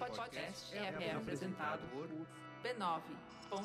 podcast 0.00 0.74
é, 0.74 1.08
é 1.08 1.14
apresentado 1.14 1.80
por 1.92 2.08
b9.com.br. 2.64 3.60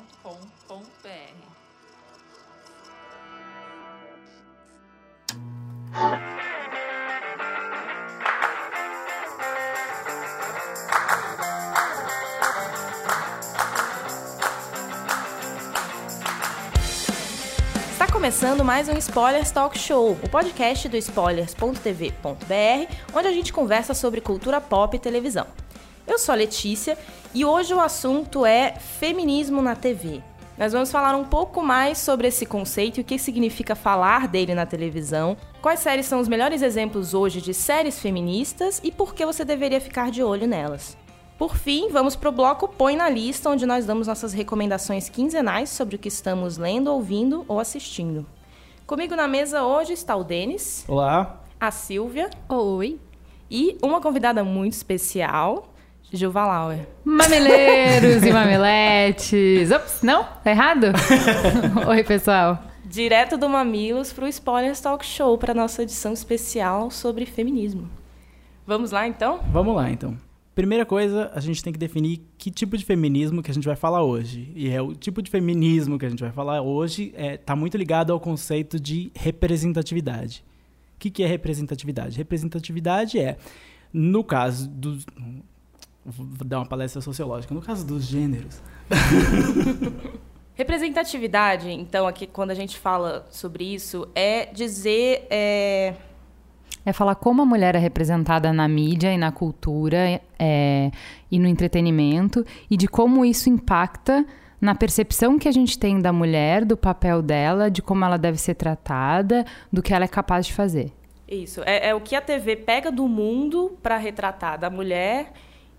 Está 17.92 18.06
começando 18.12 18.62
mais 18.62 18.90
um 18.90 18.98
Spoilers 18.98 19.50
Talk 19.50 19.78
Show, 19.78 20.12
o 20.22 20.28
podcast 20.28 20.86
do 20.86 20.98
spoilers.tv.br, 20.98 22.94
onde 23.14 23.26
a 23.26 23.32
gente 23.32 23.54
conversa 23.54 23.94
sobre 23.94 24.20
cultura 24.20 24.60
pop 24.60 24.94
e 24.94 25.00
televisão. 25.00 25.46
Eu 26.16 26.20
sou 26.20 26.32
a 26.32 26.36
Letícia 26.36 26.96
e 27.34 27.44
hoje 27.44 27.74
o 27.74 27.78
assunto 27.78 28.46
é 28.46 28.72
feminismo 28.72 29.60
na 29.60 29.76
TV. 29.76 30.22
Nós 30.56 30.72
vamos 30.72 30.90
falar 30.90 31.14
um 31.14 31.24
pouco 31.24 31.62
mais 31.62 31.98
sobre 31.98 32.26
esse 32.26 32.46
conceito 32.46 32.96
e 32.96 33.00
o 33.02 33.04
que 33.04 33.18
significa 33.18 33.74
falar 33.74 34.26
dele 34.26 34.54
na 34.54 34.64
televisão, 34.64 35.36
quais 35.60 35.80
séries 35.80 36.06
são 36.06 36.18
os 36.18 36.26
melhores 36.26 36.62
exemplos 36.62 37.12
hoje 37.12 37.42
de 37.42 37.52
séries 37.52 38.00
feministas 38.00 38.80
e 38.82 38.90
por 38.90 39.14
que 39.14 39.26
você 39.26 39.44
deveria 39.44 39.78
ficar 39.78 40.10
de 40.10 40.22
olho 40.22 40.46
nelas. 40.46 40.96
Por 41.38 41.54
fim, 41.54 41.90
vamos 41.90 42.16
para 42.16 42.30
o 42.30 42.32
bloco 42.32 42.66
Põe 42.66 42.96
na 42.96 43.10
Lista, 43.10 43.50
onde 43.50 43.66
nós 43.66 43.84
damos 43.84 44.06
nossas 44.06 44.32
recomendações 44.32 45.10
quinzenais 45.10 45.68
sobre 45.68 45.96
o 45.96 45.98
que 45.98 46.08
estamos 46.08 46.56
lendo, 46.56 46.90
ouvindo 46.90 47.44
ou 47.46 47.60
assistindo. 47.60 48.24
Comigo 48.86 49.14
na 49.14 49.28
mesa 49.28 49.64
hoje 49.64 49.92
está 49.92 50.16
o 50.16 50.24
Denis. 50.24 50.82
Olá. 50.88 51.42
A 51.60 51.70
Silvia. 51.70 52.30
Oi. 52.48 52.98
E 53.50 53.76
uma 53.82 54.00
convidada 54.00 54.42
muito 54.42 54.72
especial, 54.72 55.75
Gilva 56.12 56.46
Lauer. 56.46 56.86
Mamileiros 57.04 58.22
e 58.22 58.32
mameletes. 58.32 59.70
Ops, 59.72 60.02
não? 60.02 60.22
Tá 60.22 60.50
errado? 60.50 60.86
Oi, 61.88 62.04
pessoal. 62.04 62.62
Direto 62.84 63.36
do 63.36 63.48
Mamilos 63.48 64.12
para 64.12 64.24
o 64.24 64.28
Spoilers 64.28 64.80
Talk 64.80 65.04
Show, 65.04 65.36
para 65.36 65.52
nossa 65.52 65.82
edição 65.82 66.12
especial 66.12 66.90
sobre 66.90 67.26
feminismo. 67.26 67.90
Vamos 68.64 68.92
lá, 68.92 69.08
então? 69.08 69.40
Vamos 69.50 69.74
lá, 69.74 69.90
então. 69.90 70.16
Primeira 70.54 70.86
coisa, 70.86 71.30
a 71.34 71.40
gente 71.40 71.62
tem 71.62 71.72
que 71.72 71.78
definir 71.78 72.22
que 72.38 72.50
tipo 72.50 72.78
de 72.78 72.84
feminismo 72.84 73.42
que 73.42 73.50
a 73.50 73.54
gente 73.54 73.66
vai 73.66 73.76
falar 73.76 74.02
hoje. 74.02 74.52
E 74.54 74.70
é 74.70 74.80
o 74.80 74.94
tipo 74.94 75.20
de 75.20 75.30
feminismo 75.30 75.98
que 75.98 76.06
a 76.06 76.08
gente 76.08 76.22
vai 76.22 76.32
falar 76.32 76.62
hoje 76.62 77.08
está 77.08 77.22
é, 77.22 77.36
tá 77.36 77.56
muito 77.56 77.76
ligado 77.76 78.12
ao 78.12 78.20
conceito 78.20 78.78
de 78.78 79.10
representatividade. 79.14 80.44
O 80.94 80.98
que, 80.98 81.10
que 81.10 81.22
é 81.22 81.26
representatividade? 81.26 82.16
Representatividade 82.16 83.18
é, 83.18 83.36
no 83.92 84.24
caso 84.24 84.68
dos. 84.68 85.04
Vou 86.06 86.46
dar 86.46 86.58
uma 86.58 86.66
palestra 86.66 87.00
sociológica. 87.00 87.52
No 87.52 87.60
caso 87.60 87.84
dos 87.84 88.04
gêneros. 88.04 88.62
Representatividade, 90.54 91.70
então, 91.70 92.06
aqui 92.06 92.26
quando 92.26 92.50
a 92.50 92.54
gente 92.54 92.78
fala 92.78 93.26
sobre 93.30 93.64
isso, 93.74 94.08
é 94.14 94.46
dizer. 94.46 95.26
É... 95.28 95.94
É 96.84 96.92
falar 96.92 97.16
como 97.16 97.42
a 97.42 97.44
mulher 97.44 97.74
é 97.74 97.78
representada 97.78 98.52
na 98.52 98.68
mídia 98.68 99.12
e 99.12 99.18
na 99.18 99.32
cultura 99.32 100.20
é, 100.38 100.90
e 101.28 101.36
no 101.36 101.48
entretenimento 101.48 102.46
e 102.70 102.76
de 102.76 102.86
como 102.86 103.24
isso 103.24 103.50
impacta 103.50 104.24
na 104.60 104.72
percepção 104.72 105.36
que 105.36 105.48
a 105.48 105.52
gente 105.52 105.76
tem 105.76 106.00
da 106.00 106.12
mulher, 106.12 106.64
do 106.64 106.76
papel 106.76 107.20
dela, 107.20 107.68
de 107.68 107.82
como 107.82 108.04
ela 108.04 108.16
deve 108.16 108.38
ser 108.38 108.54
tratada, 108.54 109.44
do 109.72 109.82
que 109.82 109.92
ela 109.92 110.04
é 110.04 110.08
capaz 110.08 110.46
de 110.46 110.52
fazer. 110.52 110.92
Isso. 111.28 111.60
É, 111.66 111.88
é 111.88 111.94
o 111.94 112.00
que 112.00 112.14
a 112.14 112.20
TV 112.20 112.54
pega 112.54 112.92
do 112.92 113.08
mundo 113.08 113.76
para 113.82 113.96
retratar 113.96 114.56
da 114.56 114.70
mulher 114.70 115.32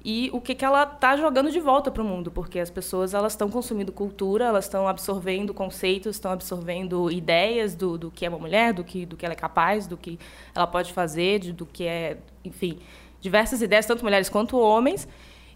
e 0.03 0.30
o 0.31 0.40
que, 0.40 0.56
que 0.56 0.64
ela 0.64 0.84
está 0.84 1.17
jogando 1.17 1.52
de 1.52 1.59
volta 1.59 1.92
para 1.92 2.02
o 2.02 2.06
mundo, 2.06 2.31
porque 2.31 2.59
as 2.59 2.70
pessoas 2.70 3.14
elas 3.14 3.34
estão 3.34 3.50
consumindo 3.50 3.92
cultura, 3.92 4.45
elas 4.45 4.66
estão 4.66 4.88
absorvendo 4.88 5.53
conceitos, 5.53 6.16
estão 6.16 6.31
absorvendo 6.31 7.12
ideias 7.12 7.75
do, 7.75 7.97
do 7.97 8.12
que 8.12 8.25
é 8.25 8.30
uma 8.30 8.40
mulher, 8.40 8.74
do 8.74 8.84
que, 8.84 9.06
do 9.06 9.18
que 9.18 9.25
ela 9.25 9.34
é 9.34 9.38
capaz, 9.38 9.88
do 9.88 9.97
que 9.97 10.19
ela 10.56 10.68
pode 10.68 10.94
fazer, 10.94 11.40
de, 11.40 11.52
do 11.52 11.66
que 11.66 11.86
é, 11.86 12.18
enfim, 12.46 12.80
diversas 13.19 13.62
ideias, 13.62 13.86
tanto 13.86 14.03
mulheres 14.03 14.30
quanto 14.30 14.57
homens, 14.57 15.07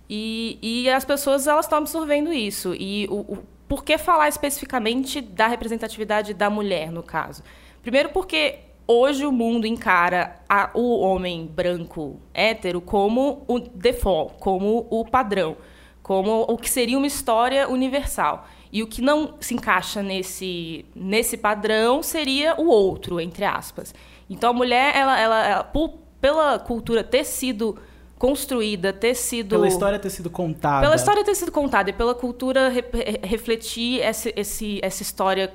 e, 0.09 0.57
e 0.61 0.89
as 0.89 1.05
pessoas 1.05 1.47
elas 1.47 1.65
estão 1.65 1.77
absorvendo 1.77 2.33
isso. 2.33 2.75
E 2.77 3.07
o, 3.09 3.19
o, 3.19 3.43
por 3.69 3.85
que 3.85 3.97
falar 3.97 4.27
especificamente 4.27 5.21
da 5.21 5.47
representatividade 5.47 6.33
da 6.33 6.49
mulher, 6.49 6.91
no 6.91 7.01
caso? 7.01 7.41
Primeiro 7.81 8.09
porque 8.09 8.59
hoje 8.91 9.25
o 9.25 9.31
mundo 9.31 9.65
encara 9.65 10.35
a, 10.47 10.69
o 10.73 10.99
homem 10.99 11.45
branco 11.45 12.19
hétero 12.33 12.81
como 12.81 13.43
o 13.47 13.59
default, 13.59 14.35
como 14.39 14.87
o 14.89 15.05
padrão, 15.05 15.55
como 16.03 16.41
o 16.41 16.57
que 16.57 16.69
seria 16.69 16.97
uma 16.97 17.07
história 17.07 17.69
universal. 17.69 18.47
E 18.71 18.81
o 18.81 18.87
que 18.87 19.01
não 19.01 19.35
se 19.39 19.53
encaixa 19.53 20.01
nesse, 20.01 20.85
nesse 20.95 21.37
padrão 21.37 22.01
seria 22.01 22.55
o 22.59 22.67
outro, 22.67 23.19
entre 23.19 23.43
aspas. 23.43 23.93
Então 24.29 24.51
a 24.51 24.53
mulher, 24.53 24.95
ela, 24.95 25.19
ela, 25.19 25.47
ela 25.47 25.63
por, 25.63 25.93
pela 26.19 26.57
cultura 26.59 27.03
ter 27.03 27.25
sido 27.25 27.77
construída, 28.17 28.93
ter 28.93 29.15
sido. 29.15 29.55
Pela 29.55 29.67
história 29.67 29.97
ter 29.97 30.09
sido 30.09 30.29
contada. 30.29 30.81
Pela 30.81 30.95
história 30.95 31.23
ter 31.23 31.35
sido 31.35 31.51
contada 31.51 31.89
e 31.89 31.93
pela 31.93 32.13
cultura 32.13 32.69
re, 32.69 32.83
refletir 33.23 33.99
essa, 33.99 34.31
esse, 34.35 34.79
essa 34.83 35.01
história 35.01 35.51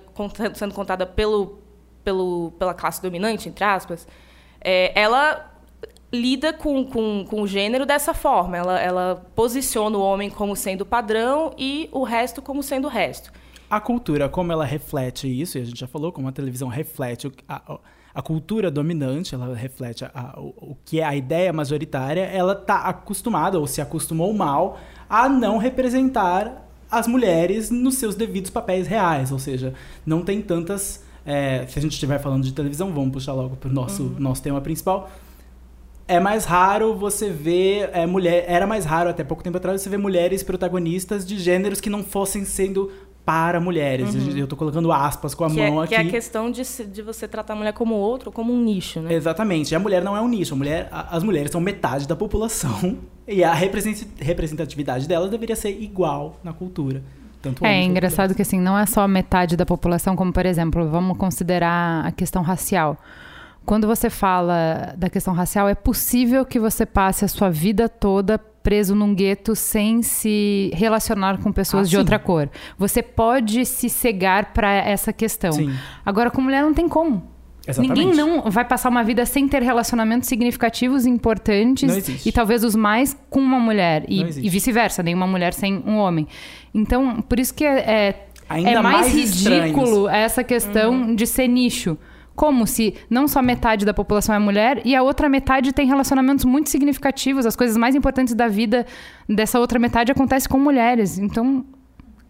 sendo 0.55 0.75
contada 0.75 1.07
pelo, 1.07 1.61
pelo, 2.06 2.53
pela 2.56 2.72
classe 2.72 3.03
dominante, 3.03 3.49
entre 3.49 3.65
aspas, 3.65 4.06
é, 4.61 4.93
ela 4.94 5.53
lida 6.12 6.53
com, 6.53 6.84
com, 6.84 7.25
com 7.28 7.43
o 7.43 7.49
gênero 7.49 7.84
dessa 7.84 8.15
forma. 8.15 8.56
Ela, 8.56 8.81
ela 8.81 9.27
posiciona 9.34 9.99
o 9.99 10.00
homem 10.00 10.31
como 10.31 10.55
sendo 10.55 10.87
padrão 10.87 11.53
e 11.59 11.89
o 11.91 12.05
resto 12.05 12.41
como 12.41 12.62
sendo 12.62 12.87
o 12.87 12.89
resto. 12.89 13.33
A 13.69 13.81
cultura, 13.81 14.28
como 14.28 14.53
ela 14.53 14.65
reflete 14.65 15.27
isso, 15.27 15.59
e 15.59 15.62
a 15.62 15.65
gente 15.65 15.81
já 15.81 15.89
falou, 15.89 16.12
como 16.12 16.28
a 16.28 16.33
televisão 16.33 16.69
reflete 16.69 17.28
a, 17.49 17.81
a 18.15 18.22
cultura 18.22 18.71
dominante, 18.71 19.34
ela 19.34 19.53
reflete 19.53 20.05
a, 20.05 20.34
o, 20.39 20.55
o 20.71 20.77
que 20.84 21.00
é 21.00 21.05
a 21.05 21.16
ideia 21.16 21.53
majoritária, 21.53 22.21
ela 22.21 22.53
está 22.53 22.83
acostumada, 22.83 23.59
ou 23.59 23.66
se 23.66 23.81
acostumou 23.81 24.33
mal, 24.33 24.78
a 25.11 25.28
não 25.28 25.59
representar 25.59 26.69
as 26.89 27.09
mulheres 27.09 27.69
nos 27.69 27.97
seus 27.97 28.15
devidos 28.15 28.49
papéis 28.49 28.87
reais, 28.87 29.33
ou 29.33 29.41
seja, 29.41 29.75
não 30.06 30.22
tem 30.22 30.41
tantas 30.41 31.05
é, 31.27 31.67
se 31.67 31.79
a 31.79 31.83
gente 31.83 31.93
estiver 31.93 32.21
falando 32.21 32.45
de 32.45 32.53
televisão, 32.53 32.93
vamos 32.93 33.11
puxar 33.11 33.33
logo 33.33 33.57
para 33.57 33.69
o 33.69 33.73
nosso, 33.73 34.05
uhum. 34.05 34.15
nosso 34.19 34.41
tema 34.41 34.61
principal. 34.61 35.11
É 36.07 36.21
mais 36.21 36.45
raro 36.45 36.95
você 36.95 37.29
ver 37.29 37.91
é, 37.93 38.07
mulher. 38.07 38.45
Era 38.47 38.65
mais 38.65 38.85
raro 38.85 39.11
até 39.11 39.25
pouco 39.25 39.43
tempo 39.43 39.57
atrás 39.57 39.83
você 39.83 39.91
ver 39.91 39.99
mulheres 39.99 40.45
protagonistas 40.45 41.27
de 41.27 41.37
gêneros 41.37 41.81
que 41.81 41.91
não 41.91 42.05
fossem 42.05 42.45
sendo 42.45 42.93
para 43.25 43.59
mulheres. 43.59 44.15
Uhum. 44.15 44.37
Eu 44.37 44.45
estou 44.45 44.57
colocando 44.57 44.93
aspas 44.93 45.35
com 45.35 45.45
a 45.45 45.51
que 45.51 45.57
mão 45.57 45.81
é, 45.81 45.85
aqui. 45.85 45.89
Que 45.89 45.95
é 45.97 45.99
a 45.99 46.09
questão 46.09 46.49
de, 46.49 46.63
de 46.63 47.03
você 47.03 47.27
tratar 47.27 47.55
a 47.55 47.57
mulher 47.57 47.73
como 47.73 47.97
outro, 47.97 48.31
como 48.31 48.53
um 48.53 48.63
nicho, 48.63 49.01
né? 49.01 49.13
Exatamente. 49.13 49.75
A 49.75 49.81
mulher 49.81 50.05
não 50.05 50.17
é 50.17 50.21
um 50.21 50.29
nicho. 50.29 50.55
A 50.55 50.57
mulher, 50.57 50.89
a, 50.93 51.17
as 51.17 51.25
mulheres 51.25 51.51
são 51.51 51.61
metade 51.61 52.07
da 52.07 52.15
população 52.15 52.99
e 53.27 53.43
a 53.43 53.53
representatividade 53.53 55.09
delas 55.09 55.29
deveria 55.29 55.57
ser 55.57 55.71
igual 55.71 56.39
na 56.45 56.53
cultura. 56.53 57.03
Tanto 57.55 57.65
é 57.65 57.83
engraçado 57.83 58.34
que 58.34 58.43
assim, 58.43 58.61
não 58.61 58.79
é 58.79 58.87
só 58.87 59.07
metade 59.07 59.57
da 59.57 59.67
população, 59.67 60.17
como 60.17 60.33
por 60.33 60.47
exemplo, 60.47 60.89
vamos 60.89 61.17
considerar 61.17 62.05
a 62.05 62.12
questão 62.12 62.43
racial. 62.43 62.97
Quando 63.65 63.87
você 63.87 64.09
fala 64.09 64.95
da 64.97 65.11
questão 65.11 65.34
racial, 65.34 65.69
é 65.69 65.75
possível 65.75 66.45
que 66.45 66.59
você 66.59 66.87
passe 66.87 67.25
a 67.25 67.29
sua 67.29 67.51
vida 67.51 67.89
toda 67.89 68.39
preso 68.39 68.95
num 68.97 69.15
gueto 69.15 69.55
sem 69.55 70.03
se 70.03 70.73
relacionar 70.75 71.39
com 71.39 71.53
pessoas 71.53 71.87
ah, 71.87 71.91
de 71.91 71.97
outra 71.97 72.19
cor. 72.19 72.51
Você 72.77 73.01
pode 73.01 73.65
se 73.65 73.89
cegar 73.89 74.53
para 74.53 74.73
essa 74.73 75.13
questão. 75.13 75.53
Sim. 75.53 75.73
Agora, 76.05 76.33
com 76.33 76.41
mulher, 76.41 76.63
não 76.63 76.75
tem 76.75 76.89
como. 76.89 77.37
Exatamente. 77.67 77.99
Ninguém 77.99 78.17
não 78.17 78.49
vai 78.51 78.65
passar 78.65 78.89
uma 78.89 79.03
vida 79.03 79.27
sem 79.27 79.49
ter 79.49 79.63
relacionamentos 79.63 80.28
significativos, 80.28 81.05
importantes 81.05 82.25
e 82.25 82.31
talvez 82.31 82.63
os 82.63 82.77
mais 82.77 83.16
com 83.28 83.41
uma 83.41 83.59
mulher 83.59 84.04
e, 84.09 84.21
e 84.21 84.48
vice-versa, 84.48 85.03
nenhuma 85.03 85.27
mulher 85.27 85.53
sem 85.53 85.83
um 85.84 85.97
homem. 85.97 86.28
Então, 86.77 87.23
por 87.23 87.41
isso 87.41 87.55
que 87.55 87.65
é, 87.65 87.78
é, 87.78 88.28
é 88.51 88.81
mais, 88.81 88.83
mais 88.83 89.15
ridículo 89.15 90.09
essa 90.09 90.45
questão 90.45 90.93
uhum. 90.93 91.15
de 91.15 91.27
ser 91.27 91.49
nicho. 91.49 91.97
Como 92.34 92.67
se 92.67 92.95
não 93.09 93.27
só 93.27 93.41
metade 93.41 93.87
da 93.87 93.95
população 93.95 94.34
é 94.34 94.39
mulher 94.39 94.83
e 94.84 94.95
a 94.95 95.03
outra 95.03 95.27
metade 95.27 95.73
tem 95.73 95.87
relacionamentos 95.87 96.45
muito 96.45 96.69
significativos, 96.69 97.47
as 97.47 97.57
coisas 97.57 97.78
mais 97.78 97.95
importantes 97.95 98.34
da 98.34 98.47
vida 98.47 98.84
dessa 99.27 99.59
outra 99.59 99.78
metade 99.78 100.13
acontecem 100.13 100.51
com 100.51 100.59
mulheres. 100.59 101.17
Então, 101.17 101.65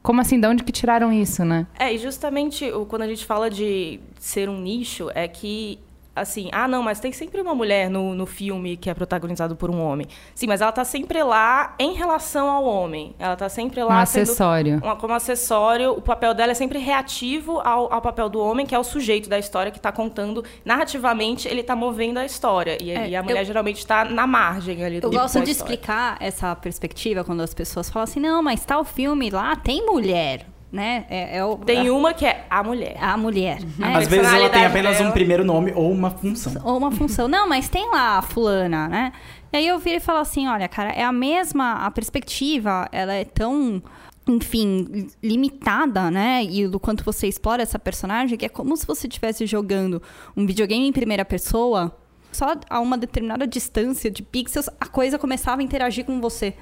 como 0.04 0.20
assim? 0.20 0.38
De 0.38 0.46
onde 0.46 0.62
que 0.62 0.70
tiraram 0.70 1.12
isso, 1.12 1.44
né? 1.44 1.66
É, 1.76 1.92
e 1.92 1.98
justamente 1.98 2.70
quando 2.88 3.02
a 3.02 3.08
gente 3.08 3.24
fala 3.24 3.50
de 3.50 3.98
ser 4.20 4.48
um 4.48 4.60
nicho, 4.60 5.10
é 5.12 5.26
que 5.26 5.80
assim, 6.16 6.48
ah, 6.50 6.66
não, 6.66 6.82
mas 6.82 6.98
tem 6.98 7.12
sempre 7.12 7.40
uma 7.40 7.54
mulher 7.54 7.88
no, 7.90 8.14
no 8.14 8.26
filme 8.26 8.76
que 8.76 8.90
é 8.90 8.94
protagonizado 8.94 9.54
por 9.54 9.70
um 9.70 9.80
homem. 9.80 10.06
Sim, 10.34 10.46
mas 10.48 10.60
ela 10.60 10.72
tá 10.72 10.84
sempre 10.84 11.22
lá 11.22 11.74
em 11.78 11.92
relação 11.92 12.48
ao 12.50 12.64
homem. 12.64 13.14
Ela 13.18 13.36
tá 13.36 13.48
sempre 13.48 13.82
lá 13.84 14.02
Um 14.02 14.06
sendo 14.06 14.22
acessório. 14.22 14.80
uma- 14.82 14.96
como 14.96 15.12
acessório. 15.14 15.92
O 15.92 16.00
papel 16.02 16.34
dela 16.34 16.52
é 16.52 16.54
sempre 16.54 16.78
reativo 16.78 17.60
ao, 17.60 17.92
ao 17.92 18.00
papel 18.00 18.28
do 18.28 18.40
homem, 18.40 18.64
que 18.66 18.74
é 18.74 18.78
o 18.78 18.84
sujeito 18.84 19.28
da 19.28 19.38
história 19.38 19.70
que 19.70 19.78
tá 19.78 19.92
contando. 19.92 20.42
Narrativamente, 20.64 21.48
ele 21.48 21.62
tá 21.62 21.74
movendo 21.76 22.18
a 22.18 22.24
história. 22.24 22.78
E, 22.82 22.90
É, 22.90 23.08
e 23.10 23.16
a 23.16 23.22
mulher 23.22 23.40
eu- 23.42 23.44
geralmente 23.46 23.86
tá 23.86 24.04
na 24.04 24.26
margem 24.26 24.84
ali 24.84 24.96
Eu 24.96 25.02
do- 25.02 25.10
gosto 25.10 25.38
da 25.38 25.44
de 25.44 25.50
história. 25.50 25.72
explicar 25.74 26.16
essa 26.20 26.54
perspectiva 26.56 27.24
quando 27.24 27.40
as 27.42 27.52
pessoas 27.54 27.90
falam 27.90 28.04
assim, 28.04 28.20
não, 28.20 28.42
mas 28.42 28.64
tal 28.64 28.84
filme 28.84 29.30
lá 29.30 29.54
tem 29.56 29.84
mulher, 29.84 30.46
né? 30.70 31.06
É, 31.08 31.38
é 31.38 31.44
o, 31.44 31.56
Tem 31.56 31.88
a, 31.88 31.92
uma 31.92 32.12
que 32.12 32.26
é 32.26 32.44
a 32.50 32.62
mulher. 32.62 32.96
a 33.00 33.16
mulher, 33.16 33.60
né? 33.78 33.96
Às 33.96 34.08
vezes 34.08 34.26
ela 34.32 34.48
tem 34.48 34.60
personalidade 34.60 34.64
apenas 34.66 34.96
um 34.96 34.98
dela. 35.00 35.12
primeiro 35.12 35.44
nome 35.44 35.72
ou 35.74 35.90
uma 35.90 36.10
função. 36.10 36.52
Ou 36.64 36.76
uma 36.76 36.90
função. 36.90 37.28
Não, 37.28 37.48
mas 37.48 37.68
tem 37.68 37.90
lá 37.90 38.18
a 38.18 38.22
fulana, 38.22 38.88
né? 38.88 39.12
E 39.52 39.56
aí 39.56 39.66
eu 39.68 39.78
viro 39.78 39.96
e 39.96 40.00
falo 40.00 40.18
assim, 40.18 40.48
olha, 40.48 40.68
cara, 40.68 40.90
é 40.90 41.02
a 41.02 41.12
mesma, 41.12 41.86
a 41.86 41.90
perspectiva, 41.90 42.88
ela 42.92 43.14
é 43.14 43.24
tão, 43.24 43.82
enfim, 44.26 45.08
limitada, 45.22 46.10
né? 46.10 46.44
E 46.44 46.66
do 46.66 46.80
quanto 46.80 47.04
você 47.04 47.26
explora 47.26 47.62
essa 47.62 47.78
personagem, 47.78 48.36
que 48.36 48.44
é 48.44 48.48
como 48.48 48.76
se 48.76 48.86
você 48.86 49.06
estivesse 49.06 49.46
jogando 49.46 50.02
um 50.36 50.44
videogame 50.46 50.86
em 50.86 50.92
primeira 50.92 51.24
pessoa, 51.24 51.96
só 52.32 52.54
a 52.68 52.80
uma 52.80 52.98
determinada 52.98 53.46
distância 53.46 54.10
de 54.10 54.22
pixels, 54.22 54.68
a 54.80 54.86
coisa 54.86 55.18
começava 55.18 55.62
a 55.62 55.64
interagir 55.64 56.04
com 56.04 56.20
você. 56.20 56.54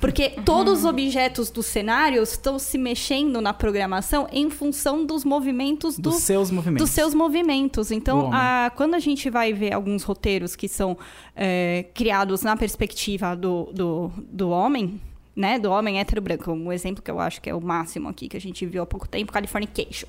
Porque 0.00 0.30
todos 0.44 0.80
os 0.80 0.84
objetos 0.84 1.50
do 1.50 1.62
cenário 1.62 2.22
estão 2.22 2.58
se 2.58 2.78
mexendo 2.78 3.40
na 3.40 3.52
programação 3.52 4.26
em 4.32 4.48
função 4.48 5.04
dos 5.04 5.24
movimentos 5.24 5.96
do, 5.98 6.10
Dos 6.10 6.22
seus 6.22 6.50
movimentos. 6.50 6.86
dos 6.86 6.94
seus 6.94 7.12
movimentos. 7.12 7.90
Então, 7.90 8.30
a- 8.32 8.70
quando 8.76 8.94
a 8.94 8.98
gente 9.00 9.28
vai 9.28 9.52
ver 9.52 9.74
alguns 9.74 10.02
roteiros 10.04 10.54
que 10.56 10.68
são 10.68 10.96
é, 11.34 11.86
criados 11.92 12.42
na 12.42 12.56
perspectiva 12.56 13.34
do, 13.34 13.64
do, 13.74 14.12
do 14.16 14.48
homem, 14.50 15.00
né? 15.34 15.58
Do 15.58 15.70
homem 15.70 15.98
hétero 15.98 16.22
branco. 16.22 16.52
Um 16.52 16.72
exemplo 16.72 17.02
que 17.02 17.10
eu 17.10 17.18
acho 17.18 17.40
que 17.42 17.50
é 17.50 17.54
o 17.54 17.60
máximo 17.60 18.08
aqui, 18.08 18.28
que 18.28 18.36
a 18.36 18.40
gente 18.40 18.64
viu 18.64 18.82
há 18.82 18.86
pouco 18.86 19.08
tempo, 19.08 19.32
Californication. 19.32 20.06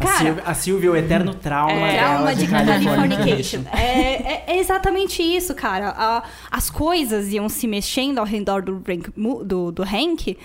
A 0.00 0.04
Cara, 0.04 0.18
Silvia, 0.18 0.42
a 0.46 0.54
Silvia, 0.54 0.90
o 0.92 0.96
eterno 0.96 1.34
trauma 1.34 1.86
É, 1.88 1.98
Trauma 1.98 2.34
de 2.34 2.46
Californication. 2.48 2.94
Californication. 2.96 3.62
É, 3.72 4.32
é- 4.32 4.44
é 4.48 4.58
exatamente 4.58 5.22
isso, 5.22 5.54
cara. 5.54 5.90
A- 5.90 6.22
as 6.50 6.70
coisas 6.70 7.32
iam 7.32 7.48
se 7.48 7.66
mexendo 7.68 8.18
ao 8.18 8.24
redor 8.24 8.62
do, 8.62 8.82
Rank- 8.86 9.10
do, 9.44 9.70
do 9.70 9.82
Hank, 9.82 10.36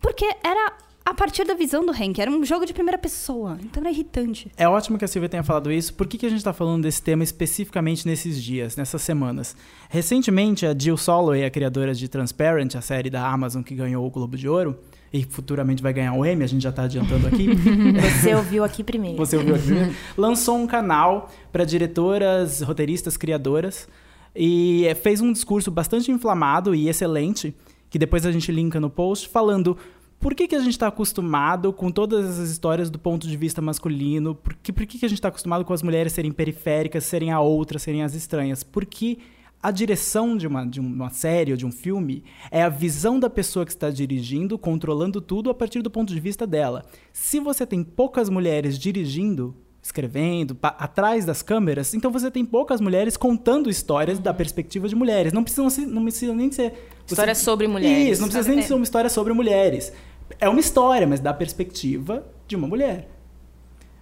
porque 0.00 0.24
era 0.44 0.72
a 1.06 1.12
partir 1.12 1.44
da 1.44 1.52
visão 1.54 1.84
do 1.84 1.92
Hank. 1.92 2.18
Era 2.20 2.30
um 2.30 2.42
jogo 2.44 2.64
de 2.64 2.72
primeira 2.72 2.96
pessoa. 2.96 3.58
Então 3.62 3.82
era 3.82 3.90
irritante. 3.90 4.50
É 4.56 4.66
ótimo 4.66 4.96
que 4.96 5.04
a 5.04 5.08
Silvia 5.08 5.28
tenha 5.28 5.42
falado 5.42 5.70
isso. 5.70 5.92
Por 5.92 6.06
que, 6.06 6.16
que 6.16 6.24
a 6.24 6.28
gente 6.30 6.38
está 6.38 6.52
falando 6.52 6.82
desse 6.84 7.02
tema 7.02 7.22
especificamente 7.22 8.06
nesses 8.06 8.42
dias, 8.42 8.74
nessas 8.76 9.02
semanas? 9.02 9.54
Recentemente, 9.90 10.64
a 10.64 10.74
Jill 10.76 10.96
Soloway, 10.96 11.44
a 11.44 11.50
criadora 11.50 11.92
de 11.94 12.08
Transparent, 12.08 12.74
a 12.76 12.80
série 12.80 13.10
da 13.10 13.26
Amazon 13.28 13.62
que 13.62 13.74
ganhou 13.74 14.06
o 14.06 14.10
Globo 14.10 14.36
de 14.36 14.48
Ouro, 14.48 14.78
e 15.14 15.22
futuramente 15.22 15.80
vai 15.80 15.92
ganhar 15.92 16.12
o 16.12 16.26
Emmy, 16.26 16.42
a 16.42 16.46
gente 16.48 16.62
já 16.62 16.70
está 16.70 16.82
adiantando 16.82 17.28
aqui. 17.28 17.46
Você 18.20 18.34
ouviu 18.34 18.64
aqui 18.64 18.82
primeiro. 18.82 19.16
Você 19.16 19.36
ouviu 19.36 19.54
aqui 19.54 19.66
primeiro? 19.66 19.94
Lançou 20.16 20.58
um 20.58 20.66
canal 20.66 21.30
para 21.52 21.64
diretoras, 21.64 22.60
roteiristas, 22.62 23.16
criadoras 23.16 23.88
e 24.34 24.84
fez 25.02 25.20
um 25.20 25.32
discurso 25.32 25.70
bastante 25.70 26.10
inflamado 26.10 26.74
e 26.74 26.88
excelente, 26.88 27.54
que 27.88 27.96
depois 27.96 28.26
a 28.26 28.32
gente 28.32 28.50
linka 28.50 28.80
no 28.80 28.90
post, 28.90 29.28
falando 29.28 29.78
por 30.18 30.34
que, 30.34 30.48
que 30.48 30.56
a 30.56 30.60
gente 30.60 30.72
está 30.72 30.88
acostumado 30.88 31.72
com 31.72 31.92
todas 31.92 32.28
essas 32.28 32.50
histórias 32.50 32.90
do 32.90 32.98
ponto 32.98 33.28
de 33.28 33.36
vista 33.36 33.62
masculino, 33.62 34.34
por 34.34 34.54
que, 34.54 34.72
por 34.72 34.84
que, 34.84 34.98
que 34.98 35.06
a 35.06 35.08
gente 35.08 35.18
está 35.18 35.28
acostumado 35.28 35.64
com 35.64 35.72
as 35.72 35.82
mulheres 35.82 36.12
serem 36.12 36.32
periféricas, 36.32 37.04
serem 37.04 37.30
a 37.30 37.38
outra, 37.38 37.78
serem 37.78 38.02
as 38.02 38.14
estranhas, 38.14 38.64
porque 38.64 39.18
a 39.64 39.70
direção 39.70 40.36
de 40.36 40.46
uma, 40.46 40.66
de 40.66 40.78
uma 40.78 41.08
série 41.08 41.50
ou 41.50 41.56
de 41.56 41.64
um 41.64 41.72
filme 41.72 42.22
é 42.50 42.62
a 42.62 42.68
visão 42.68 43.18
da 43.18 43.30
pessoa 43.30 43.64
que 43.64 43.70
está 43.72 43.88
dirigindo, 43.88 44.58
controlando 44.58 45.22
tudo 45.22 45.48
a 45.48 45.54
partir 45.54 45.80
do 45.80 45.90
ponto 45.90 46.12
de 46.12 46.20
vista 46.20 46.46
dela. 46.46 46.84
Se 47.14 47.40
você 47.40 47.64
tem 47.64 47.82
poucas 47.82 48.28
mulheres 48.28 48.78
dirigindo, 48.78 49.56
escrevendo, 49.82 50.54
atrás 50.62 51.24
das 51.24 51.40
câmeras, 51.40 51.94
então 51.94 52.10
você 52.10 52.30
tem 52.30 52.44
poucas 52.44 52.78
mulheres 52.78 53.16
contando 53.16 53.70
histórias 53.70 54.18
da 54.18 54.34
perspectiva 54.34 54.86
de 54.86 54.94
mulheres. 54.94 55.32
Não 55.32 55.42
precisam 55.42 55.70
ser, 55.70 55.86
não 55.86 56.02
precisa 56.02 56.34
nem 56.34 56.52
ser 56.52 56.70
você- 57.06 57.14
História 57.14 57.34
sobre 57.34 57.66
mulheres. 57.66 58.12
Isso, 58.12 58.20
não 58.20 58.28
precisa 58.28 58.48
nem 58.50 58.58
É. 58.58 58.62
ser 58.62 58.74
uma 58.74 58.84
história 58.84 59.08
sobre 59.08 59.32
mulheres. 59.32 59.92
É 60.38 60.46
uma 60.46 60.60
história, 60.60 61.06
mas 61.06 61.20
da 61.20 61.32
perspectiva 61.32 62.22
de 62.46 62.54
uma 62.54 62.68
mulher. 62.68 63.08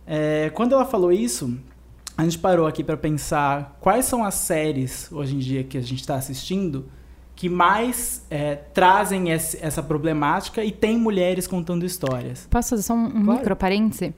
É, 0.05 0.51
quando 0.55 0.73
ela 0.73 0.85
falou 0.85 1.13
isso, 1.13 1.57
a 2.17 2.25
gente 2.25 2.39
parou 2.39 2.67
aqui 2.67 2.83
para 2.85 2.97
pensar 2.97 3.77
quais 3.81 4.05
são 4.05 4.25
as 4.25 4.35
séries 4.35 5.11
hoje 5.13 5.35
em 5.35 5.39
dia 5.39 5.65
que 5.65 5.79
a 5.79 5.81
gente 5.81 6.01
está 6.01 6.15
assistindo 6.17 6.87
que 7.35 7.49
mais 7.49 8.25
é, 8.31 8.55
trazem 8.55 9.31
esse- 9.31 9.59
essa 9.61 9.83
problemática 9.83 10.63
e 10.65 10.71
tem 10.71 10.97
mulheres 10.99 11.47
contando 11.47 11.85
histórias. 11.85 12.47
Posso 12.51 12.71
fazer 12.71 12.83
só 12.83 12.95
um, 12.95 13.07
um 13.07 13.25
Claro. 13.25 13.39
micro 13.41 13.57
parêntese? 13.57 14.15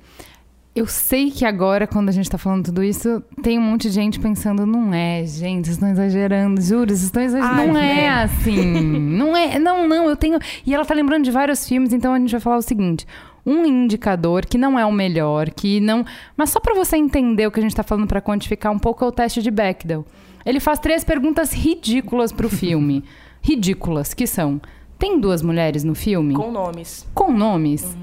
Eu 0.74 0.86
sei 0.88 1.30
que 1.30 1.44
agora, 1.44 1.86
quando 1.86 2.08
a 2.08 2.12
gente 2.12 2.28
tá 2.28 2.36
falando 2.36 2.64
tudo 2.64 2.82
isso, 2.82 3.22
tem 3.44 3.56
um 3.58 3.62
monte 3.62 3.82
de 3.82 3.90
gente 3.94 4.18
pensando, 4.18 4.66
não 4.66 4.92
é, 4.92 5.24
gente, 5.24 5.66
vocês 5.66 5.76
estão 5.76 5.88
exagerando, 5.88 6.60
juro, 6.60 6.88
vocês 6.90 7.04
estão 7.04 7.22
exagerando. 7.22 7.60
Ai, 7.60 7.66
não 7.68 7.76
é 7.78 7.94
velho. 7.94 8.24
assim. 8.24 8.72
não 9.16 9.36
é, 9.36 9.58
não, 9.60 9.86
não, 9.88 10.08
eu 10.08 10.16
tenho. 10.16 10.36
E 10.66 10.74
ela 10.74 10.84
tá 10.84 10.92
lembrando 10.92 11.22
de 11.22 11.30
vários 11.30 11.66
filmes, 11.66 11.92
então 11.92 12.12
a 12.12 12.18
gente 12.18 12.32
vai 12.32 12.40
falar 12.40 12.56
o 12.56 12.62
seguinte: 12.62 13.06
um 13.46 13.64
indicador 13.64 14.46
que 14.46 14.56
não 14.56 14.78
é 14.78 14.86
o 14.86 14.92
melhor, 14.92 15.50
que 15.50 15.80
não. 15.80 16.04
Mas 16.36 16.50
só 16.50 16.60
pra 16.60 16.74
você 16.74 16.96
entender 16.96 17.46
o 17.46 17.50
que 17.50 17.60
a 17.60 17.62
gente 17.62 17.76
tá 17.76 17.82
falando 17.82 18.06
pra 18.06 18.22
quantificar 18.22 18.72
um 18.72 18.78
pouco 18.78 19.04
é 19.04 19.08
o 19.08 19.12
teste 19.12 19.42
de 19.42 19.50
Bechdel. 19.50 20.04
Ele 20.44 20.60
faz 20.60 20.78
três 20.78 21.04
perguntas 21.04 21.52
ridículas 21.52 22.32
pro 22.32 22.48
filme. 22.48 23.04
ridículas, 23.44 24.14
que 24.14 24.26
são: 24.26 24.60
tem 24.98 25.20
duas 25.20 25.42
mulheres 25.42 25.84
no 25.84 25.94
filme? 25.94 26.34
Com 26.34 26.50
nomes. 26.50 27.06
com 27.14 27.30
nomes, 27.30 27.96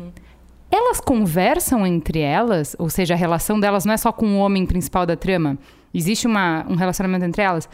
elas 0.69 1.01
conversam 1.01 1.85
entre 1.85 2.19
elas? 2.19 2.75
Ou 2.79 2.89
seja, 2.89 3.15
a 3.15 3.17
relação 3.17 3.59
delas 3.59 3.83
não 3.83 3.93
é 3.93 3.97
só 3.97 4.11
com 4.11 4.25
o 4.27 4.37
homem 4.37 4.65
principal 4.65 5.05
da 5.05 5.17
trama? 5.17 5.57
Existe 5.93 6.27
uma, 6.27 6.65
um 6.69 6.75
relacionamento 6.75 7.25
entre 7.25 7.41
elas? 7.41 7.67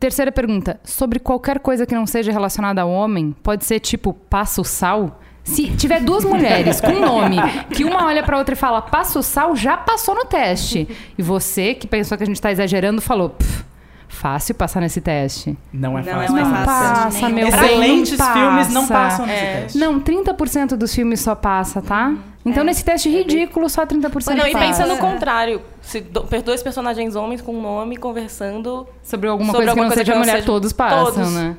Terceira 0.00 0.32
pergunta: 0.32 0.80
sobre 0.82 1.18
qualquer 1.18 1.60
coisa 1.60 1.86
que 1.86 1.94
não 1.94 2.06
seja 2.06 2.32
relacionada 2.32 2.80
ao 2.82 2.90
homem, 2.90 3.34
pode 3.42 3.64
ser 3.64 3.80
tipo 3.80 4.12
passa 4.12 4.60
o 4.60 4.64
sal? 4.64 5.20
Se 5.44 5.68
tiver 5.76 6.00
duas 6.00 6.24
mulheres 6.24 6.80
com 6.80 6.98
nome, 6.98 7.36
que 7.72 7.84
uma 7.84 8.06
olha 8.06 8.22
pra 8.22 8.38
outra 8.38 8.54
e 8.54 8.56
fala 8.56 8.80
passa 8.82 9.18
o 9.18 9.22
sal, 9.22 9.54
já 9.54 9.76
passou 9.76 10.14
no 10.14 10.24
teste. 10.24 10.88
E 11.18 11.22
você, 11.22 11.74
que 11.74 11.86
pensou 11.86 12.16
que 12.16 12.24
a 12.24 12.26
gente 12.26 12.40
tá 12.40 12.50
exagerando, 12.50 13.00
falou: 13.02 13.28
"Pff, 13.30 13.62
fácil 14.08 14.54
passar 14.54 14.80
nesse 14.80 15.00
teste. 15.02 15.56
Não 15.72 15.98
é 15.98 16.02
Não 16.02 16.12
fácil. 16.14 16.36
é 16.38 16.40
Não 16.42 16.50
fácil. 16.50 16.64
passa, 16.66 17.28
meu 17.28 17.46
Excelentes 17.48 18.18
não 18.18 18.32
filmes 18.32 18.68
não 18.72 18.86
passa. 18.86 18.94
passam 18.94 19.26
nesse 19.26 19.44
É. 19.44 19.60
teste. 19.62 19.78
Não, 19.78 20.00
30% 20.00 20.76
dos 20.76 20.94
filmes 20.94 21.20
só 21.20 21.34
passa, 21.34 21.82
tá? 21.82 22.14
Então, 22.46 22.64
nesse 22.64 22.84
teste 22.84 23.08
ridículo, 23.10 23.68
só 23.68 23.84
30% 23.86 24.36
Não, 24.38 24.46
e 24.46 24.52
passa. 24.52 24.64
pensa 24.82 24.86
no 24.86 24.96
contrário. 24.98 25.60
Se 25.84 26.00
do- 26.00 26.26
dois 26.44 26.62
personagens 26.62 27.14
homens 27.14 27.40
com 27.40 27.60
nome 27.60 27.96
conversando 27.96 28.86
Sobre 29.02 29.28
alguma 29.28 29.52
sobre 29.52 29.66
coisa 29.66 29.74
que 29.74 29.80
alguma 29.80 29.84
não 29.84 29.90
coisa 29.90 30.00
seja 30.04 30.12
que 30.12 30.18
mulher, 30.18 30.32
seja- 30.36 30.46
todos 30.46 30.72
passam, 30.72 31.12
todos. 31.24 31.32
né? 31.34 31.56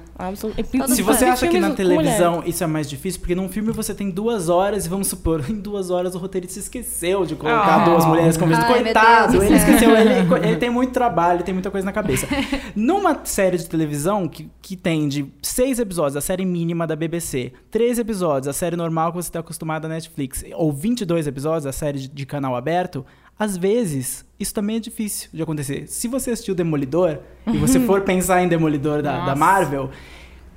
Se 0.87 1.01
você 1.03 1.25
acha 1.25 1.45
que 1.47 1.59
na 1.59 1.71
televisão 1.71 2.35
mulher. 2.35 2.49
isso 2.49 2.63
é 2.63 2.67
mais 2.67 2.89
difícil, 2.89 3.19
porque 3.19 3.35
num 3.35 3.49
filme 3.49 3.71
você 3.73 3.93
tem 3.93 4.09
duas 4.09 4.47
horas 4.47 4.85
e 4.85 4.89
vamos 4.89 5.07
supor, 5.07 5.43
em 5.49 5.55
duas 5.59 5.89
horas 5.89 6.15
o 6.15 6.17
roteirista 6.17 6.57
esqueceu 6.59 7.25
de 7.25 7.35
colocar 7.35 7.81
Ah. 7.81 7.85
duas 7.85 8.05
mulheres 8.05 8.37
conversando. 8.37 8.65
Ai, 8.73 8.83
Coitado, 8.83 9.43
ele 9.43 9.55
esqueceu, 9.55 9.95
ele, 9.95 10.11
ele 10.47 10.55
tem 10.57 10.69
muito 10.69 10.91
trabalho, 10.93 11.37
ele 11.37 11.43
tem 11.43 11.53
muita 11.53 11.69
coisa 11.69 11.83
na 11.85 11.91
cabeça. 11.91 12.27
Numa 12.75 13.19
série 13.25 13.57
de 13.57 13.67
televisão 13.67 14.27
que, 14.27 14.49
que 14.61 14.75
tem 14.75 15.07
de 15.07 15.25
seis 15.41 15.79
episódios, 15.79 16.15
a 16.15 16.21
série 16.21 16.45
mínima 16.45 16.87
da 16.87 16.95
BBC, 16.95 17.51
três 17.69 17.99
episódios, 17.99 18.47
a 18.47 18.53
série 18.53 18.75
normal 18.77 19.11
que 19.11 19.17
você 19.17 19.29
está 19.29 19.39
acostumado 19.39 19.83
na 19.87 19.95
Netflix, 19.95 20.43
ou 20.55 20.71
22 20.71 21.27
episódios, 21.27 21.65
a 21.65 21.71
série 21.73 21.99
de, 21.99 22.07
de 22.07 22.25
canal 22.25 22.55
aberto, 22.55 23.05
às 23.37 23.57
vezes 23.57 24.25
isso 24.39 24.53
também 24.53 24.77
é 24.77 24.79
difícil 24.79 25.29
de 25.33 25.41
acontecer. 25.41 25.87
Se 25.87 26.07
você 26.07 26.31
assistiu 26.31 26.55
Demolidor 26.55 27.19
e 27.47 27.57
você 27.57 27.79
for 27.79 28.01
pensar 28.01 28.41
em 28.43 28.47
Demolidor 28.47 29.01
da, 29.01 29.25
da. 29.25 29.35
Marvel, 29.35 29.89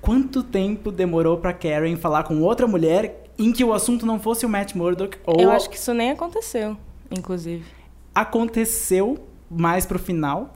quanto 0.01 0.43
tempo 0.43 0.91
demorou 0.93 1.39
pra 1.39 1.53
Karen 1.53 1.97
falar 1.97 2.23
com 2.25 2.41
outra 2.43 2.67
mulher 2.67 3.25
em 3.39 3.53
que 3.53 3.65
o 3.65 3.73
assunto 3.73 4.05
não 4.07 4.19
fosse 4.19 4.45
o 4.45 4.49
Matt 4.49 4.75
Murdock 4.75 5.19
ou 5.25 5.41
Eu 5.41 5.51
acho 5.53 5.71
que 5.71 5.77
isso 5.77 5.93
nem 5.95 6.11
aconteceu, 6.11 6.77
inclusive. 7.11 7.65
aconteceu 8.15 9.19
mais 9.51 9.87
pro 9.87 9.99
final. 9.99 10.55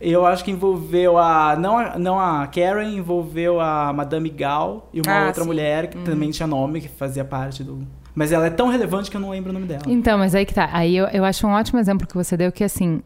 Eu 0.00 0.26
acho 0.26 0.44
que 0.44 0.50
envolveu 0.50 1.16
a 1.16 1.56
não 1.56 1.78
a, 1.78 1.98
não 1.98 2.18
a 2.20 2.46
Karen, 2.48 2.88
envolveu 2.94 3.58
a 3.60 3.92
Madame 3.92 4.28
Gal 4.28 4.90
e 4.92 5.00
uma 5.00 5.22
Ah, 5.22 5.26
outra 5.28 5.42
sim. 5.42 5.46
mulher 5.48 5.88
que 5.88 5.98
também 5.98 6.30
tinha 6.30 6.46
nome, 6.46 6.80
que 6.80 6.88
fazia 6.88 7.24
parte 7.24 7.62
do 7.64 7.86
Mas 8.14 8.30
ela 8.32 8.46
é 8.46 8.50
tão 8.50 8.68
relevante 8.68 9.10
que 9.10 9.16
eu 9.16 9.20
não 9.20 9.30
lembro 9.30 9.50
o 9.50 9.52
nome 9.52 9.66
dela. 9.66 9.82
Então, 9.86 10.18
mas 10.18 10.34
aí 10.34 10.46
que 10.46 10.54
tá. 10.54 10.68
Aí 10.72 10.96
eu, 10.96 11.06
eu 11.06 11.24
acho 11.24 11.46
um 11.46 11.50
ótimo 11.50 11.80
exemplo 11.80 12.06
que 12.06 12.14
você 12.14 12.36
deu, 12.36 12.52
que 12.52 12.62
assim. 12.62 13.02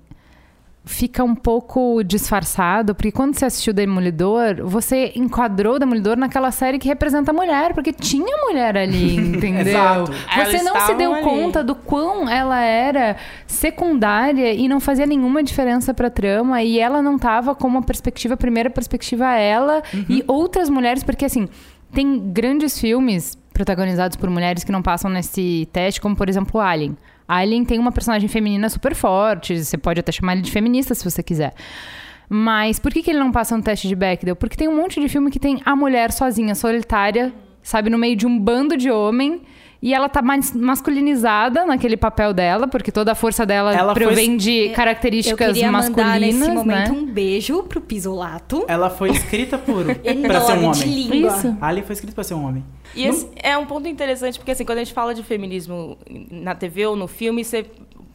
fica 0.85 1.23
um 1.23 1.35
pouco 1.35 2.03
disfarçado, 2.03 2.95
porque 2.95 3.12
quando 3.12 3.35
você 3.35 3.45
assistiu 3.45 3.75
Demolidor, 3.75 4.65
você 4.65 5.12
enquadrou 5.15 5.75
o 5.75 5.79
Demolidor 5.79 6.17
naquela 6.17 6.50
série 6.50 6.79
que 6.79 6.88
representa 6.88 7.31
a 7.31 7.35
mulher, 7.35 7.75
porque 7.75 7.93
tinha 7.93 8.37
mulher 8.47 8.77
ali, 8.77 9.17
entendeu? 9.37 9.69
Exato. 9.69 10.12
Você 10.12 10.62
não 10.62 10.81
se 10.81 10.95
deu 10.95 11.12
ali. 11.12 11.23
conta 11.23 11.62
do 11.62 11.75
quão 11.75 12.29
ela 12.29 12.61
era 12.61 13.17
secundária 13.47 14.53
e 14.55 14.67
não 14.67 14.81
fazia 14.81 15.07
nenhuma 15.07 15.43
diferença 15.43 15.93
pra 15.93 16.09
trama, 16.09 16.62
e 16.62 16.79
ela 16.79 17.03
não 17.03 17.19
tava 17.19 17.55
com 17.55 17.69
uma 17.69 17.83
perspectiva, 17.83 18.35
a 18.35 18.38
primeira 18.38 18.71
perspectiva 18.71 19.27
ela 19.35 19.83
e 20.09 20.25
outras 20.27 20.71
mulheres, 20.71 21.03
porque 21.03 21.27
assim, 21.27 21.49
tem 21.93 22.19
grandes 22.33 22.79
filmes 22.79 23.37
protagonizados 23.59 24.17
por 24.17 24.31
mulheres 24.31 24.62
que 24.62 24.71
não 24.71 24.81
passam 24.81 25.11
nesse 25.11 25.69
teste, 25.73 26.00
como 26.00 26.15
por 26.15 26.29
exemplo 26.29 26.61
Alien. 26.61 26.97
Alien 27.27 27.65
tem 27.65 27.79
uma 27.79 27.91
personagem 27.91 28.29
feminina 28.29 28.69
super 28.69 28.95
forte, 28.95 29.62
você 29.65 29.77
pode 29.77 29.99
até 30.00 30.12
chamar 30.12 30.35
ele 30.35 30.43
de 30.43 30.50
feminista 30.53 30.95
se 30.95 31.05
você 31.05 31.23
quiser. 31.23 31.53
Mas 32.31 32.79
por 32.79 32.93
que, 32.93 33.03
que 33.03 33.11
ele 33.11 33.19
não 33.19 33.33
passa 33.33 33.57
no 33.57 33.62
teste 33.62 33.88
de 33.88 33.97
Bechdel? 33.97 34.37
Porque 34.37 34.57
tem 34.57 34.69
um 34.69 34.77
monte 34.77 35.00
de 35.00 35.09
filme 35.09 35.31
que 35.31 35.38
tem 35.41 35.61
a 35.65 35.75
mulher 35.75 36.12
sozinha, 36.12 36.55
solitária, 36.55 37.33
sabe, 37.62 37.91
no 37.91 37.99
meio 37.99 38.15
de 38.17 38.27
um 38.27 38.38
bando 38.38 38.77
de 38.77 38.91
homem. 38.91 39.43
E 39.81 39.95
ela 39.95 40.09
tá 40.09 40.21
mais 40.21 40.53
masculinizada 40.53 41.65
naquele 41.65 41.97
papel 41.97 42.35
dela, 42.35 42.67
porque 42.67 42.91
toda 42.91 43.12
a 43.12 43.15
força 43.15 43.47
dela 43.47 43.73
Ela 43.73 43.95
foi- 43.95 44.07
provém 44.07 44.37
de 44.37 44.67
Eu 44.69 44.73
características 44.73 45.47
queria 45.53 45.71
mandar 45.71 46.19
nesse 46.19 46.37
masculinas, 46.38 46.49
momento 46.65 46.93
né? 46.93 46.99
um 46.99 47.07
beijo 47.07 47.62
pro 47.62 47.81
Pisolato. 47.81 48.65
Ela 48.67 48.91
foi 48.91 49.11
escrita 49.11 49.57
por 49.57 49.85
pra 50.27 50.41
ser 50.41 50.53
um 50.55 50.57
Enorme 50.57 50.73
de 50.73 50.83
homem. 50.85 50.95
língua. 51.09 51.29
Isso. 51.37 51.57
Ali 51.61 51.83
foi 51.83 51.93
escrito 51.93 52.12
pra 52.12 52.25
ser 52.25 52.35
um 52.35 52.45
homem. 52.45 52.65
E 52.99 53.07
esse 53.07 53.28
é 53.37 53.57
um 53.57 53.64
ponto 53.67 53.87
interessante, 53.87 54.38
porque 54.38 54.50
assim, 54.50 54.64
quando 54.64 54.78
a 54.78 54.85
gente 54.85 54.93
fala 54.93 55.14
de 55.14 55.23
feminismo 55.23 55.97
na 56.31 56.55
TV 56.55 56.87
ou 56.87 56.97
no 56.97 57.07
filme, 57.07 57.45
você 57.45 57.64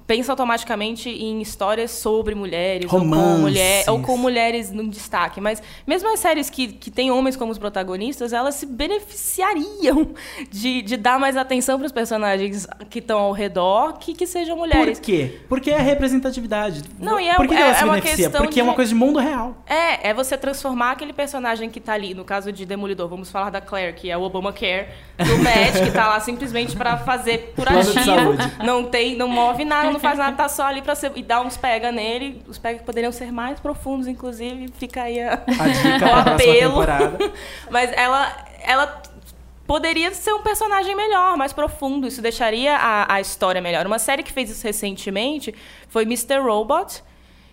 pensa 0.05 0.31
automaticamente 0.31 1.09
em 1.09 1.41
histórias 1.41 1.91
sobre 1.91 2.35
mulheres, 2.35 2.85
ou 2.91 2.99
com, 2.99 3.05
Romances. 3.05 3.39
mulher, 3.41 3.89
ou 3.89 3.99
com 4.01 4.17
mulheres 4.17 4.71
no 4.71 4.87
destaque. 4.89 5.39
Mas 5.39 5.61
mesmo 5.87 6.11
as 6.13 6.19
séries 6.19 6.49
que, 6.49 6.67
que 6.67 6.91
têm 6.91 7.09
homens 7.11 7.35
como 7.35 7.51
os 7.51 7.57
protagonistas, 7.57 8.33
elas 8.33 8.55
se 8.55 8.65
beneficiariam 8.65 10.09
de, 10.51 10.81
de 10.81 10.97
dar 10.97 11.19
mais 11.19 11.37
atenção 11.37 11.77
para 11.77 11.85
os 11.85 11.91
personagens 11.91 12.67
que 12.89 12.99
estão 12.99 13.19
ao 13.19 13.31
redor 13.31 13.93
que, 13.99 14.13
que 14.13 14.27
sejam 14.27 14.57
mulheres. 14.57 14.99
Por 14.99 15.05
quê? 15.05 15.39
Porque 15.47 15.71
é 15.71 15.77
representatividade. 15.77 16.81
Não, 16.99 17.19
e 17.19 17.27
é- 17.29 17.35
Por 17.35 17.47
que, 17.47 17.55
que 17.55 17.61
é- 17.61 17.65
ela 17.65 17.73
se 17.73 17.81
é 17.81 17.85
uma 17.85 17.93
beneficia? 17.95 18.25
questão 18.25 18.41
Porque 18.41 18.59
é 18.59 18.63
uma 18.63 18.71
de- 18.71 18.75
coisa 18.75 18.89
de 18.89 18.95
mundo 18.95 19.19
real. 19.19 19.57
É, 19.67 20.09
é 20.09 20.13
você 20.13 20.37
transformar 20.37 20.91
aquele 20.91 21.13
personagem 21.13 21.69
que 21.69 21.79
tá 21.79 21.93
ali, 21.93 22.13
no 22.13 22.23
caso 22.23 22.51
de 22.51 22.65
Demolidor, 22.65 23.07
vamos 23.07 23.29
falar 23.31 23.49
da 23.49 23.61
Claire, 23.61 23.93
que 23.93 24.09
é 24.09 24.17
o 24.17 24.21
Obamacare 24.21 24.87
do 25.17 25.37
Matt, 25.43 25.83
que 25.83 25.91
tá 25.91 26.07
lá 26.09 26.19
simplesmente 26.19 26.75
pra 26.75 26.97
fazer 26.97 27.53
por 27.55 27.65
Plano 27.65 27.83
de. 27.93 28.65
Não 28.65 28.83
tem, 28.85 29.15
não 29.15 29.27
move 29.27 29.63
nada, 29.63 29.92
não 29.93 29.99
faz 29.99 30.17
nada, 30.17 30.35
tá 30.35 30.49
só 30.49 30.65
ali 30.65 30.81
pra 30.81 30.95
ser, 30.95 31.11
e 31.15 31.23
dar 31.23 31.41
uns 31.41 31.55
pega 31.55 31.91
nele. 31.91 32.41
Os 32.47 32.57
pega 32.57 32.79
que 32.79 32.85
poderiam 32.85 33.11
ser 33.11 33.31
mais 33.31 33.59
profundos, 33.59 34.07
inclusive, 34.07 34.67
fica 34.77 35.03
aí 35.03 35.21
a, 35.21 35.33
A 35.33 35.67
dica 35.67 36.05
o 36.11 36.33
apelo. 36.33 36.75
Mas 37.71 37.91
ela, 37.93 38.45
ela 38.61 39.01
poderia 39.65 40.13
ser 40.13 40.33
um 40.33 40.41
personagem 40.41 40.95
melhor, 40.95 41.37
mais 41.37 41.53
profundo. 41.53 42.07
Isso 42.07 42.21
deixaria 42.21 42.75
a, 42.75 43.15
a 43.15 43.21
história 43.21 43.61
melhor. 43.61 43.85
Uma 43.85 43.99
série 43.99 44.23
que 44.23 44.31
fez 44.31 44.49
isso 44.49 44.65
recentemente 44.65 45.53
foi 45.87 46.03
Mr. 46.03 46.39
Robot, 46.39 47.01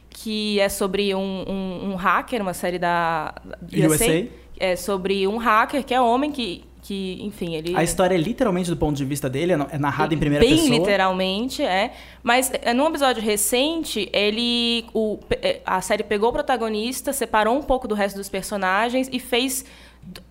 que 0.08 0.58
é 0.60 0.68
sobre 0.68 1.14
um, 1.14 1.44
um, 1.48 1.90
um 1.92 1.94
hacker, 1.96 2.42
uma 2.42 2.54
série 2.54 2.78
da 2.78 3.34
da 3.44 3.86
USA. 3.86 4.26
É 4.58 4.76
sobre 4.76 5.26
um 5.26 5.38
hacker 5.38 5.82
que 5.82 5.94
é 5.94 6.00
homem 6.00 6.30
que, 6.30 6.64
que 6.82 7.18
enfim, 7.22 7.54
ele 7.54 7.76
A 7.76 7.82
história 7.82 8.14
é 8.14 8.18
literalmente 8.18 8.70
do 8.70 8.76
ponto 8.76 8.96
de 8.96 9.04
vista 9.04 9.28
dele, 9.28 9.52
é 9.52 9.66
é 9.70 9.78
narrada 9.78 10.14
em 10.14 10.18
primeira 10.18 10.44
bem 10.44 10.56
pessoa. 10.56 10.78
literalmente, 10.78 11.62
é. 11.62 11.92
Mas 12.22 12.50
é, 12.52 12.72
num 12.72 12.86
episódio 12.86 13.22
recente, 13.22 14.08
ele. 14.12 14.86
O, 14.94 15.18
é, 15.42 15.60
a 15.64 15.80
série 15.80 16.02
pegou 16.02 16.30
o 16.30 16.32
protagonista, 16.32 17.12
separou 17.12 17.56
um 17.56 17.62
pouco 17.62 17.86
do 17.86 17.94
resto 17.94 18.16
dos 18.16 18.28
personagens 18.28 19.08
e 19.12 19.18
fez. 19.18 19.64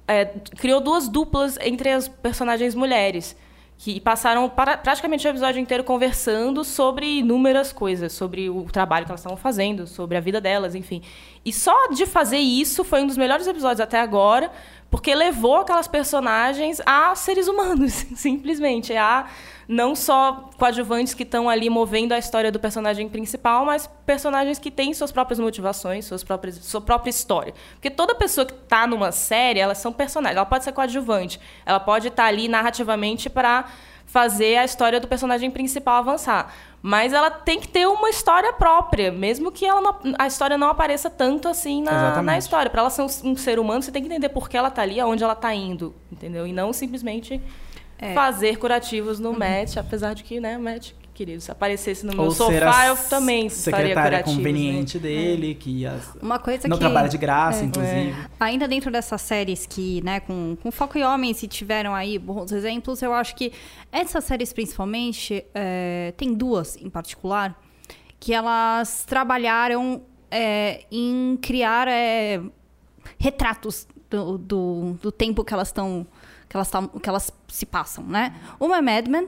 é, 0.08 0.26
criou 0.58 0.82
duas 0.82 1.08
duplas 1.08 1.58
entre 1.62 1.90
as 1.90 2.08
personagens 2.08 2.74
mulheres. 2.76 3.36
Que 3.82 3.98
passaram 4.02 4.50
para- 4.50 4.76
praticamente 4.78 5.26
o 5.26 5.30
episódio 5.30 5.58
inteiro 5.62 5.86
conversando 5.86 6.66
sobre 6.66 7.20
inúmeras 7.20 7.72
coisas, 7.72 8.12
sobre 8.12 8.50
o 8.50 8.66
trabalho 8.66 9.06
que 9.06 9.12
elas 9.12 9.22
estavam 9.22 9.38
fazendo, 9.38 9.88
sobre 9.88 10.18
a 10.18 10.20
vida 10.20 10.42
delas, 10.42 10.76
enfim. 10.76 11.02
E 11.46 11.54
só 11.54 11.88
de 11.88 12.06
fazer 12.06 12.40
isso 12.40 12.84
foi 12.84 13.02
um 13.02 13.08
dos 13.08 13.16
melhores 13.16 13.48
episódios 13.48 13.80
até 13.80 13.98
agora, 14.02 14.52
porque 14.92 15.16
levou 15.16 15.56
aquelas 15.62 15.88
personagens 15.88 16.82
a 16.86 17.16
seres 17.16 17.48
humanos, 17.48 17.94
simplesmente. 18.18 18.94
A 18.98 19.28
não 19.72 19.94
só 19.96 20.50
coadjuvantes 20.58 21.14
que 21.14 21.22
estão 21.22 21.48
ali 21.48 21.70
movendo 21.70 22.12
a 22.12 22.18
história 22.18 22.52
do 22.52 22.60
personagem 22.60 23.08
principal, 23.08 23.64
mas 23.66 23.88
personagens 24.04 24.58
que 24.58 24.72
têm 24.72 24.96
suas 24.96 25.12
próprias 25.12 25.40
motivações, 25.40 26.06
suas 26.06 26.24
próprias, 26.24 26.56
sua 26.56 26.82
própria 26.82 27.12
história. 27.12 27.54
Porque 27.74 27.92
toda 27.92 28.16
pessoa 28.16 28.48
que 28.48 28.54
está 28.54 28.88
numa 28.88 29.12
série, 29.12 29.60
elas 29.60 29.78
são 29.78 29.94
personagens. 29.94 30.38
Ela 30.38 30.46
pode 30.48 30.64
ser 30.64 30.72
coadjuvante, 30.72 31.40
ela 31.68 31.80
pode 31.80 32.08
estar 32.08 32.26
ali 32.26 32.48
narrativamente 32.48 33.30
para 33.30 33.66
fazer 34.08 34.58
a 34.58 34.66
história 34.66 35.00
do 35.00 35.08
personagem 35.08 35.52
principal 35.52 35.98
avançar. 35.98 36.52
Mas 36.82 37.14
ela 37.14 37.30
tem 37.30 37.60
que 37.60 37.68
ter 37.68 37.86
uma 37.88 38.10
história 38.10 38.52
própria, 38.54 39.12
mesmo 39.12 39.52
que 39.52 39.68
ela 39.68 39.82
não- 39.82 40.00
a 40.18 40.26
história 40.26 40.58
não 40.58 40.68
apareça 40.70 41.12
tanto 41.12 41.48
assim 41.48 41.84
na, 41.84 41.92
na 42.24 42.38
história. 42.40 42.72
Para 42.72 42.82
ela 42.82 42.90
ser 42.90 43.04
um, 43.04 43.32
um 43.32 43.38
ser 43.38 43.60
humano, 43.60 43.84
você 43.84 43.92
tem 43.92 44.02
que 44.02 44.08
entender 44.08 44.30
por 44.30 44.50
que 44.50 44.58
ela 44.58 44.70
está 44.70 44.82
ali, 44.82 45.00
aonde 45.00 45.24
ela 45.24 45.34
está 45.34 45.54
indo, 45.54 45.94
entendeu? 46.12 46.48
E 46.48 46.52
não 46.54 46.74
simplesmente 46.74 47.40
É. 48.02 48.14
fazer 48.14 48.58
curativos 48.58 49.20
no 49.20 49.34
match, 49.34 49.76
apesar 49.78 50.14
de 50.14 50.24
que, 50.24 50.40
né, 50.40 50.58
match, 50.58 50.92
querido, 51.14 51.42
se 51.42 51.52
aparecesse 51.52 52.06
no 52.06 52.14
meu 52.14 52.24
Ou 52.26 52.32
ser 52.32 52.38
sofá, 52.66 52.86
eu 52.88 52.96
também 52.96 53.50
faria 53.50 53.50
secretária 53.50 53.94
curativos. 54.20 54.36
conveniente 54.38 54.98
né? 54.98 55.02
dele, 55.04 55.54
que 55.56 55.86
as- 55.86 56.16
Uma 56.22 56.40
coisa 56.40 56.66
não 56.70 56.78
que... 56.78 56.80
trabalha 56.80 57.10
de 57.10 57.18
graça, 57.18 57.62
É. 57.62 57.66
inclusive. 57.66 58.16
Ainda 58.40 58.70
dentro 58.70 58.90
dessas 58.90 59.22
séries 59.22 59.66
que, 59.66 60.02
né, 60.02 60.22
com, 60.22 60.56
com 60.64 60.72
foco 60.72 60.98
em 60.98 61.04
homens, 61.04 61.36
se 61.38 61.48
tiveram 61.50 61.94
aí 61.94 62.18
bons 62.18 62.54
exemplos, 62.54 63.02
eu 63.02 63.12
acho 63.14 63.36
que 63.36 63.52
essas 63.92 64.24
séries, 64.24 64.54
principalmente, 64.54 65.44
é, 65.54 66.14
tem 66.16 66.34
duas 66.34 66.78
em 66.78 66.90
particular, 66.90 67.62
que 68.18 68.34
elas 68.34 69.04
trabalharam 69.06 70.02
é, 70.32 70.86
em 70.90 71.38
criar 71.42 71.86
é, 71.90 72.40
retratos 73.18 73.86
do, 74.10 74.38
do, 74.38 74.94
do 75.02 75.12
tempo 75.12 75.44
que 75.44 75.54
elas 75.54 75.68
estão. 75.68 76.08
Que 76.50 76.58
elas, 76.58 76.70
tão- 76.70 76.88
que 76.88 77.08
elas 77.08 77.32
se 77.48 77.66
passam, 77.66 78.04
né? 78.04 78.34
Uma 78.60 78.78
é 78.78 78.82
Mad 78.82 79.08
Men, 79.08 79.28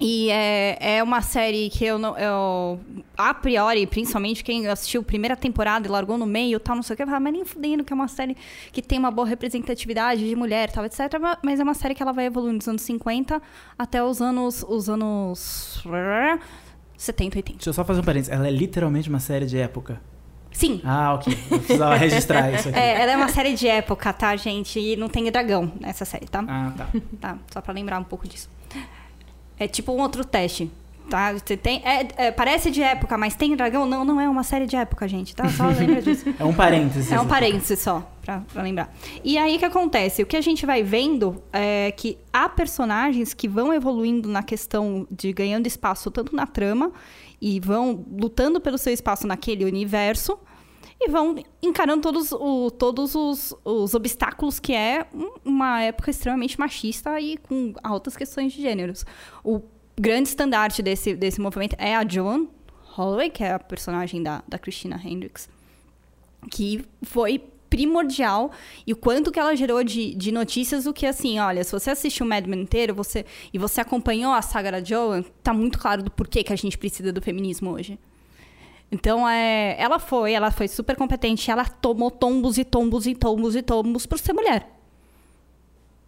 e 0.00 0.30
é, 0.30 0.96
é 0.98 1.02
uma 1.02 1.20
série 1.20 1.68
que 1.68 1.84
eu 1.84 1.98
não. 1.98 2.16
Eu, 2.16 2.80
a 3.16 3.34
priori, 3.34 3.86
principalmente 3.86 4.42
quem 4.42 4.66
assistiu 4.68 5.00
a 5.00 5.04
primeira 5.04 5.36
temporada 5.36 5.86
e 5.86 5.90
largou 5.90 6.16
no 6.16 6.24
meio 6.24 6.58
tal, 6.60 6.76
não 6.76 6.82
sei 6.82 6.94
o 6.94 6.96
que, 6.96 7.04
mas 7.04 7.22
nem 7.32 7.44
fudendo 7.44 7.84
que 7.84 7.92
é 7.92 7.96
uma 7.96 8.08
série 8.08 8.36
que 8.72 8.80
tem 8.80 8.98
uma 8.98 9.10
boa 9.10 9.26
representatividade 9.26 10.26
de 10.26 10.34
mulher 10.34 10.70
tal, 10.72 10.84
etc. 10.84 11.18
ma- 11.20 11.38
Mas 11.42 11.60
é 11.60 11.62
uma 11.62 11.74
série 11.74 11.94
que 11.94 12.02
ela 12.02 12.12
vai 12.12 12.26
evoluindo 12.26 12.58
dos 12.58 12.68
anos 12.68 12.82
50 12.82 13.42
até 13.78 14.02
os 14.02 14.22
anos. 14.22 14.64
os 14.68 14.88
anos. 14.88 15.82
70, 16.96 17.36
80. 17.38 17.56
Deixa 17.58 17.70
eu 17.70 17.74
só 17.74 17.84
fazer 17.84 18.00
um 18.00 18.04
parênteses. 18.04 18.32
Ela 18.32 18.46
é 18.46 18.50
literalmente 18.50 19.08
uma 19.08 19.18
série 19.20 19.44
de 19.44 19.58
época. 19.58 20.00
Sim. 20.52 20.80
Ah, 20.84 21.14
ok. 21.14 21.36
Eu 21.50 21.58
precisava 21.58 21.94
registrar 21.96 22.52
isso 22.52 22.68
aqui. 22.68 22.78
É, 22.82 23.02
ela 23.02 23.12
é 23.12 23.16
uma 23.16 23.28
série 23.28 23.54
de 23.54 23.66
época, 23.68 24.12
tá, 24.12 24.34
gente? 24.36 24.78
E 24.78 24.96
não 24.96 25.08
tem 25.08 25.30
dragão 25.30 25.72
nessa 25.80 26.04
série, 26.04 26.26
tá? 26.26 26.44
Ah, 26.46 26.72
tá. 26.76 26.88
Tá, 27.20 27.38
só 27.52 27.60
pra 27.60 27.72
lembrar 27.72 27.98
um 27.98 28.04
pouco 28.04 28.28
disso. 28.28 28.48
É 29.58 29.66
tipo 29.68 29.92
um 29.92 30.00
outro 30.00 30.24
teste, 30.24 30.70
tá? 31.08 31.32
Você 31.32 31.56
tem, 31.56 31.82
é, 31.84 32.08
é, 32.16 32.30
parece 32.30 32.70
de 32.70 32.82
época, 32.82 33.16
mas 33.16 33.34
tem 33.34 33.54
dragão? 33.54 33.86
Não, 33.86 34.04
não 34.04 34.20
é 34.20 34.28
uma 34.28 34.42
série 34.42 34.66
de 34.66 34.76
época, 34.76 35.06
gente, 35.06 35.34
tá? 35.36 35.48
Só 35.48 35.66
lembra 35.68 36.00
disso. 36.02 36.24
É 36.38 36.44
um 36.44 36.54
parênteses. 36.54 37.12
É 37.12 37.20
um 37.20 37.26
parênteses 37.26 37.78
só, 37.78 38.06
pra, 38.22 38.42
pra 38.52 38.62
lembrar. 38.62 38.92
E 39.22 39.38
aí, 39.38 39.56
o 39.56 39.58
que 39.58 39.64
acontece? 39.64 40.22
O 40.22 40.26
que 40.26 40.36
a 40.36 40.40
gente 40.40 40.66
vai 40.66 40.82
vendo 40.82 41.42
é 41.52 41.92
que 41.92 42.18
há 42.32 42.48
personagens 42.48 43.34
que 43.34 43.46
vão 43.48 43.72
evoluindo 43.72 44.28
na 44.28 44.42
questão 44.42 45.06
de 45.10 45.32
ganhando 45.32 45.66
espaço 45.66 46.10
tanto 46.10 46.34
na 46.34 46.46
trama 46.46 46.92
e 47.42 47.58
vão 47.60 48.04
lutando 48.10 48.60
pelo 48.60 48.78
seu 48.78 48.92
espaço 48.92 49.26
naquele 49.26 49.64
universo 49.64 50.38
e 51.00 51.10
vão 51.10 51.34
encarando 51.60 52.00
todos, 52.00 52.30
o- 52.30 52.70
todos 52.70 53.14
os, 53.16 53.52
os 53.64 53.92
obstáculos 53.94 54.60
que 54.60 54.72
é 54.72 55.04
um- 55.12 55.32
uma 55.44 55.82
época 55.82 56.10
extremamente 56.12 56.58
machista 56.60 57.20
e 57.20 57.36
com 57.36 57.74
altas 57.82 58.16
questões 58.16 58.52
de 58.52 58.62
gêneros. 58.62 59.04
O 59.42 59.60
grande 60.00 60.28
estandarte 60.28 60.80
desse, 60.82 61.14
desse 61.16 61.40
movimento 61.40 61.74
é 61.78 61.96
a 61.96 62.06
Joan 62.08 62.46
Holloway, 62.96 63.28
que 63.30 63.42
é 63.42 63.52
a 63.52 63.58
personagem 63.58 64.22
da, 64.22 64.44
da 64.46 64.58
Christina 64.58 65.00
Hendricks 65.04 65.48
que 66.50 66.84
foi 67.04 67.40
primordial 67.72 68.50
e 68.86 68.92
o 68.92 68.96
quanto 68.96 69.32
que 69.32 69.40
ela 69.40 69.56
gerou 69.56 69.82
de, 69.82 70.14
de 70.14 70.30
notícias 70.30 70.84
o 70.84 70.92
que 70.92 71.06
assim, 71.06 71.38
olha, 71.38 71.64
se 71.64 71.72
você 71.72 71.90
assistiu 71.90 72.26
o 72.26 72.28
Mad 72.28 72.46
Men 72.46 72.60
inteiro 72.60 72.94
você, 72.94 73.24
e 73.50 73.56
você 73.56 73.80
acompanhou 73.80 74.30
a 74.34 74.42
saga 74.42 74.72
da 74.72 74.84
Joan, 74.84 75.24
tá 75.42 75.54
muito 75.54 75.78
claro 75.78 76.02
do 76.02 76.10
porquê 76.10 76.44
que 76.44 76.52
a 76.52 76.56
gente 76.56 76.76
precisa 76.76 77.10
do 77.10 77.22
feminismo 77.22 77.70
hoje. 77.70 77.98
Então, 78.90 79.26
é, 79.26 79.74
ela 79.78 79.98
foi, 79.98 80.34
ela 80.34 80.50
foi 80.50 80.68
super 80.68 80.94
competente, 80.96 81.50
ela 81.50 81.64
tomou 81.64 82.10
tombos 82.10 82.58
e 82.58 82.64
tombos 82.64 83.06
e 83.06 83.14
tombos 83.14 83.56
e 83.56 83.62
tombos 83.62 84.04
por 84.04 84.18
ser 84.18 84.34
mulher. 84.34 84.68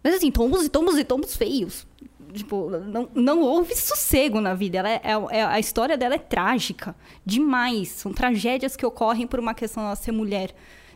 Mas 0.03 0.13
assim, 0.13 0.29
tombos 0.29 0.63
e 0.63 0.69
tombos 0.69 0.99
e 0.99 1.03
tombos 1.03 1.35
feios. 1.35 1.87
Tipo, 2.31 2.69
não, 2.69 3.09
não 3.15 3.41
houve 3.41 3.75
sossego 3.75 4.39
na 4.39 4.53
vida. 4.53 4.77
Ela 4.77 4.89
é, 4.91 5.01
é- 5.31 5.43
a 5.43 5.59
história 5.59 5.97
dela 5.97 6.13
é 6.13 6.19
trágica 6.19 6.95
demais. 7.25 7.87
São 7.87 8.13
tragédias 8.13 8.75
que 8.75 8.85
ocorrem 8.85 9.25
por 9.25 9.39
uma 9.39 9.55
questão 9.55 9.81
dela 9.81 9.95
ser 9.95 10.11
mulher 10.11 10.53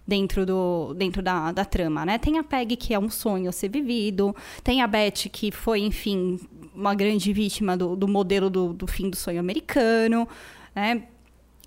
dentro, 0.10 0.46
do, 0.46 0.94
dentro 0.96 1.22
da, 1.22 1.52
da 1.52 1.64
trama, 1.64 2.06
né? 2.06 2.18
Tem 2.18 2.38
a 2.38 2.44
Peg, 2.44 2.76
que 2.76 2.94
é 2.94 3.00
um 3.00 3.10
sonho 3.10 3.52
ser 3.54 3.70
vivido. 3.70 4.36
Tem 4.64 4.82
a 4.82 4.88
Beth, 4.88 5.30
que 5.32 5.52
foi, 5.52 5.80
enfim, 5.82 6.40
uma 6.76 6.94
grande 6.96 7.32
vítima 7.32 7.78
do, 7.78 7.96
do 7.96 8.08
modelo 8.08 8.50
do, 8.50 8.74
do 8.74 8.88
fim 8.88 9.10
do 9.10 9.16
sonho 9.16 9.40
americano, 9.40 10.28
né? 10.76 11.04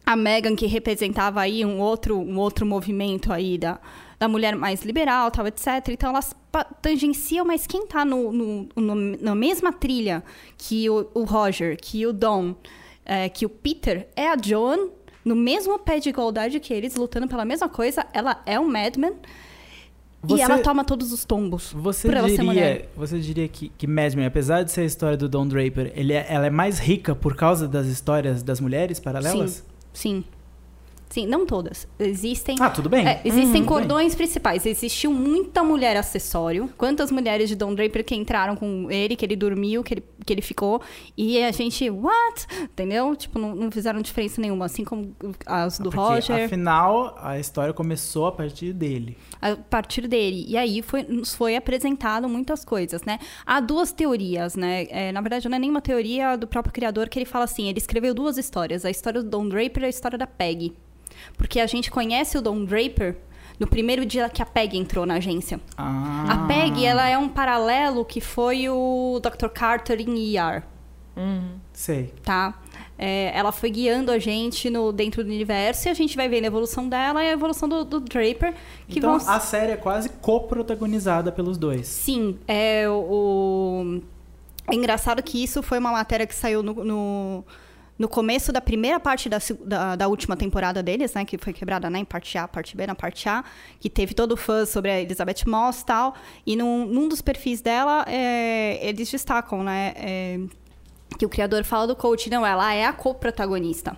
a 0.05 0.17
Megan 0.17 0.57
que 0.57 0.67
representava 0.67 1.41
aí 1.41 1.65
um 1.65 1.79
outro, 1.79 2.19
um 2.19 2.37
outro 2.37 2.67
movimento 2.67 3.33
aí 3.33 3.57
da, 3.57 3.79
da 4.19 4.27
mulher 4.27 4.57
mais 4.57 4.83
liberal, 4.85 5.31
tal, 5.31 5.47
etc. 5.47 5.67
Então 5.91 6.11
elas 6.11 6.35
tangenciam, 6.83 7.47
mas 7.47 7.69
quem 7.69 7.87
tá 7.87 8.05
no, 8.05 8.33
no, 8.33 8.69
no- 8.75 9.17
na 9.21 9.35
mesma 9.35 9.73
trilha 9.73 10.25
que 10.59 10.91
o, 10.91 11.09
o 11.15 11.23
Roger, 11.23 11.79
que 11.81 12.05
o 12.05 12.13
Don, 12.13 12.57
é, 13.07 13.29
que 13.29 13.47
o 13.47 13.49
Peter, 13.49 14.09
é 14.17 14.29
a 14.29 14.37
Joan, 14.37 14.89
no 15.25 15.35
mesmo 15.37 15.79
pé 15.79 15.99
de 16.01 16.09
igualdade 16.09 16.59
que 16.61 16.73
eles, 16.75 16.97
lutando 16.97 17.29
pela 17.29 17.45
mesma 17.45 17.69
coisa. 17.69 18.07
Ela 18.13 18.43
é 18.47 18.59
um 18.59 18.69
Madman. 18.69 19.13
Você- 20.25 20.41
E 20.41 20.45
ela 20.45 20.59
toma 20.61 20.85
todos 20.85 21.13
os 21.13 21.25
tombos. 21.25 21.73
Você 21.73 22.07
por 22.07 22.17
ela 22.17 22.29
ser 22.29 22.43
mulher. 22.43 22.73
diria, 22.75 22.89
você 22.97 23.19
diria 23.19 23.49
que, 23.49 23.71
que 23.77 23.87
Mad 23.89 24.15
Men, 24.15 24.27
apesar 24.27 24.63
de 24.63 24.71
ser 24.71 24.83
a 24.83 24.85
história 24.85 25.17
do 25.17 25.29
Don 25.29 25.47
Draper, 25.49 25.93
ele 25.97 26.13
é- 26.13 26.27
ela 26.29 26.47
é 26.47 26.51
mais 26.51 26.79
rica 26.79 27.13
por 27.15 27.35
causa 27.35 27.67
das 27.67 27.87
histórias 27.87 28.41
das 28.43 28.61
mulheres 28.61 29.01
paralelas? 29.01 29.51
Sim. 29.53 29.63
Sim, 29.93 30.25
não 31.27 31.45
todas. 31.47 31.87
Existem. 31.99 32.57
Ah, 32.61 32.71
tudo 32.71 32.89
bem. 32.89 33.07
É, 33.07 33.21
existem 33.25 33.63
Uhum, 33.63 33.69
cordões 33.69 34.15
principais. 34.15 34.65
Existiu 34.65 35.13
muita 35.13 35.63
mulher 35.63 35.97
acessório. 35.97 36.71
Quantas 36.77 37.11
mulheres 37.11 37.49
de 37.49 37.55
Don 37.57 37.75
Draper 37.75 38.05
que 38.05 38.15
entraram 38.15 38.57
com 38.57 38.91
ele, 38.91 39.15
que 39.15 39.25
ele 39.25 39.37
dormiu, 39.37 39.83
que 39.83 39.95
ele, 39.95 40.05
que 40.25 40.33
ele 40.33 40.43
ficou. 40.43 40.81
E 41.17 41.43
a 41.43 41.51
gente, 41.53 41.89
what? 41.91 42.47
Entendeu? 42.63 43.15
Tipo, 43.15 43.39
não, 43.39 43.55
não 43.55 43.71
fizeram 43.71 44.01
diferença 44.01 44.41
nenhuma. 44.41 44.65
Assim 44.65 44.85
como 44.85 45.15
as 45.47 45.79
do 45.79 45.91
Porque, 45.91 45.99
Roger. 45.99 46.47
Afinal, 46.47 47.17
a 47.21 47.39
história 47.39 47.73
começou 47.75 48.27
a 48.27 48.33
partir 48.33 48.73
dele. 48.73 49.17
a 49.41 49.55
partir 49.57 50.07
dele. 50.09 50.45
E 50.49 50.57
aí 50.57 50.83
foi, 50.83 51.03
nos 51.03 51.35
foi 51.35 51.57
apresentado 51.57 52.29
muitas 52.29 52.65
coisas, 52.65 53.03
né? 53.03 53.19
Há 53.45 53.61
duas 53.61 53.93
teorias, 53.93 54.57
né? 54.57 54.87
É, 54.89 55.13
na 55.13 55.21
verdade, 55.21 55.49
não 55.49 55.57
é 55.57 55.59
nenhuma 55.59 55.81
teoria 55.81 56.37
do 56.37 56.47
próprio 56.47 56.73
criador 56.73 57.09
que 57.09 57.19
ele 57.19 57.27
fala 57.27 57.45
assim: 57.45 57.69
ele 57.69 57.79
escreveu 57.79 58.15
duas 58.15 58.39
histórias, 58.39 58.85
a 58.85 58.91
história 58.91 59.23
do 59.23 59.29
Don 59.29 59.49
Draper 59.49 59.83
e 59.83 59.87
a 59.87 59.89
história 59.89 60.17
da 60.19 60.27
Peg. 60.27 60.73
Porque 61.37 61.61
a 61.61 61.67
gente 61.67 61.91
conhece 61.91 62.37
o 62.39 62.43
Don 62.43 62.65
Draper 62.65 63.17
no 63.59 63.67
primeiro 63.67 64.05
dia 64.05 64.29
que 64.29 64.43
a 64.43 64.47
Peg 64.47 64.77
entrou 64.77 65.07
na 65.07 65.15
agência. 65.15 65.61
Ah. 65.77 66.27
A 66.29 66.47
Peg, 66.47 66.85
ela 66.85 67.09
é 67.09 67.17
um 67.17 67.29
paralelo 67.29 68.05
que 68.05 68.21
foi 68.21 68.69
o 68.69 69.21
Dr. 69.21 69.49
Carter 69.49 70.01
em 70.01 70.37
ER 70.37 70.65
Sei. 71.73 72.13
tá? 72.23 72.59
É, 72.99 73.37
ela 73.37 73.53
foi 73.53 73.71
guiando 73.71 74.11
a 74.11 74.19
gente 74.19 74.71
no, 74.71 74.93
dentro 74.93 75.25
do 75.25 75.31
universo 75.31 75.89
e 75.89 75.91
a 75.91 75.95
gente 75.95 76.17
vai 76.17 76.29
vendo 76.29 76.45
a 76.45 76.47
evolução 76.47 76.89
dela 76.89 77.23
e 77.25 77.29
a 77.29 77.33
evolução 77.33 77.69
do, 77.69 77.85
do 77.85 78.01
Draper. 78.01 78.55
Que 78.89 78.99
então, 78.99 79.19
vão 79.19 79.29
a 79.29 79.41
série 79.41 79.73
é 79.73 79.77
quase 79.77 80.09
coprotagonizada 80.09 81.33
pelos 81.33 81.59
dois. 81.59 81.87
Sim, 81.87 82.39
é 82.47 82.89
o. 82.89 84.01
É 84.71 84.75
engraçado 84.75 85.23
que 85.23 85.43
isso 85.43 85.63
foi 85.63 85.79
uma 85.79 85.91
matéria 85.91 86.27
que 86.27 86.35
saiu 86.35 86.63
no, 86.63 86.85
no, 86.85 87.45
no 87.99 88.09
começo 88.09 88.53
da 88.53 88.61
primeira 88.61 88.99
parte 88.99 89.29
da, 89.29 89.39
da, 89.65 89.97
da 89.97 90.09
última 90.09 90.37
temporada 90.37 90.83
deles, 90.83 91.13
né? 91.15 91.25
Que 91.25 91.39
foi 91.39 91.53
quebrada 91.53 91.89
né, 91.91 91.99
em 92.01 92.05
parte 92.05 92.37
A, 92.39 92.49
parte 92.49 92.77
B, 92.77 92.87
na 92.87 92.95
parte 92.95 93.29
A, 93.29 93.45
que 93.79 93.89
teve 93.91 94.15
todo 94.15 94.33
o 94.33 94.37
fã 94.37 94.65
sobre 94.67 94.91
a 94.91 95.01
Elizabeth 95.01 95.45
Moss 95.47 95.81
e 95.83 95.87
tal. 95.87 96.15
E 96.47 96.57
num, 96.57 96.87
num 96.87 97.09
dos 97.09 97.21
perfis 97.21 97.61
dela, 97.61 98.05
é, 98.09 98.79
eles 98.87 99.11
destacam, 99.11 99.63
né? 99.63 99.93
é, 99.97 100.41
que 101.19 101.27
o 101.27 101.29
criador 101.29 101.63
fala 101.65 101.87
do 101.87 101.95
coach, 101.95 102.29
não, 102.31 102.45
ela 102.45 102.73
é 102.75 102.85
a 102.87 102.93
co-protagonista. 102.93 103.97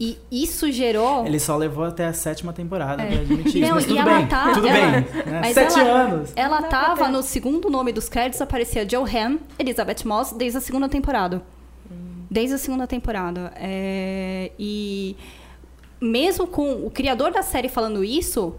E 0.00 0.16
isso 0.30 0.70
gerou. 0.70 1.26
Ele 1.26 1.40
só 1.40 1.56
levou 1.56 1.82
até 1.84 2.06
a 2.06 2.12
sétima 2.12 2.52
temporada 2.52 3.02
pra 3.04 3.14
admitir 3.20 3.62
isso. 3.62 3.68
Não, 3.68 3.74
Mas 3.74 3.84
e 3.84 3.88
tudo 3.88 3.98
ela 4.00 4.16
bem. 4.18 4.26
tá- 4.28 4.52
tudo 4.54 4.68
ela- 4.68 4.90
bem. 5.00 5.00
né? 5.26 5.40
mas 5.42 5.54
Sete 5.54 5.80
ela- 5.80 5.90
anos. 6.02 6.32
Ela 6.36 6.62
tava 6.62 7.08
no 7.08 7.20
segundo 7.20 7.68
nome 7.68 7.92
dos 7.92 8.08
créditos, 8.08 8.40
aparecia 8.40 8.86
Johan, 8.86 9.38
Elizabeth 9.58 10.04
Moss, 10.04 10.30
desde 10.32 10.58
a 10.58 10.60
segunda 10.60 10.88
temporada. 10.88 11.42
Desde 12.30 12.54
a 12.54 12.58
segunda 12.58 12.86
temporada. 12.86 13.52
É, 13.56 14.52
e 14.58 15.16
mesmo 16.00 16.46
com 16.46 16.86
o 16.86 16.90
criador 16.90 17.32
da 17.32 17.42
série 17.42 17.68
falando 17.68 18.04
isso, 18.04 18.54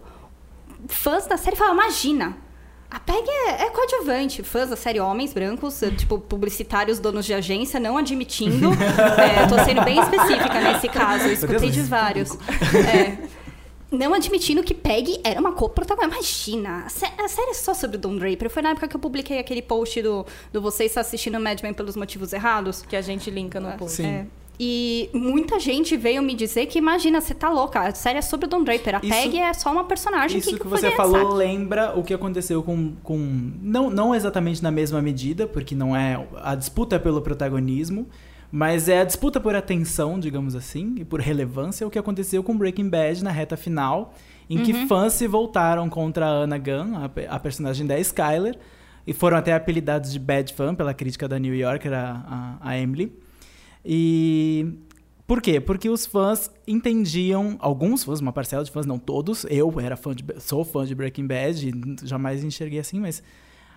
fãs 0.88 1.26
da 1.26 1.36
série 1.36 1.56
falam, 1.56 1.74
imagina. 1.74 2.36
A 2.90 2.98
Peg 2.98 3.24
é, 3.24 3.66
é 3.66 3.70
coadjuvante. 3.70 4.42
Fãs 4.42 4.68
da 4.68 4.74
série 4.76 4.98
homens 4.98 5.32
brancos, 5.32 5.80
eh, 5.80 5.92
tipo, 5.92 6.18
publicitários, 6.18 6.98
donos 6.98 7.24
de 7.24 7.32
agência, 7.32 7.78
não 7.78 7.96
admitindo. 7.96 8.70
É, 9.20 9.46
tô 9.46 9.56
sendo 9.64 9.82
bem 9.84 10.00
específica 10.00 10.60
nesse 10.60 10.88
caso. 10.88 11.24
Eu 11.24 11.32
escutei 11.32 11.70
de 11.70 11.82
vários. 11.82 12.36
É, 12.74 13.16
não 13.90 14.14
admitindo 14.14 14.62
que 14.62 14.74
Peg 14.74 15.20
era 15.24 15.40
uma 15.40 15.52
co-protagonista. 15.52 16.16
Imagina, 16.50 16.84
a 16.86 16.88
sé- 16.88 17.12
a 17.18 17.28
série 17.28 17.50
é 17.50 17.54
só 17.54 17.74
sobre 17.74 17.96
o 17.96 18.00
Don 18.00 18.16
Draper. 18.16 18.48
Foi 18.50 18.62
na 18.62 18.70
época 18.70 18.86
que 18.88 18.96
eu 18.96 19.00
publiquei 19.00 19.38
aquele 19.38 19.62
post 19.62 20.00
do, 20.02 20.24
do 20.52 20.60
Você 20.60 20.84
está 20.84 21.00
assistindo 21.00 21.38
Mad 21.40 21.60
Men 21.62 21.74
pelos 21.74 21.96
motivos 21.96 22.32
errados. 22.32 22.82
Que 22.82 22.96
a 22.96 23.02
gente 23.02 23.30
linka 23.30 23.58
no 23.60 23.72
post. 23.76 23.96
Sim. 23.96 24.06
É. 24.06 24.26
E 24.62 25.08
muita 25.14 25.58
gente 25.58 25.96
veio 25.96 26.22
me 26.22 26.34
dizer 26.34 26.66
que, 26.66 26.76
imagina, 26.78 27.18
você 27.20 27.32
tá 27.32 27.48
louca, 27.48 27.80
a 27.80 27.94
série 27.94 28.18
é 28.18 28.22
sobre 28.22 28.44
o 28.44 28.48
Don 28.48 28.62
Draper. 28.62 28.96
A 28.96 28.98
Isso- 29.02 29.08
Peg 29.08 29.38
é 29.38 29.52
só 29.54 29.72
uma 29.72 29.84
personagem 29.84 30.38
Isso 30.38 30.50
que, 30.50 30.58
que 30.58 30.68
foi 30.68 30.78
você 30.78 30.90
falou 30.90 31.32
lembra 31.32 31.98
o 31.98 32.04
que 32.04 32.12
aconteceu 32.12 32.62
com. 32.62 32.92
com 33.02 33.16
não, 33.62 33.88
não 33.88 34.14
exatamente 34.14 34.62
na 34.62 34.70
mesma 34.70 35.00
medida, 35.00 35.46
porque 35.46 35.74
não 35.74 35.96
é 35.96 36.22
a 36.42 36.54
disputa 36.54 37.00
pelo 37.00 37.22
protagonismo, 37.22 38.06
mas 38.50 38.88
é 38.88 39.00
a 39.00 39.04
disputa 39.04 39.40
por 39.40 39.54
atenção, 39.54 40.18
digamos 40.18 40.54
assim, 40.54 40.94
e 40.98 41.04
por 41.04 41.20
relevância, 41.20 41.86
o 41.86 41.90
que 41.90 41.98
aconteceu 41.98 42.42
com 42.42 42.56
Breaking 42.56 42.88
Bad 42.88 43.22
na 43.22 43.30
reta 43.30 43.56
final, 43.56 44.14
em 44.48 44.58
Uhum. 44.58 44.64
que 44.64 44.86
fãs 44.86 45.12
se 45.12 45.26
voltaram 45.26 45.88
contra 45.88 46.26
a 46.26 46.30
Anna 46.30 46.58
Gunn, 46.58 46.96
a, 46.96 47.34
a 47.34 47.38
personagem 47.38 47.86
da 47.86 47.98
Skyler, 48.00 48.58
e 49.06 49.12
foram 49.12 49.36
até 49.36 49.52
apelidados 49.54 50.12
de 50.12 50.18
Bad 50.18 50.52
Fan 50.52 50.74
pela 50.74 50.92
crítica 50.92 51.28
da 51.28 51.38
New 51.38 51.54
Yorker, 51.54 51.92
a, 51.92 52.58
a, 52.60 52.70
a 52.70 52.78
Emily. 52.78 53.12
E 53.84 54.74
por 55.26 55.40
quê? 55.40 55.60
Porque 55.60 55.88
os 55.88 56.04
fãs 56.04 56.50
entendiam, 56.66 57.56
alguns 57.60 58.02
fãs, 58.02 58.20
uma 58.20 58.32
parcela 58.32 58.64
de 58.64 58.70
fãs, 58.70 58.84
não 58.84 58.98
todos, 58.98 59.46
eu 59.48 59.72
era 59.80 59.96
fã 59.96 60.12
de, 60.14 60.24
sou 60.40 60.64
fã 60.64 60.84
de 60.84 60.94
Breaking 60.94 61.26
Bad, 61.26 61.68
e 61.68 62.06
jamais 62.06 62.42
enxerguei 62.42 62.80
assim, 62.80 62.98
mas 62.98 63.22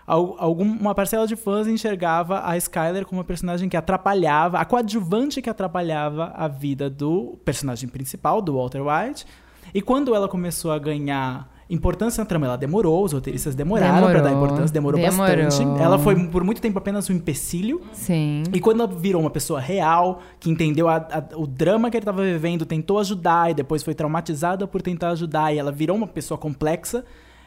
al- 0.05 0.35
algum, 0.37 0.63
uma 0.63 0.93
parcela 0.95 1.25
de 1.27 1.35
fãs 1.35 1.67
enxergava 1.67 2.41
a 2.45 2.57
Skyler 2.57 3.05
como 3.05 3.19
uma 3.19 3.23
personagem 3.25 3.67
que 3.69 3.77
atrapalhava, 3.77 4.57
a 4.59 4.65
coadjuvante 4.65 5.41
que 5.41 5.49
atrapalhava 5.49 6.31
a 6.35 6.47
vida 6.47 6.89
do 6.89 7.37
personagem 7.45 7.87
principal, 7.89 8.41
do 8.41 8.55
Walter 8.55 8.81
White. 8.81 9.25
E 9.73 9.81
quando 9.81 10.13
ela 10.13 10.27
começou 10.27 10.71
a 10.71 10.77
ganhar 10.79 11.51
importância 11.69 12.21
na 12.21 12.25
trama, 12.27 12.45
ela 12.45 12.57
demorou, 12.57 13.03
os 13.03 13.13
roteiristas 13.13 13.55
demoraram 13.55 13.93
para 14.11 14.21
dar 14.21 14.31
importância, 14.33 14.71
demorou, 14.73 14.99
demorou. 14.99 15.25
bastante. 15.35 15.81
Ela 15.81 15.97
foi 15.97 16.27
por 16.27 16.43
muito 16.43 16.61
tempo 16.61 16.77
apenas 16.77 17.09
um 17.09 17.13
empecilho. 17.13 17.81
Sim. 17.93 18.43
E 18.53 18.59
quando 18.59 18.83
ela 18.83 18.91
virou 18.93 19.21
uma 19.21 19.29
pessoa 19.31 19.59
real, 19.59 20.19
que 20.39 20.51
entendeu 20.51 20.87
a- 20.89 20.97
a- 20.97 21.23
o 21.37 21.47
drama 21.47 21.89
que 21.89 21.97
ele 21.97 22.01
estava 22.01 22.21
vivendo, 22.21 22.65
tentou 22.65 22.99
ajudar 22.99 23.49
e 23.49 23.53
depois 23.55 23.81
foi 23.81 23.95
traumatizada 23.95 24.67
por 24.67 24.81
tentar 24.81 25.09
ajudar, 25.11 25.53
e 25.53 25.57
ela 25.57 25.71
virou 25.71 25.95
uma 25.97 26.05
pessoa 26.05 26.37
complexa, 26.37 27.03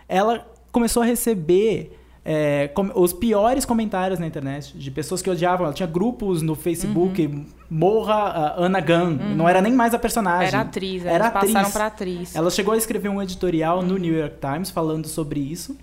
ela 0.09 0.45
começou 0.73 1.03
a 1.03 1.07
receber 1.07 1.97
é, 2.29 2.67
com- 2.75 2.91
os 2.97 3.13
piores 3.13 3.65
comentários 3.65 4.19
na 4.19 4.27
internet 4.27 4.77
de 4.77 4.91
pessoas 4.91 5.23
que 5.23 5.31
odiavam. 5.31 5.65
Ela 5.67 5.73
tinha 5.75 5.87
grupos 5.87 6.43
no 6.43 6.57
Facebook, 6.57 7.25
Uhum. 7.25 7.47
morra 7.71 8.15
a 8.15 8.55
Ana 8.65 8.81
Gunn, 8.81 9.17
não 9.37 9.49
era 9.49 9.61
nem 9.63 9.73
mais 9.73 9.95
a 9.95 9.99
personagem. 9.99 10.49
Era 10.49 10.63
atriz, 10.63 11.05
Era 11.05 11.25
eles 11.27 11.33
passaram 11.33 11.59
atriz. 11.61 11.73
pra 11.73 11.87
atriz. 11.87 12.35
Ela 12.35 12.51
chegou 12.51 12.75
a 12.75 12.77
escrever 12.77 13.09
um 13.11 13.23
editorial 13.23 13.81
no 13.81 13.97
New 13.97 14.13
York 14.13 14.39
Times 14.41 14.71
falando 14.71 15.07
sobre 15.07 15.39
isso. 15.39 15.77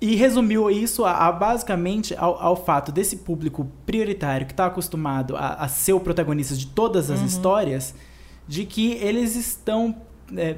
E 0.00 0.16
resumiu 0.16 0.68
isso 0.68 1.04
a, 1.04 1.12
a 1.28 1.32
basicamente 1.32 2.12
ao, 2.18 2.36
ao 2.42 2.56
fato 2.56 2.90
desse 2.90 3.18
público 3.18 3.68
prioritário 3.86 4.46
que 4.46 4.52
está 4.52 4.66
acostumado 4.66 5.36
a, 5.36 5.54
a 5.54 5.68
ser 5.68 5.92
o 5.92 6.00
protagonista 6.00 6.56
de 6.56 6.66
todas 6.66 7.08
as 7.08 7.20
histórias, 7.20 7.94
de 8.48 8.66
que 8.66 8.94
eles 8.94 9.36
estão 9.36 9.94
é, 10.36 10.56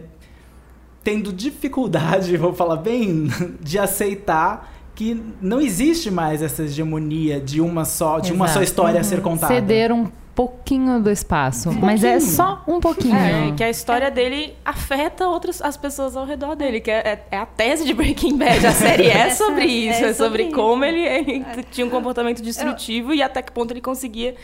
tendo 1.05 1.33
dificuldade, 1.33 2.35
vou 2.39 2.53
falar 2.53 2.77
bem, 2.77 3.29
de 3.61 3.79
aceitar 3.79 4.73
que 4.95 5.21
não 5.41 5.61
existe 5.61 6.11
mais 6.11 6.41
essa 6.41 6.63
hegemonia 6.63 7.41
de 7.41 7.61
uma 7.61 7.85
só, 7.85 8.19
de 8.21 8.33
uma 8.33 8.47
só 8.47 8.53
Exato. 8.55 8.65
história 8.65 9.01
a 9.01 9.05
ser 9.05 9.21
contada. 9.21 9.53
Ceder 9.53 9.93
um 9.93 10.07
pouquinho 10.37 11.01
do 11.01 11.11
espaço. 11.11 11.73
mas 11.73 12.03
é 12.03 12.13
pouquinho. 12.13 12.33
só 12.33 12.65
um 12.67 12.81
pouquinho. 12.81 13.15
É, 13.17 13.53
que 13.57 13.63
a 13.63 13.71
história 13.71 14.11
dele 14.11 14.55
afeta 14.65 15.27
outras 15.29 15.61
as 15.61 15.77
pessoas 15.77 16.17
ao 16.17 16.25
redor 16.25 16.55
dele, 16.57 16.81
que 16.81 16.91
é, 16.93 16.97
é- 16.99 17.27
é 17.33 17.37
a 17.39 17.47
tese 17.47 17.85
de 17.85 17.93
Breaking 17.93 18.37
Bad. 18.37 18.65
A 18.67 18.73
série 18.73 19.07
é 19.09 19.31
sobre 19.35 19.63
é 19.63 19.67
isso, 19.67 20.05
é, 20.05 20.13
sobre, 20.13 20.15
sobre 20.15 20.43
isso. 20.45 20.55
como 20.55 20.85
ele, 20.85 21.01
ele 21.01 21.45
tinha 21.73 21.87
um 21.87 21.91
comportamento 21.91 22.41
destrutivo 22.43 23.13
e 23.13 23.21
até 23.23 23.43
que 23.43 23.51
ponto 23.53 23.73
ele 23.73 23.81
conseguia 23.81 24.35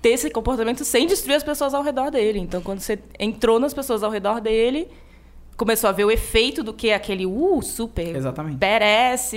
ter 0.00 0.10
esse 0.10 0.30
comportamento 0.30 0.84
sem 0.84 1.06
destruir 1.06 1.36
as 1.36 1.44
pessoas 1.44 1.74
ao 1.74 1.82
redor 1.82 2.10
dele. 2.10 2.38
Então, 2.38 2.60
quando 2.60 2.80
você 2.80 2.98
entrou 3.18 3.60
nas 3.60 3.72
pessoas 3.72 4.02
ao 4.02 4.10
redor 4.10 4.40
dele, 4.40 4.88
começou 5.62 5.88
a 5.88 5.92
ver 5.92 6.04
o 6.04 6.10
efeito 6.10 6.64
do 6.64 6.74
que 6.74 6.90
aquele 6.90 7.24
uh, 7.24 7.62
super 7.62 8.16
Exatamente. 8.16 8.56
badass, 8.56 9.30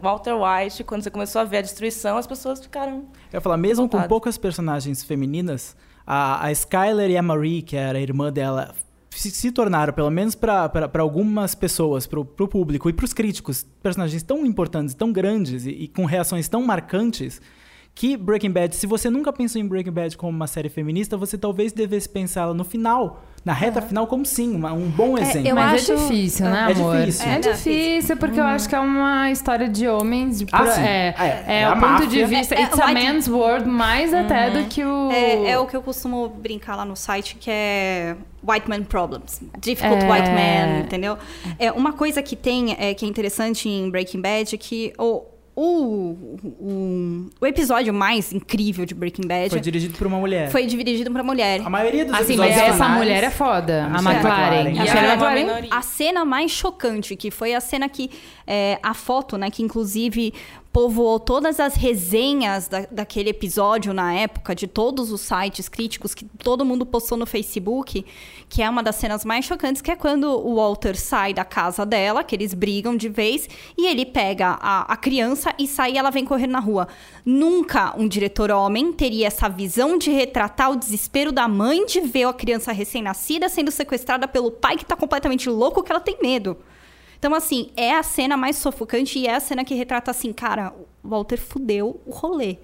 Walter 0.00 0.32
White, 0.34 0.82
quando 0.84 1.02
você 1.02 1.10
começou 1.10 1.42
a 1.42 1.44
ver 1.44 1.58
a 1.58 1.60
destruição, 1.60 2.16
as 2.16 2.26
pessoas 2.26 2.60
ficaram 2.60 3.04
Eu 3.30 3.36
ia 3.36 3.40
falar, 3.42 3.58
mesmo 3.58 3.86
com 3.86 3.98
Vontade. 3.98 4.08
poucas 4.08 4.38
personagens 4.38 5.04
femininas, 5.04 5.76
a, 6.06 6.46
a 6.46 6.52
Skyler 6.52 7.10
e 7.10 7.16
a 7.18 7.22
Marie, 7.22 7.60
que 7.60 7.76
era 7.76 7.98
a 7.98 8.00
irmã 8.00 8.32
dela, 8.32 8.74
se, 9.10 9.30
se 9.30 9.52
tornaram, 9.52 9.92
pelo 9.92 10.10
menos 10.10 10.34
para 10.34 10.70
algumas 10.98 11.54
pessoas, 11.54 12.06
para 12.06 12.20
o 12.20 12.24
público 12.24 12.88
e 12.88 12.94
para 12.94 13.04
os 13.04 13.12
críticos, 13.12 13.66
personagens 13.82 14.22
tão 14.22 14.46
importantes, 14.46 14.94
tão 14.94 15.12
grandes 15.12 15.66
e, 15.66 15.70
e 15.72 15.88
com 15.88 16.06
reações 16.06 16.48
tão 16.48 16.64
marcantes 16.64 17.38
que 17.96 18.14
Breaking 18.14 18.50
Bad, 18.50 18.76
se 18.76 18.86
você 18.86 19.08
nunca 19.08 19.32
pensou 19.32 19.58
em 19.58 19.66
Breaking 19.66 19.90
Bad 19.90 20.16
como 20.18 20.30
uma 20.30 20.46
série 20.46 20.68
feminista, 20.68 21.16
você 21.16 21.38
talvez 21.38 21.72
devesse 21.72 22.06
pensá-la 22.06 22.52
no 22.52 22.62
final, 22.62 23.24
na 23.42 23.54
reta 23.54 23.80
final, 23.80 24.06
como 24.06 24.26
sim, 24.26 24.54
uma- 24.54 24.70
um 24.74 24.90
bom 24.90 25.16
É, 25.16 25.22
exemplo. 25.22 25.48
eu 25.48 25.54
Mas 25.54 25.88
é 25.88 25.94
acho- 25.94 26.02
difícil, 26.02 26.44
né, 26.44 26.66
É 26.68 26.72
amor? 26.74 26.96
difícil. 26.98 27.26
É, 27.26 27.34
É 27.36 27.38
difícil, 27.38 28.16
porque 28.18 28.38
eu 28.38 28.44
acho 28.44 28.68
que 28.68 28.74
é 28.74 28.80
uma 28.80 29.30
história 29.30 29.66
de 29.66 29.88
homens. 29.88 30.38
De 30.40 30.46
Ah, 30.52 30.58
pro-. 30.58 30.68
É, 30.72 31.14
É, 31.18 31.44
é, 31.46 31.60
é 31.62 31.68
o 31.68 31.72
a 31.72 31.76
ponto 31.76 32.06
de 32.06 32.20
máfia. 32.20 32.26
vista. 32.26 32.54
É, 32.54 32.58
é, 32.58 32.62
It's 32.64 32.78
a 32.78 32.92
man's 32.92 33.28
world, 33.28 33.66
mais 33.66 34.12
até 34.12 34.50
do 34.50 34.64
que 34.68 34.84
o. 34.84 35.10
É, 35.10 35.52
é 35.52 35.58
o 35.58 35.64
que 35.66 35.74
eu 35.74 35.80
costumo 35.80 36.28
brincar 36.28 36.76
lá 36.76 36.84
no 36.84 36.96
site, 36.96 37.36
que 37.40 37.50
é 37.50 38.14
white 38.46 38.68
man 38.68 38.82
problems. 38.82 39.40
Difficult 39.58 40.02
É. 40.04 40.12
white 40.12 40.28
man, 40.30 40.80
entendeu? 40.84 41.16
É, 41.58 41.72
uma 41.72 41.94
coisa 41.94 42.20
que 42.22 42.36
tem, 42.36 42.76
é, 42.78 42.92
que 42.92 43.06
é 43.06 43.08
interessante 43.08 43.70
em 43.70 43.88
Breaking 43.90 44.20
Bad, 44.20 44.54
é 44.54 44.58
que 44.58 44.92
o, 44.98 45.22
o, 45.58 46.38
o, 46.44 47.30
o 47.40 47.46
episódio 47.46 47.92
mais 47.94 48.30
incrível 48.32 48.84
de 48.84 48.94
Breaking 48.94 49.26
Bad 49.26 49.48
Foi 49.50 49.60
dirigido 49.60 49.96
por 49.96 50.06
uma 50.06 50.18
mulher. 50.18 50.50
foi 50.50 50.66
dirigido 50.66 51.10
pra 51.10 51.22
mulher. 51.22 51.62
A 51.64 51.70
maioria 51.70 52.04
dos 52.04 52.14
Assim, 52.14 52.34
episódios 52.34 52.56
mas 52.56 52.64
essa 52.68 52.74
finais- 52.74 52.96
mulher 52.98 53.24
é 53.24 53.30
foda. 53.30 53.84
A 53.84 53.86
A, 53.86 54.02
McLaren. 54.02 54.68
McLaren. 54.68 54.80
A 54.80 55.14
uma 55.16 55.32
McLaren. 55.32 55.66
A 55.70 55.82
cena 55.82 56.24
mais 56.26 56.50
chocante, 56.50 57.16
que 57.16 57.30
foi 57.30 57.54
a 57.54 57.60
cena 57.60 57.88
que 57.88 58.10
é, 58.46 58.78
a 58.82 58.92
foto, 58.92 59.38
né, 59.38 59.50
que 59.50 59.62
inclusive 59.62 60.32
povoou 60.76 61.18
todas 61.18 61.58
as 61.58 61.74
resenhas 61.74 62.68
da, 62.68 62.86
daquele 62.90 63.30
episódio 63.30 63.94
na 63.94 64.12
época, 64.12 64.54
de 64.54 64.66
todos 64.66 65.10
os 65.10 65.22
sites 65.22 65.70
críticos 65.70 66.14
que 66.14 66.26
todo 66.26 66.66
mundo 66.66 66.84
postou 66.84 67.16
no 67.16 67.24
Facebook, 67.24 68.04
que 68.46 68.60
é 68.60 68.68
uma 68.68 68.82
das 68.82 68.96
cenas 68.96 69.24
mais 69.24 69.46
chocantes, 69.46 69.80
que 69.80 69.90
é 69.90 69.96
quando 69.96 70.24
o 70.24 70.56
Walter 70.56 70.94
sai 70.94 71.32
da 71.32 71.46
casa 71.46 71.86
dela, 71.86 72.22
que 72.22 72.36
eles 72.36 72.52
brigam 72.52 72.94
de 72.94 73.08
vez, 73.08 73.48
e 73.74 73.86
ele 73.86 74.04
pega 74.04 74.58
a, 74.60 74.92
a 74.92 74.96
criança 74.98 75.50
e 75.58 75.66
sai 75.66 75.92
e 75.92 75.96
ela 75.96 76.10
vem 76.10 76.26
correndo 76.26 76.50
na 76.50 76.60
rua. 76.60 76.88
Nunca 77.24 77.94
um 77.98 78.06
diretor 78.06 78.50
homem 78.50 78.92
teria 78.92 79.28
essa 79.28 79.48
visão 79.48 79.96
de 79.96 80.10
retratar 80.10 80.70
o 80.70 80.76
desespero 80.76 81.32
da 81.32 81.48
mãe 81.48 81.86
de 81.86 82.02
ver 82.02 82.24
a 82.24 82.34
criança 82.34 82.70
recém-nascida 82.70 83.48
sendo 83.48 83.70
sequestrada 83.70 84.28
pelo 84.28 84.50
pai 84.50 84.76
que 84.76 84.84
tá 84.84 84.94
completamente 84.94 85.48
louco, 85.48 85.82
que 85.82 85.90
ela 85.90 86.02
tem 86.02 86.18
medo. 86.20 86.54
Então, 87.18 87.34
assim, 87.34 87.70
é 87.76 87.94
a 87.94 88.02
cena 88.02 88.36
mais 88.36 88.56
sufocante 88.56 89.18
e 89.18 89.26
é 89.26 89.34
a 89.34 89.40
cena 89.40 89.64
que 89.64 89.74
retrata 89.74 90.10
assim, 90.10 90.32
cara, 90.32 90.72
o 91.02 91.08
Walter 91.08 91.38
fudeu 91.38 92.00
o 92.06 92.10
rolê. 92.10 92.58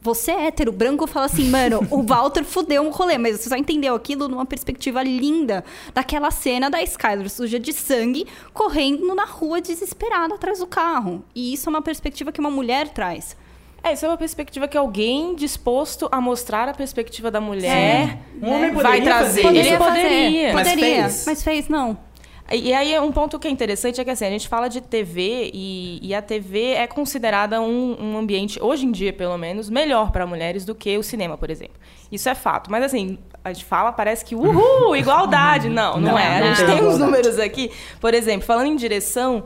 Você 0.00 0.30
é 0.30 0.46
hétero 0.46 0.70
branco 0.70 1.06
fala 1.06 1.26
assim, 1.26 1.48
mano, 1.50 1.80
o 1.90 2.02
Walter 2.02 2.44
fudeu 2.44 2.86
o 2.86 2.90
rolê, 2.90 3.18
mas 3.18 3.40
você 3.40 3.48
só 3.48 3.56
entendeu 3.56 3.94
aquilo 3.94 4.28
numa 4.28 4.46
perspectiva 4.46 5.02
linda 5.02 5.64
daquela 5.92 6.30
cena 6.30 6.70
da 6.70 6.82
Skyler 6.82 7.28
suja 7.28 7.58
de 7.58 7.72
sangue, 7.72 8.26
correndo 8.54 9.14
na 9.14 9.24
rua 9.24 9.60
desesperada 9.60 10.34
atrás 10.34 10.60
do 10.60 10.66
carro. 10.66 11.24
E 11.34 11.52
isso 11.52 11.68
é 11.68 11.70
uma 11.70 11.82
perspectiva 11.82 12.30
que 12.30 12.40
uma 12.40 12.50
mulher 12.50 12.88
traz. 12.88 13.36
É, 13.82 13.92
isso 13.92 14.04
é 14.04 14.08
uma 14.08 14.16
perspectiva 14.16 14.66
que 14.66 14.76
alguém 14.76 15.34
disposto 15.36 16.08
a 16.10 16.20
mostrar 16.20 16.68
a 16.68 16.74
perspectiva 16.74 17.30
da 17.30 17.40
mulher 17.40 18.18
Um 18.42 18.50
homem 18.50 18.72
vai 18.72 18.82
poderia 18.82 19.04
trazer. 19.04 19.42
fazer 19.42 19.58
Ele 19.58 19.76
poderia. 19.76 20.52
Mas 20.54 20.68
Poderia, 20.68 21.02
fez. 21.04 21.24
mas 21.26 21.42
fez, 21.42 21.68
não. 21.68 21.96
E 22.50 22.72
aí, 22.72 22.98
um 23.00 23.10
ponto 23.10 23.38
que 23.38 23.48
é 23.48 23.50
interessante 23.50 24.00
é 24.00 24.04
que 24.04 24.10
assim, 24.10 24.24
a 24.24 24.30
gente 24.30 24.46
fala 24.46 24.68
de 24.68 24.80
TV 24.80 25.50
e, 25.52 25.98
e 26.00 26.14
a 26.14 26.22
TV 26.22 26.72
é 26.72 26.86
considerada 26.86 27.60
um, 27.60 27.96
um 28.00 28.16
ambiente, 28.16 28.62
hoje 28.62 28.86
em 28.86 28.92
dia 28.92 29.12
pelo 29.12 29.36
menos, 29.36 29.68
melhor 29.68 30.12
para 30.12 30.24
mulheres 30.26 30.64
do 30.64 30.74
que 30.74 30.96
o 30.96 31.02
cinema, 31.02 31.36
por 31.36 31.50
exemplo. 31.50 31.74
Isso 32.10 32.28
é 32.28 32.34
fato. 32.34 32.70
Mas 32.70 32.84
assim, 32.84 33.18
a 33.42 33.52
gente 33.52 33.64
fala, 33.64 33.90
parece 33.90 34.24
que 34.24 34.36
uhul, 34.36 34.94
igualdade. 34.96 35.68
Não, 35.68 35.94
não, 35.98 36.12
Não, 36.12 36.18
é. 36.18 36.40
não 36.40 36.48
A 36.48 36.54
gente 36.54 36.66
tem 36.66 36.84
uns 36.86 36.98
números 36.98 37.38
aqui. 37.38 37.70
Por 38.00 38.14
exemplo, 38.14 38.46
falando 38.46 38.68
em 38.68 38.76
direção, 38.76 39.44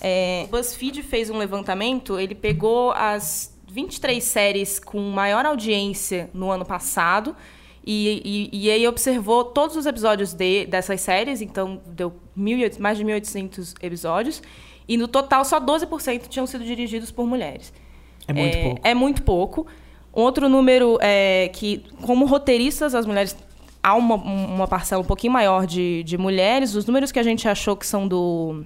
é, 0.00 0.46
BuzzFeed 0.50 1.02
fez 1.02 1.30
um 1.30 1.38
levantamento, 1.38 2.18
ele 2.18 2.34
pegou 2.34 2.92
as 2.92 3.56
23 3.70 4.22
séries 4.22 4.78
com 4.78 5.00
maior 5.00 5.46
audiência 5.46 6.28
no 6.34 6.50
ano 6.50 6.66
passado 6.66 7.34
e, 7.84 8.50
e, 8.52 8.66
e 8.66 8.70
aí 8.70 8.86
observou 8.86 9.44
todos 9.44 9.76
os 9.76 9.86
episódios 9.86 10.32
de, 10.32 10.66
dessas 10.66 11.00
séries, 11.00 11.40
então 11.40 11.80
deu 11.86 12.12
1.800 12.38 12.78
mais 12.80 12.98
de 12.98 13.04
1.800 13.04 13.74
episódios, 13.82 14.42
e 14.88 14.96
no 14.96 15.06
total 15.08 15.44
só 15.44 15.60
12% 15.60 16.28
tinham 16.28 16.46
sido 16.46 16.64
dirigidos 16.64 17.10
por 17.10 17.26
mulheres. 17.26 17.72
É 18.26 18.32
muito 18.32 18.58
pouco. 18.58 18.80
É 18.84 18.94
muito 18.94 19.22
pouco. 19.22 19.66
Outro 20.12 20.48
número 20.48 20.98
é 21.00 21.50
que, 21.52 21.84
como 22.02 22.24
roteiristas, 22.26 22.94
as 22.94 23.06
mulheres. 23.06 23.36
Há 23.82 23.94
uma, 23.96 24.14
uma 24.14 24.68
parcela 24.68 25.02
um 25.02 25.04
pouquinho 25.06 25.32
maior 25.32 25.66
de, 25.66 26.02
de 26.04 26.16
mulheres. 26.16 26.74
Os 26.76 26.86
números 26.86 27.10
que 27.10 27.18
a 27.18 27.22
gente 27.22 27.48
achou 27.48 27.76
que 27.76 27.86
são 27.86 28.06
do. 28.06 28.64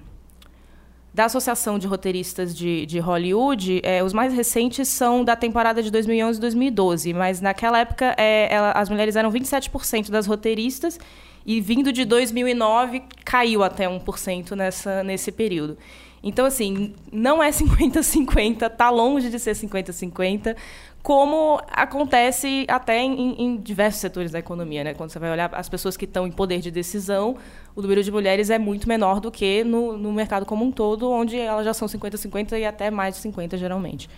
Da 1.13 1.25
Associação 1.25 1.79
de 1.79 1.87
Roteiristas 1.87 2.55
de, 2.55 2.85
de 2.85 2.99
Hollywood, 2.99 3.81
é, 3.83 4.03
os 4.03 4.13
mais 4.13 4.31
recentes 4.31 4.87
são 4.87 5.23
da 5.23 5.35
temporada 5.35 5.81
de 5.81 5.89
2011 5.89 6.37
e 6.37 6.41
2012, 6.41 7.11
mas 7.13 7.41
naquela 7.41 7.79
época 7.79 8.13
é, 8.19 8.53
ela- 8.53 8.71
as 8.73 8.87
mulheres 8.87 9.15
eram 9.15 9.31
27% 9.31 10.11
das 10.11 10.27
roteiristas 10.27 10.99
e 11.47 11.61
vindo 11.61 11.93
de 11.93 12.03
2009 12.03 13.03
caiu 13.23 13.63
até 13.63 13.87
1% 13.87 14.51
nessa, 14.51 15.01
nesse 15.01 15.31
período. 15.31 15.77
Então, 16.21 16.45
assim, 16.45 16.93
não 17.09 17.41
é 17.41 17.49
50-50, 17.49 18.69
tá 18.69 18.89
longe 18.89 19.29
de 19.29 19.39
ser 19.39 19.53
50-50, 19.53 20.57
como 21.01 21.61
acontece 21.71 22.65
até 22.67 23.01
em, 23.01 23.41
em 23.41 23.55
diversos 23.55 24.01
setores 24.01 24.29
da 24.29 24.39
economia, 24.39 24.83
né? 24.83 24.93
Quando 24.93 25.09
você 25.09 25.19
vai 25.19 25.31
olhar 25.31 25.49
as 25.55 25.69
pessoas 25.69 25.95
que 25.95 26.03
estão 26.03 26.27
em 26.27 26.31
poder 26.31 26.59
de 26.59 26.69
decisão, 26.69 27.37
o 27.73 27.81
número 27.81 28.03
de 28.03 28.11
mulheres 28.11 28.49
é 28.49 28.59
muito 28.59 28.89
menor 28.89 29.21
do 29.21 29.31
que 29.31 29.63
no, 29.63 29.97
no 29.97 30.11
mercado 30.11 30.45
como 30.45 30.65
um 30.65 30.71
todo, 30.71 31.09
onde 31.09 31.37
elas 31.37 31.63
já 31.63 31.73
são 31.73 31.87
50-50 31.87 32.59
e 32.59 32.65
até 32.65 32.91
mais 32.91 33.15
de 33.15 33.21
50 33.21 33.57
geralmente. 33.57 34.09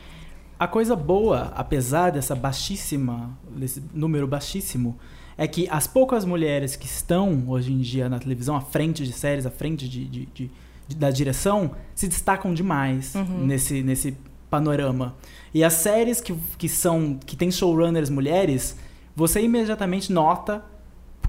A 0.57 0.67
coisa 0.67 0.95
boa, 0.95 1.53
apesar 1.55 2.11
dessa 2.11 2.33
baixíssima, 2.33 3.37
desse 3.55 3.83
número 3.93 4.25
baixíssimo, 4.25 4.97
é 5.41 5.47
que 5.47 5.67
as 5.71 5.87
poucas 5.87 6.25
mulheres 6.25 6.75
que 6.75 6.85
estão 6.85 7.45
hoje 7.47 7.71
em 7.71 7.79
dia 7.79 8.09
na 8.09 8.19
televisão, 8.19 8.55
à 8.57 8.61
frente 8.61 9.05
de 9.05 9.13
séries, 9.13 9.45
à 9.45 9.49
frente 9.49 9.87
de, 9.87 10.03
de- 10.05 10.25
de- 10.25 10.51
de- 10.87 10.95
da 10.97 11.09
direção, 11.09 11.71
se 11.95 12.07
destacam 12.09 12.53
demais 12.53 13.13
nesse, 13.45 13.81
nesse 13.81 14.17
panorama. 14.49 15.15
E 15.53 15.63
as 15.63 15.73
séries 15.73 16.19
que, 16.19 16.35
que 16.57 16.67
são 16.67 17.17
que 17.25 17.35
tem 17.37 17.49
showrunners 17.49 18.09
mulheres, 18.09 18.75
você 19.15 19.41
imediatamente 19.41 20.11
nota 20.11 20.61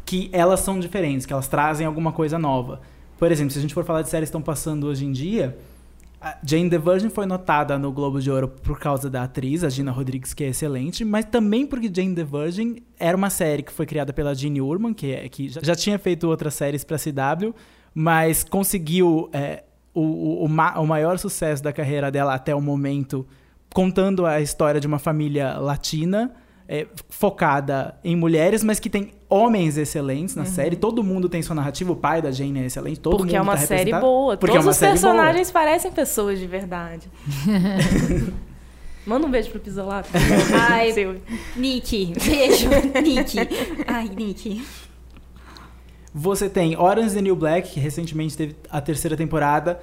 que 0.04 0.28
elas 0.32 0.58
são 0.60 0.80
diferentes, 0.80 1.24
que 1.24 1.32
elas 1.32 1.46
trazem 1.46 1.86
alguma 1.86 2.10
coisa 2.10 2.36
nova. 2.38 2.80
Por 3.16 3.30
exemplo, 3.30 3.52
se 3.52 3.58
a 3.58 3.62
gente 3.62 3.74
for 3.74 3.84
falar 3.84 4.02
de 4.02 4.08
séries 4.08 4.28
que 4.28 4.30
estão 4.30 4.42
passando 4.42 4.86
hoje 4.88 5.04
em 5.06 5.12
dia, 5.12 5.56
Jane 6.44 6.68
the 6.68 6.78
Virgin 6.78 7.08
foi 7.08 7.24
notada 7.26 7.78
no 7.78 7.90
Globo 7.92 8.20
de 8.20 8.30
Ouro 8.30 8.46
por 8.48 8.78
causa 8.78 9.08
da 9.08 9.22
atriz, 9.22 9.64
a 9.64 9.68
Gina 9.70 9.90
Rodrigues, 9.90 10.34
que 10.34 10.44
é 10.44 10.48
excelente, 10.48 11.04
mas 11.04 11.24
também 11.24 11.66
porque 11.66 11.90
Jane 11.94 12.14
the 12.14 12.24
Virgin 12.24 12.76
era 12.98 13.16
uma 13.16 13.30
série 13.30 13.62
que 13.62 13.72
foi 13.72 13.86
criada 13.86 14.12
pela 14.12 14.34
Gene 14.34 14.60
Urman, 14.60 14.92
que, 14.92 15.12
é, 15.12 15.28
que 15.28 15.48
já, 15.48 15.60
já 15.62 15.74
tinha 15.74 15.98
feito 15.98 16.28
outras 16.28 16.52
séries 16.54 16.84
para 16.84 16.98
CW, 16.98 17.54
mas 17.94 18.44
conseguiu 18.44 19.30
é, 19.32 19.64
o, 19.94 20.00
o, 20.02 20.44
o 20.44 20.48
ma- 20.48 20.78
o 20.78 20.86
maior 20.86 21.18
sucesso 21.18 21.62
da 21.62 21.72
carreira 21.72 22.10
dela 22.10 22.34
até 22.34 22.54
o 22.54 22.60
momento, 22.60 23.26
contando 23.72 24.26
a 24.26 24.40
história 24.40 24.80
de 24.80 24.86
uma 24.86 24.98
família 24.98 25.58
latina. 25.58 26.32
é, 26.68 26.86
focada 27.08 27.98
em 28.04 28.14
mulheres, 28.14 28.62
mas 28.62 28.78
que 28.78 28.88
tem 28.88 29.10
homens 29.30 29.78
excelentes 29.78 30.34
na 30.34 30.44
série. 30.44 30.74
Todo 30.76 31.02
mundo 31.02 31.28
tem 31.28 31.40
sua 31.40 31.54
narrativa. 31.54 31.92
O 31.92 31.96
pai 31.96 32.20
da 32.20 32.30
Jane 32.32 32.60
é 32.60 32.66
excelente. 32.66 32.98
Todo 33.00 33.18
porque 33.18 33.34
é 33.34 33.38
mundo 33.38 33.48
uma 33.48 33.56
tá 33.56 33.60
série 33.60 33.76
representado. 33.92 34.04
boa. 34.06 34.36
Porque 34.36 34.52
Todos 34.52 34.64
é 34.64 34.66
uma 34.66 34.70
os 34.72 34.76
série 34.76 34.98
boa. 34.98 35.12
personagens 35.12 35.50
parecem 35.50 35.92
pessoas 35.92 36.38
de 36.38 36.46
verdade. 36.46 37.08
Manda 39.06 39.26
um 39.26 39.30
beijo 39.30 39.50
pro 39.50 39.60
Pisolato. 39.60 40.10
Ai, 40.68 40.92
Seu. 40.92 41.16
Nick, 41.56 42.12
beijo, 42.22 42.68
Nick. 43.02 43.38
Ai, 43.86 44.08
Nick. 44.14 44.62
Você 46.12 46.48
tem 46.50 46.76
Orange 46.76 47.14
the 47.14 47.22
New 47.22 47.36
Black, 47.36 47.70
que 47.70 47.80
recentemente 47.80 48.36
teve 48.36 48.56
a 48.68 48.80
terceira 48.80 49.16
temporada. 49.16 49.80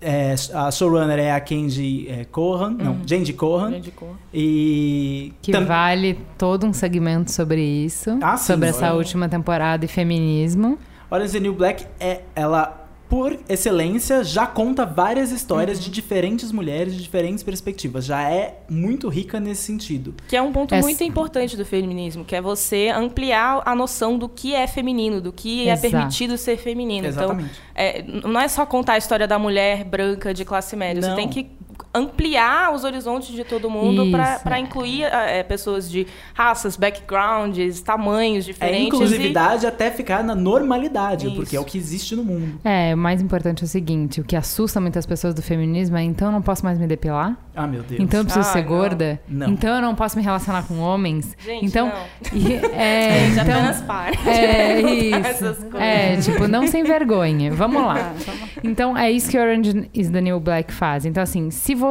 É, 0.00 0.34
a 0.52 0.70
showrunner 0.70 1.18
é 1.18 1.32
a 1.32 1.40
Kenji 1.40 2.06
é, 2.08 2.24
Kohan, 2.26 2.70
não, 2.72 2.98
Jandy 3.06 3.32
Kohan. 3.32 3.70
Me 3.70 3.78
indicou. 3.78 4.14
E 4.32 5.32
Que 5.40 5.52
tam- 5.52 5.64
vale 5.64 6.18
todo 6.36 6.66
um 6.66 6.72
segmento 6.72 7.32
sobre 7.32 7.62
isso. 7.62 8.18
Ah, 8.22 8.36
sim, 8.36 8.52
sobre 8.52 8.68
essa 8.68 8.86
olha. 8.88 8.94
última 8.96 9.28
temporada 9.28 9.84
e 9.84 9.88
feminismo. 9.88 10.78
Orange 11.10 11.26
is 11.26 11.32
the 11.32 11.40
New 11.40 11.54
Black 11.54 11.86
é 11.98 12.20
ela 12.34 12.85
por 13.08 13.38
excelência, 13.48 14.24
já 14.24 14.46
conta 14.46 14.84
várias 14.84 15.30
histórias 15.30 15.80
de 15.80 15.90
diferentes 15.90 16.50
mulheres, 16.50 16.94
de 16.94 17.02
diferentes 17.02 17.42
perspectivas. 17.44 18.04
Já 18.04 18.28
é 18.30 18.58
muito 18.68 19.08
rica 19.08 19.38
nesse 19.38 19.62
sentido. 19.62 20.14
Que 20.28 20.36
é 20.36 20.42
um 20.42 20.52
ponto 20.52 20.74
Essa- 20.74 20.86
muito 20.86 21.02
importante 21.04 21.56
do 21.56 21.64
feminismo, 21.64 22.24
que 22.24 22.34
é 22.34 22.40
você 22.40 22.88
ampliar 22.94 23.62
a 23.64 23.74
noção 23.74 24.18
do 24.18 24.28
que 24.28 24.54
é 24.54 24.66
feminino, 24.66 25.20
do 25.20 25.32
que 25.32 25.68
Exato. 25.68 25.86
é 25.86 25.90
permitido 25.90 26.36
ser 26.36 26.56
feminino. 26.56 27.06
Exatamente. 27.06 27.50
Então, 27.50 27.60
é, 27.74 28.02
não 28.28 28.40
é 28.40 28.48
só 28.48 28.66
contar 28.66 28.94
a 28.94 28.98
história 28.98 29.26
da 29.28 29.38
mulher 29.38 29.84
branca 29.84 30.34
de 30.34 30.44
classe 30.44 30.74
média. 30.74 31.00
Não. 31.00 31.10
Você 31.10 31.14
tem 31.16 31.28
que 31.28 31.50
ampliar 31.96 32.72
os 32.74 32.84
horizontes 32.84 33.34
de 33.34 33.44
todo 33.44 33.68
mundo 33.70 34.04
para 34.42 34.58
incluir 34.60 35.04
é, 35.04 35.42
pessoas 35.42 35.90
de 35.90 36.06
raças, 36.34 36.76
backgrounds, 36.76 37.80
tamanhos 37.80 38.44
É 38.44 38.52
diferentes. 38.52 38.82
e- 38.84 38.86
inclusividade 38.86 39.66
até 39.66 39.90
ficar 39.90 40.22
na 40.22 40.34
normalidade, 40.34 41.26
Isso. 41.26 41.36
porque 41.36 41.56
é 41.56 41.60
o 41.60 41.64
que 41.64 41.78
existe 41.78 42.14
no 42.14 42.24
mundo. 42.24 42.58
É, 42.64 42.94
o 42.94 42.98
mais 42.98 43.20
importante 43.22 43.62
é 43.62 43.64
o 43.64 43.68
seguinte: 43.68 44.20
o 44.20 44.24
que 44.24 44.36
assusta 44.36 44.80
muitas 44.80 45.06
pessoas 45.06 45.34
do 45.34 45.42
feminismo 45.42 45.96
é 45.96 46.02
então 46.02 46.28
eu 46.28 46.32
não 46.32 46.42
posso 46.42 46.64
mais 46.64 46.78
me 46.78 46.86
depilar? 46.86 47.36
Ah, 47.54 47.66
meu 47.66 47.82
Deus. 47.82 48.00
Então 48.00 48.20
eu 48.20 48.24
preciso 48.24 48.46
Ah, 48.48 48.52
ser 48.52 48.62
não. 48.62 48.68
gorda? 48.68 49.20
Não. 49.28 49.48
Então 49.48 49.74
eu 49.76 49.82
não 49.82 49.94
posso 49.94 50.16
me 50.18 50.22
relacionar 50.22 50.62
com 50.64 50.78
homens? 50.78 51.34
Gente, 51.38 51.64
então, 51.64 51.88
não. 51.88 52.38
E- 52.38 52.54
é, 52.74 53.26
Gente, 53.30 53.40
então, 53.40 53.54
apenas 53.54 53.80
para. 53.82 54.10
É 54.30 54.76
de 54.82 54.88
isso. 54.92 55.10
perguntar 55.10 55.28
essas 55.28 55.58
coisas. 55.58 55.80
É, 55.80 56.16
tipo, 56.16 56.48
não 56.48 56.66
sem 56.66 56.84
vergonha. 56.84 57.52
Vamos 57.52 57.82
lá. 57.82 58.12
Então, 58.64 58.96
é 58.96 59.10
isso 59.12 59.30
que 59.30 59.38
Orange 59.38 59.88
is 59.94 60.10
the 60.10 60.20
New 60.20 60.40
Black 60.40 60.72
faz. 60.72 61.04
Então, 61.06 61.22
assim, 61.22 61.50
se 61.50 61.72
você 61.74 61.85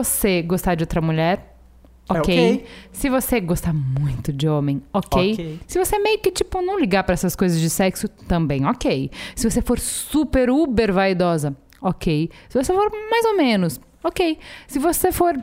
gostar 0.45 0.75
de 0.75 0.83
outra 0.83 1.01
mulher, 1.01 1.55
É 2.09 2.13
ok. 2.13 2.19
ok. 2.53 2.65
Se 2.91 3.09
você 3.09 3.39
gostar 3.39 3.73
muito 3.73 4.31
de 4.33 4.47
homem, 4.47 4.81
ok. 4.93 5.33
Ok. 5.33 5.59
Se 5.67 5.77
você 5.79 5.97
meio 5.99 6.19
que, 6.19 6.31
tipo, 6.31 6.61
não 6.61 6.79
ligar 6.79 7.03
pra 7.03 7.13
essas 7.13 7.35
coisas 7.35 7.59
de 7.59 7.69
sexo, 7.69 8.07
também 8.07 8.65
ok. 8.65 9.09
Se 9.35 9.49
você 9.49 9.61
for 9.61 9.79
super, 9.79 10.49
uber 10.49 10.93
vaidosa, 10.93 11.55
ok. 11.81 12.29
Se 12.49 12.63
você 12.63 12.73
for 12.73 12.91
mais 13.09 13.25
ou 13.25 13.37
menos, 13.37 13.79
ok. 14.03 14.37
Se 14.67 14.79
você 14.79 15.11
for 15.11 15.35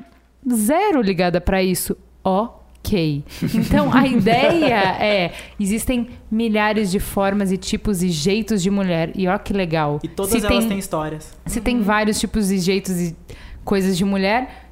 zero 0.53 1.01
ligada 1.03 1.41
pra 1.41 1.63
isso, 1.63 1.97
ok. 2.25 3.25
Então, 3.55 3.93
a 3.93 4.07
ideia 4.09 4.97
é: 5.01 5.33
existem 5.59 6.09
milhares 6.31 6.91
de 6.91 6.99
formas 6.99 7.53
e 7.53 7.57
tipos 7.57 8.03
e 8.03 8.09
jeitos 8.09 8.61
de 8.63 8.71
mulher. 8.71 9.13
E 9.15 9.29
ó 9.29 9.39
que 9.39 9.53
legal. 9.53 10.01
E 10.03 10.09
todas 10.09 10.33
Se 10.33 10.39
elas 10.39 10.49
tem- 10.49 10.69
têm 10.69 10.79
histórias. 10.79 11.33
se 11.47 11.61
tem 11.61 11.81
vários 11.81 12.19
tipos 12.19 12.51
e 12.51 12.59
jeitos 12.59 13.01
e 13.01 13.17
coisas 13.65 13.97
de 13.97 14.05
mulher, 14.05 14.69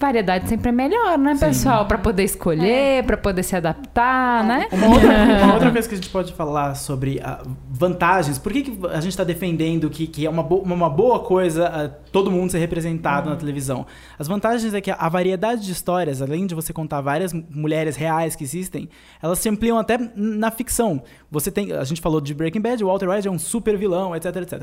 variedade 0.00 0.48
sempre 0.48 0.68
é 0.68 0.72
melhor, 0.72 1.18
né, 1.18 1.34
pessoal? 1.40 1.84
Pra 1.86 1.98
poder 1.98 2.22
escolher, 2.22 3.02
pra 3.04 3.16
poder 3.16 3.42
se 3.42 3.56
adaptar, 3.56 4.44
né? 4.44 4.68
Uma 4.70 4.86
outra, 4.94 5.08
uma 5.42 5.54
outra 5.54 5.70
coisa 5.72 5.88
que 5.88 5.94
a 5.94 5.98
gente 5.98 6.08
pode 6.10 6.32
falar 6.34 6.76
sobre 6.76 7.20
ah, 7.20 7.42
vantagens, 7.68 8.38
por 8.38 8.52
que, 8.52 8.62
que 8.62 8.86
a 8.86 9.00
gente 9.00 9.08
está 9.10 9.24
defendendo 9.24 9.90
que, 9.90 10.06
que 10.06 10.24
é 10.24 10.30
uma, 10.30 10.44
bo- 10.44 10.60
uma 10.60 10.88
boa 10.88 11.18
coisa 11.18 11.66
ah, 11.66 11.88
todo 12.12 12.30
mundo 12.30 12.50
ser 12.52 12.58
representado 12.58 13.28
na 13.28 13.34
televisão? 13.34 13.84
As 14.16 14.28
vantagens 14.28 14.72
é 14.72 14.80
que 14.80 14.92
a 14.92 15.08
variedade 15.08 15.64
de 15.66 15.72
histórias, 15.72 16.22
além 16.22 16.46
de 16.46 16.54
você 16.54 16.72
contar 16.72 17.00
várias 17.00 17.32
mulheres 17.32 17.96
reais 17.96 18.36
que 18.36 18.44
existem, 18.44 18.88
elas 19.20 19.40
se 19.40 19.48
ampliam 19.48 19.78
até 19.78 19.98
na 20.14 20.52
ficção. 20.52 21.02
Você 21.28 21.50
tem, 21.50 21.72
a 21.72 21.82
gente 21.82 22.00
falou 22.00 22.20
de 22.20 22.32
Breaking 22.34 22.60
Bad, 22.60 22.84
o 22.84 22.86
Walter 22.86 23.08
White 23.10 23.26
é 23.26 23.30
um 23.32 23.38
super 23.38 23.76
vilão, 23.76 24.14
etc, 24.14 24.36
etc. 24.36 24.62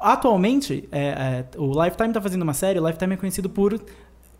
Atualmente, 0.00 0.88
é, 0.90 1.00
é, 1.08 1.44
o 1.58 1.66
Lifetime 1.82 2.08
está 2.08 2.20
fazendo 2.20 2.42
uma 2.42 2.54
série, 2.54 2.80
o 2.80 2.86
Lifetime 2.86 3.14
é 3.14 3.16
conhecido 3.16 3.48
por 3.50 3.78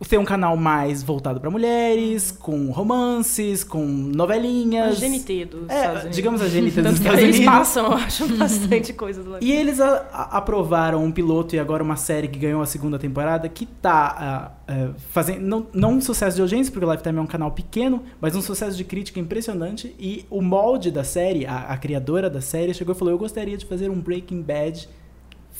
ter 0.08 0.16
um 0.16 0.24
canal 0.24 0.56
mais 0.56 1.02
voltado 1.02 1.38
para 1.38 1.50
mulheres, 1.50 2.30
com 2.32 2.70
romances, 2.70 3.62
com 3.62 3.82
A 3.82 4.16
novelinhas. 4.16 4.98
GNT 4.98 5.44
dos 5.44 5.60
Estados 5.64 5.70
É, 5.74 5.90
Unidos. 5.98 6.16
digamos 6.16 6.40
a 6.40 6.48
GNT 6.48 6.80
dos 6.80 6.92
Estados 6.94 7.20
eles 7.20 7.36
Unidos. 7.36 7.54
passam, 7.54 7.84
eu 7.84 7.92
acho, 7.92 8.26
bastante 8.38 8.94
coisa 8.94 9.22
do 9.22 9.36
E 9.44 9.52
eles 9.52 9.78
a- 9.78 10.08
a- 10.10 10.38
aprovaram 10.38 11.04
um 11.04 11.12
piloto 11.12 11.54
e 11.54 11.58
agora 11.58 11.82
uma 11.84 11.96
série 11.96 12.28
que 12.28 12.38
ganhou 12.38 12.62
a 12.62 12.66
segunda 12.66 12.98
temporada 12.98 13.46
que 13.50 13.66
tá 13.66 14.54
ah, 14.66 14.88
fazendo. 15.10 15.40
Não, 15.42 15.66
não 15.74 15.92
um 15.96 16.00
sucesso 16.00 16.34
de 16.36 16.40
audiência, 16.40 16.72
porque 16.72 16.86
o 16.86 16.90
Lifetime 16.90 17.18
é 17.18 17.20
um 17.20 17.26
canal 17.26 17.50
pequeno, 17.50 18.02
mas 18.22 18.34
um 18.34 18.40
sucesso 18.40 18.78
de 18.78 18.84
crítica 18.84 19.20
impressionante. 19.20 19.94
E 19.98 20.24
o 20.30 20.40
molde 20.40 20.90
da 20.90 21.04
série, 21.04 21.44
a, 21.44 21.64
a 21.66 21.76
criadora 21.76 22.30
da 22.30 22.40
série, 22.40 22.72
chegou 22.72 22.94
e 22.94 22.98
falou: 22.98 23.12
Eu 23.12 23.18
gostaria 23.18 23.58
de 23.58 23.66
fazer 23.66 23.90
um 23.90 24.00
Breaking 24.00 24.40
Bad 24.40 24.88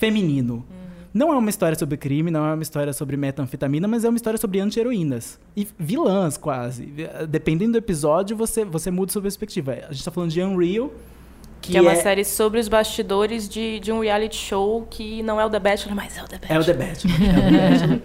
feminino. 0.01 0.65
Não 1.13 1.33
é 1.33 1.37
uma 1.37 1.51
história 1.51 1.77
sobre 1.77 1.97
crime, 1.99 2.31
não 2.31 2.47
é 2.47 2.55
uma 2.55 2.63
história 2.63 2.93
sobre 2.93 3.17
metanfetamina, 3.17 3.87
mas 3.87 4.05
é 4.05 4.09
uma 4.09 4.17
história 4.17 4.39
sobre 4.39 4.61
anti-heroínas. 4.61 5.39
E 5.57 5.69
vilãs, 5.79 6.37
quase. 6.37 6.87
Dependendo 7.29 7.73
do 7.73 7.79
episódio, 7.79 8.37
você, 8.37 8.65
você 8.65 8.91
muda 8.91 9.13
sua 9.13 9.21
perspectiva. 9.21 9.73
A 9.89 9.93
gente 9.93 10.05
tá 10.05 10.11
falando 10.11 10.31
de 10.31 10.41
Unreal. 10.41 10.91
Que, 11.61 11.73
Que 11.73 11.79
é 11.79 11.83
uma 11.83 11.95
série 11.97 12.25
sobre 12.25 12.59
os 12.59 12.69
bastidores 12.69 13.47
de, 13.47 13.81
de 13.81 13.93
um 13.93 14.01
reality 14.01 14.37
show 14.37 14.87
que 14.89 15.23
não 15.23 15.39
é 15.39 15.45
o 15.45 15.51
The 15.51 15.59
Bachelor, 15.59 15.95
mas 15.95 16.17
é 16.17 16.23
o 16.23 16.29
The 16.29 16.39
Bachelor. 16.39 16.57
É 16.57 16.61
o 16.61 16.65
The 16.65 16.73
Bachelor. 16.73 17.17
É 17.23 17.29
o 17.29 17.43
The 17.43 17.69
Bachelor. 17.69 18.01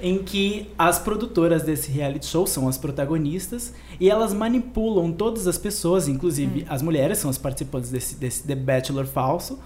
em 0.00 0.22
que 0.22 0.70
as 0.78 0.98
produtoras 0.98 1.62
desse 1.62 1.90
reality 1.90 2.26
show 2.26 2.46
são 2.46 2.68
as 2.68 2.78
protagonistas 2.78 3.74
e 3.98 4.08
elas 4.08 4.32
manipulam 4.32 5.12
todas 5.12 5.46
as 5.46 5.58
pessoas, 5.58 6.08
inclusive 6.08 6.64
as 6.68 6.82
mulheres, 6.82 7.18
são 7.18 7.28
as 7.28 7.36
participantes 7.36 7.90
desse, 7.90 8.14
desse 8.14 8.46
The 8.46 8.54
Bachelor 8.54 9.06
falso, 9.06 9.58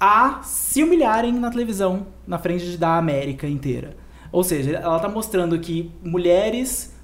a 0.00 0.40
se 0.42 0.82
humilharem 0.82 1.32
na 1.32 1.50
televisão, 1.50 2.06
na 2.26 2.38
frente 2.38 2.76
da 2.76 2.96
América 2.96 3.46
inteira. 3.48 3.96
Ou 4.30 4.44
seja, 4.44 4.72
ela 4.76 4.98
tá 5.00 5.08
mostrando 5.08 5.58
que 5.58 5.90
mulheres. 6.04 6.94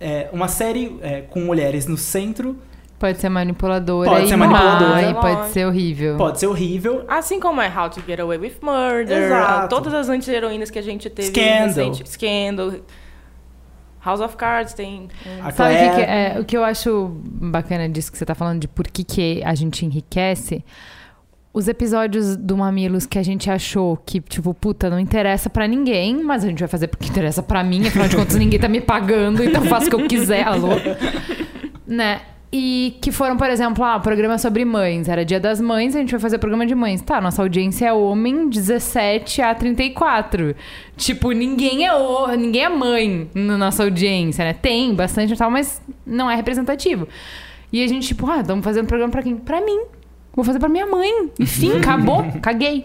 é, 0.00 0.28
uma 0.32 0.48
série 0.48 0.98
é, 1.02 1.20
com 1.22 1.40
mulheres 1.40 1.86
no 1.86 1.96
centro 1.96 2.58
Pode 2.98 3.18
ser 3.18 3.28
manipuladora 3.28 4.08
Pode 4.10 4.24
e 4.24 4.28
ser 4.28 4.36
manipuladora. 4.36 5.02
e 5.02 5.14
pode 5.14 5.48
ser 5.50 5.66
horrível. 5.66 6.16
pode 6.16 6.38
ser 6.40 6.46
horrível. 6.46 7.04
Assim 7.08 7.38
como 7.40 7.60
é 7.60 7.68
How 7.68 7.90
to 7.90 8.00
Get 8.06 8.18
Away 8.20 8.38
with 8.38 8.54
Murder, 8.62 9.24
Exato. 9.24 9.68
todas 9.68 9.92
as 9.94 10.08
anti-heroínas 10.08 10.70
que 10.70 10.78
a 10.78 10.82
gente 10.82 11.10
teve 11.10 11.28
Scandal. 11.28 11.88
recente. 11.90 12.08
Scandal. 12.08 12.72
House 14.04 14.20
of 14.20 14.36
Cards 14.36 14.74
tem. 14.74 15.08
um- 15.26 15.44
A 15.46 15.50
Sabe 15.50 15.74
o 15.74 15.78
que, 15.78 15.84
Claire- 15.84 15.94
que 15.96 16.02
é, 16.02 16.40
o 16.40 16.44
que 16.44 16.56
eu 16.56 16.64
acho 16.64 17.08
bacana 17.24 17.88
disso 17.88 18.12
que 18.12 18.18
você 18.18 18.24
tá 18.26 18.34
falando 18.34 18.60
de 18.60 18.68
por 18.68 18.86
que, 18.86 19.02
que 19.02 19.42
a 19.44 19.54
gente 19.54 19.84
enriquece? 19.86 20.62
Os 21.54 21.68
episódios 21.68 22.36
do 22.36 22.56
Mamilos 22.56 23.06
que 23.06 23.16
a 23.16 23.22
gente 23.22 23.48
achou 23.48 23.96
que, 24.04 24.20
tipo, 24.20 24.52
puta, 24.52 24.90
não 24.90 24.98
interessa 24.98 25.48
pra 25.48 25.68
ninguém, 25.68 26.20
mas 26.20 26.42
a 26.42 26.48
gente 26.48 26.58
vai 26.58 26.68
fazer 26.68 26.88
porque 26.88 27.08
interessa 27.08 27.44
pra 27.44 27.62
mim, 27.62 27.86
afinal 27.86 28.08
de 28.08 28.16
contas 28.16 28.34
ninguém 28.34 28.58
tá 28.58 28.68
me 28.68 28.80
pagando, 28.80 29.40
então 29.40 29.62
faço 29.62 29.86
o 29.86 29.90
que 29.90 29.94
eu 29.94 30.08
quiser, 30.08 30.42
alô? 30.42 30.70
né? 31.86 32.22
E 32.52 32.96
que 33.00 33.12
foram, 33.12 33.36
por 33.36 33.48
exemplo, 33.48 33.84
ah, 33.84 34.00
programa 34.00 34.36
sobre 34.36 34.64
mães. 34.64 35.08
Era 35.08 35.24
dia 35.24 35.38
das 35.38 35.60
mães, 35.60 35.94
a 35.94 36.00
gente 36.00 36.10
vai 36.10 36.18
fazer 36.18 36.38
programa 36.38 36.66
de 36.66 36.74
mães. 36.74 37.00
Tá, 37.00 37.20
nossa 37.20 37.40
audiência 37.40 37.86
é 37.86 37.92
homem 37.92 38.48
17 38.48 39.40
a 39.40 39.54
34. 39.54 40.56
Tipo, 40.96 41.30
ninguém 41.30 41.86
é 41.86 41.94
o, 41.94 42.28
ninguém 42.36 42.64
é 42.64 42.68
mãe 42.68 43.30
na 43.32 43.56
nossa 43.56 43.84
audiência, 43.84 44.44
né? 44.44 44.52
Tem 44.52 44.92
bastante 44.92 45.34
e 45.34 45.36
tal, 45.36 45.50
mas 45.52 45.80
não 46.04 46.28
é 46.28 46.34
representativo. 46.34 47.06
E 47.72 47.82
a 47.82 47.86
gente, 47.86 48.08
tipo, 48.08 48.28
ah, 48.28 48.40
estamos 48.40 48.64
fazendo 48.64 48.86
programa 48.86 49.12
pra 49.12 49.22
quem? 49.22 49.36
Pra 49.36 49.60
mim. 49.60 49.80
Vou 50.34 50.44
fazer 50.44 50.58
pra 50.58 50.68
minha 50.68 50.86
mãe. 50.86 51.30
Enfim, 51.38 51.76
acabou, 51.78 52.24
caguei. 52.42 52.84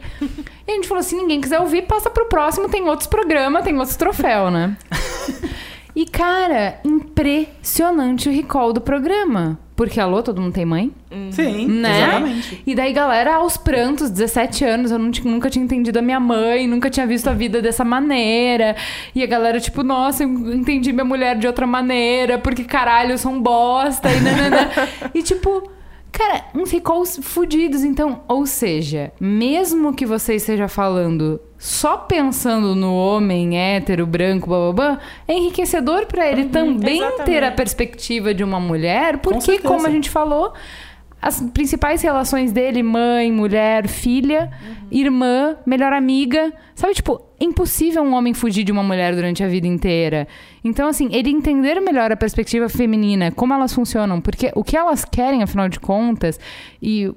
E 0.68 0.72
a 0.72 0.76
gente 0.76 0.88
falou: 0.88 1.04
se 1.04 1.16
ninguém 1.16 1.42
quiser 1.42 1.60
ouvir, 1.60 1.84
passa 1.84 2.10
pro 2.10 2.26
próximo, 2.26 2.70
tem 2.70 2.88
outros 2.88 3.08
programas, 3.08 3.64
tem 3.64 3.78
outros 3.78 3.96
troféus, 3.96 4.52
né? 4.52 4.78
E, 5.96 6.06
cara, 6.06 6.80
impressionante 6.86 8.30
o 8.30 8.32
recall 8.32 8.72
do 8.72 8.80
programa. 8.80 9.60
Porque, 9.76 10.00
alô, 10.00 10.22
todo 10.22 10.40
mundo 10.42 10.54
tem 10.54 10.64
mãe? 10.64 10.94
Sim, 11.32 11.68
Né? 11.68 12.04
exatamente. 12.04 12.64
E 12.66 12.76
daí, 12.76 12.94
galera, 12.94 13.36
aos 13.36 13.58
prantos, 13.58 14.10
17 14.10 14.64
anos, 14.64 14.92
eu 14.92 15.00
nunca 15.00 15.50
tinha 15.50 15.66
entendido 15.66 16.00
a 16.00 16.02
minha 16.02 16.20
mãe, 16.20 16.68
nunca 16.68 16.90
tinha 16.90 17.08
visto 17.08 17.28
a 17.30 17.34
vida 17.34 17.62
dessa 17.62 17.84
maneira. 17.84 18.76
E 19.16 19.24
a 19.24 19.26
galera, 19.26 19.60
tipo, 19.60 19.84
nossa, 19.84 20.24
eu 20.24 20.30
entendi 20.54 20.94
minha 20.94 21.04
mulher 21.04 21.38
de 21.38 21.48
outra 21.48 21.66
maneira, 21.66 22.38
porque 22.38 22.64
caralho, 22.64 23.12
eu 23.12 23.18
sou 23.18 23.32
um 23.32 23.42
bosta. 23.42 24.10
E, 24.10 24.20
nanana. 24.22 24.70
e 25.14 25.22
tipo, 25.24 25.70
cara, 26.12 26.46
recalls 26.70 27.20
fudidos. 27.22 27.84
Então, 27.84 28.22
ou 28.28 28.46
seja, 28.46 29.12
mesmo 29.20 29.94
que 29.94 30.06
você 30.06 30.36
esteja 30.36 30.68
falando 30.68 31.40
só 31.58 31.98
pensando 31.98 32.74
no 32.76 32.96
homem 32.96 33.58
hétero, 33.58 34.06
branco, 34.06 34.48
blá 34.48 34.72
blá 34.72 34.74
blá, 34.74 35.00
é 35.28 35.34
enriquecedor 35.34 36.06
pra 36.06 36.28
ele 36.28 36.46
também 36.46 37.00
ter 37.00 37.04
a 37.04 37.08
exatamente. 37.16 37.56
perspectiva 37.56 38.34
de 38.34 38.44
uma 38.44 38.60
mulher, 38.60 39.18
porque, 39.20 39.42
certeza. 39.42 39.68
como 39.68 39.86
a 39.86 39.90
gente 39.90 40.10
falou, 40.10 40.54
as 41.22 41.42
principais 41.54 42.02
relações 42.02 42.52
dele, 42.52 42.82
mãe, 42.82 43.32
mulher, 43.32 43.88
filha, 43.88 44.52
irmã, 44.90 45.58
melhor 45.66 45.92
amiga. 45.92 46.54
Sabe, 46.74 46.94
tipo, 46.94 47.22
é 47.40 47.44
impossível 47.46 48.02
um 48.04 48.14
homem 48.14 48.34
fugir 48.34 48.64
de 48.64 48.72
uma 48.72 48.84
mulher 48.84 49.16
durante 49.16 49.44
a 49.44 49.48
vida 49.48 49.68
inteira. 49.68 50.28
Então, 50.64 50.88
assim, 50.88 51.10
ele 51.12 51.30
entender 51.30 51.80
melhor 51.80 52.12
a 52.12 52.18
perspectiva 52.18 52.68
feminina, 52.70 53.32
como 53.32 53.54
elas 53.54 53.74
funcionam, 53.74 54.20
porque 54.20 54.52
o 54.56 54.64
que 54.64 54.76
elas 54.76 55.06
querem, 55.06 55.42
afinal 55.44 55.70
de 55.70 55.80
contas, 55.80 56.40
e 56.82 57.12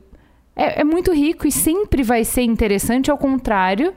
é, 0.54 0.80
é 0.80 0.84
muito 0.84 1.12
rico 1.12 1.46
e 1.46 1.52
sempre 1.52 2.02
vai 2.02 2.24
ser 2.24 2.42
interessante, 2.42 3.10
ao 3.10 3.18
contrário 3.18 3.92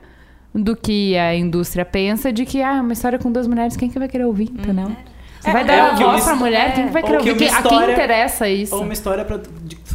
do 0.54 0.74
que 0.74 1.16
a 1.18 1.34
indústria 1.34 1.84
pensa, 1.84 2.32
de 2.32 2.46
que, 2.46 2.62
ah, 2.62 2.80
uma 2.80 2.92
história 2.94 3.18
com 3.18 3.30
duas 3.30 3.46
mulheres, 3.46 3.76
quem 3.76 3.90
que 3.90 3.98
vai 3.98 4.08
querer 4.08 4.24
ouvir, 4.24 4.44
entendeu? 4.50 4.90
Você 5.38 5.52
vai 5.52 5.62
É, 5.62 5.64
dar 5.66 5.74
é 5.74 5.94
voz 6.02 6.24
pra 6.24 6.34
mulher, 6.34 6.74
quem 6.74 6.86
que 6.86 6.92
vai 6.92 7.02
ou 7.02 7.08
querer 7.08 7.22
que 7.22 7.30
ouvir? 7.30 7.38
Quem- 7.46 7.54
a 7.54 7.62
quem 7.62 7.72
história- 7.72 7.92
interessa 7.92 8.48
isso? 8.48 8.74
Ou 8.74 8.82
uma 8.82 8.92
história 8.94 9.24
pra- 9.24 9.38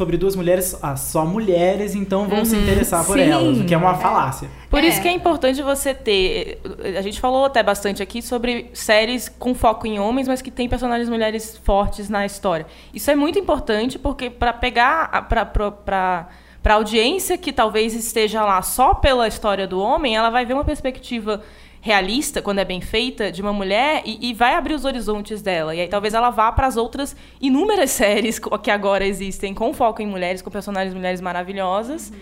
sobre 0.02 0.18
duas 0.18 0.36
mulheres, 0.36 0.76
ah, 0.82 0.96
só 0.96 1.24
mulheres, 1.24 1.94
então 1.94 2.28
vão 2.28 2.44
se 2.44 2.56
Uhum, 2.56 2.64
interessar 2.64 3.06
por 3.06 3.18
sim. 3.18 3.30
elas, 3.30 3.60
o 3.60 3.66
que 3.66 3.74
é 3.74 3.78
uma 3.78 3.94
falácia. 3.94 4.50
Por 4.68 4.80
É. 4.84 4.88
isso 4.88 5.00
que 5.00 5.08
é 5.08 5.12
importante 5.12 5.62
você 5.62 5.94
ter. 5.94 6.60
A 6.98 7.02
gente 7.04 7.20
falou 7.22 7.46
até 7.46 7.62
bastante 7.62 8.02
aqui 8.02 8.20
sobre 8.20 8.72
séries 8.74 9.30
com 9.30 9.54
foco 9.54 9.86
em 9.86 10.00
homens, 10.00 10.28
mas 10.28 10.42
que 10.42 10.50
tem 10.50 10.68
personagens 10.68 11.08
mulheres 11.08 11.56
fortes 11.64 12.10
na 12.10 12.26
história. 12.26 12.66
Isso 12.92 13.12
é 13.12 13.16
muito 13.16 13.38
importante 13.38 14.00
porque 14.00 14.28
para 14.32 14.52
pegar 14.54 15.10
a- 15.12 15.22
pra- 15.22 15.46
pra- 15.46 15.72
pra 15.72 16.28
para 16.64 16.76
audiência 16.76 17.40
que 17.40 17.52
talvez 17.52 17.96
esteja 17.96 18.44
lá 18.44 18.62
só 18.62 18.94
pela 18.94 19.28
história 19.28 19.66
do 19.68 19.80
homem, 19.82 20.16
ela 20.16 20.30
vai 20.30 20.46
ver 20.46 20.54
uma 20.54 20.64
perspectiva 20.64 21.42
realista 21.82 22.42
quando 22.42 22.60
é 22.60 22.66
bem 22.66 22.80
feita 22.80 23.32
de 23.32 23.42
uma 23.42 23.52
mulher 23.52 24.04
e, 24.06 24.30
e 24.30 24.34
vai 24.34 24.54
abrir 24.54 24.76
os 24.76 24.86
horizontes 24.86 25.42
dela. 25.42 25.74
E 25.76 25.82
aí 25.82 25.88
talvez 25.88 26.14
ela 26.14 26.30
vá 26.30 26.52
para 26.52 26.68
as 26.68 26.78
outras 26.78 27.16
inúmeras 27.42 27.90
séries 27.92 28.40
que 28.62 28.70
agora 28.72 29.06
existem 29.06 29.54
com 29.54 29.74
foco 29.74 30.02
em 30.02 30.08
mulheres, 30.08 30.42
com 30.42 30.50
personagens 30.52 30.94
mulheres 30.94 31.20
maravilhosas. 31.20 32.14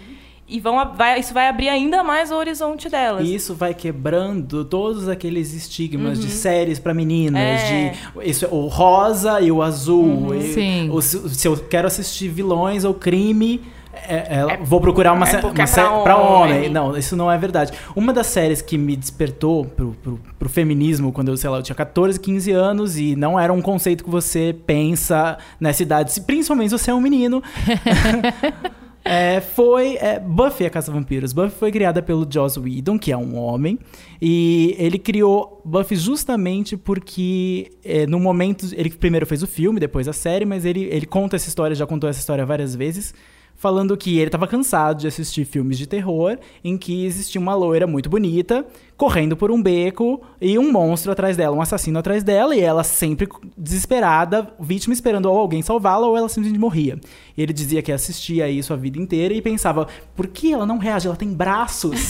E 0.51 0.59
vão, 0.59 0.95
vai, 0.95 1.19
isso 1.19 1.31
vai 1.31 1.47
abrir 1.47 1.69
ainda 1.69 2.03
mais 2.03 2.31
o 2.31 2.35
horizonte 2.35 2.89
delas. 2.89 3.23
E 3.27 3.35
isso 3.35 3.53
vai 3.53 3.71
quebrando 3.71 4.65
todos 4.65 5.07
aqueles 5.07 5.53
estigmas 5.53 6.19
de 6.19 6.27
séries 6.27 6.79
pra 6.79 6.91
meninas, 6.91 7.39
Uhum. 7.61 7.75
É. 7.77 7.91
de 8.23 8.29
isso, 8.31 8.47
o 8.47 8.65
rosa 8.67 9.39
e 9.41 9.51
o 9.51 9.61
azul. 9.61 10.33
e 10.33 10.53
Sim. 10.53 10.89
se 11.01 11.47
eu 11.47 11.55
quero 11.55 11.85
assistir 11.85 12.29
vilões 12.29 12.83
ou 12.83 12.95
crime, 12.95 13.61
é- 13.93 14.39
é- 14.39 14.57
vou 14.63 14.79
procurar 14.79 15.13
uma, 15.13 15.27
é 15.27 15.39
uma 15.39 15.63
é 15.63 15.65
série 15.65 16.03
pra 16.03 16.17
homem. 16.17 16.57
homem. 16.57 16.69
Não, 16.69 16.95
isso 16.95 17.15
não 17.15 17.31
é 17.31 17.37
verdade. 17.37 17.71
Uma 17.95 18.13
das 18.13 18.27
séries 18.27 18.61
que 18.61 18.77
me 18.77 18.95
despertou 18.95 19.65
pro, 19.65 19.95
pro, 20.01 20.19
pro 20.37 20.49
feminismo 20.49 21.11
quando 21.11 21.29
eu, 21.29 21.37
sei 21.37 21.49
lá, 21.49 21.57
eu 21.57 21.63
tinha 21.63 21.75
14, 21.75 22.19
15 22.19 22.51
anos 22.51 22.97
e 22.97 23.15
não 23.15 23.39
era 23.39 23.51
um 23.51 23.61
conceito 23.61 24.03
que 24.03 24.09
você 24.09 24.55
pensa 24.65 25.37
nessa 25.59 25.83
idade, 25.83 26.19
principalmente 26.21 26.69
se 26.69 26.77
você 26.77 26.91
é 26.91 26.93
um 26.93 27.01
menino. 27.01 27.41
É, 29.11 29.39
foi 29.39 29.95
é, 29.95 30.19
Buffy 30.19 30.65
a 30.65 30.69
Caça 30.69 30.91
Vampiros. 30.91 31.33
Buffy 31.33 31.57
foi 31.57 31.71
criada 31.71 32.01
pelo 32.01 32.27
Joss 32.31 32.59
Whedon, 32.59 32.99
que 32.99 33.11
é 33.11 33.17
um 33.17 33.37
homem, 33.37 33.79
e 34.21 34.75
ele 34.77 34.99
criou 34.99 35.61
Buffy 35.65 35.95
justamente 35.95 36.75
porque 36.75 37.71
é, 37.83 38.05
no 38.05 38.19
momento 38.19 38.67
ele 38.73 38.89
primeiro 38.89 39.25
fez 39.25 39.41
o 39.41 39.47
filme, 39.47 39.79
depois 39.79 40.07
a 40.07 40.13
série, 40.13 40.45
mas 40.45 40.65
ele, 40.65 40.83
ele 40.91 41.05
conta 41.05 41.37
essa 41.37 41.47
história, 41.47 41.75
já 41.75 41.87
contou 41.87 42.09
essa 42.09 42.19
história 42.19 42.45
várias 42.45 42.75
vezes, 42.75 43.13
falando 43.59 43.95
que 43.97 44.17
ele 44.17 44.29
estava 44.29 44.47
cansado 44.47 44.99
de 44.99 45.07
assistir 45.07 45.43
filmes 45.43 45.77
de 45.77 45.85
terror 45.85 46.37
em 46.63 46.77
que 46.77 47.05
existia 47.05 47.39
uma 47.39 47.53
loira 47.53 47.85
muito 47.85 48.09
bonita 48.09 48.65
correndo 48.95 49.37
por 49.37 49.49
um 49.49 49.61
beco 49.61 50.21
e 50.41 50.57
um 50.59 50.71
monstro 50.73 51.11
atrás 51.11 51.37
dela, 51.37 51.55
um 51.55 51.61
assassino 51.61 51.99
atrás 51.99 52.21
dela 52.21 52.53
e 52.53 52.59
ela 52.59 52.83
sempre 52.83 53.27
desesperada, 53.57 54.47
vítima 54.59 54.93
esperando 54.93 55.27
ou 55.27 55.37
alguém 55.37 55.61
salvá-la 55.61 56.05
ou 56.05 56.17
ela 56.17 56.27
simplesmente 56.27 56.59
morria. 56.59 56.99
E 57.37 57.41
ele 57.41 57.53
dizia 57.53 57.81
que 57.81 57.93
assistia 57.93 58.49
isso 58.49 58.73
a 58.73 58.75
vida 58.75 58.99
inteira 58.99 59.33
e 59.33 59.41
pensava, 59.41 59.87
por 60.15 60.27
que 60.27 60.51
ela 60.51 60.65
não 60.65 60.77
reage? 60.77 61.07
Ela 61.07 61.15
tem 61.15 61.29
braços. 61.29 62.09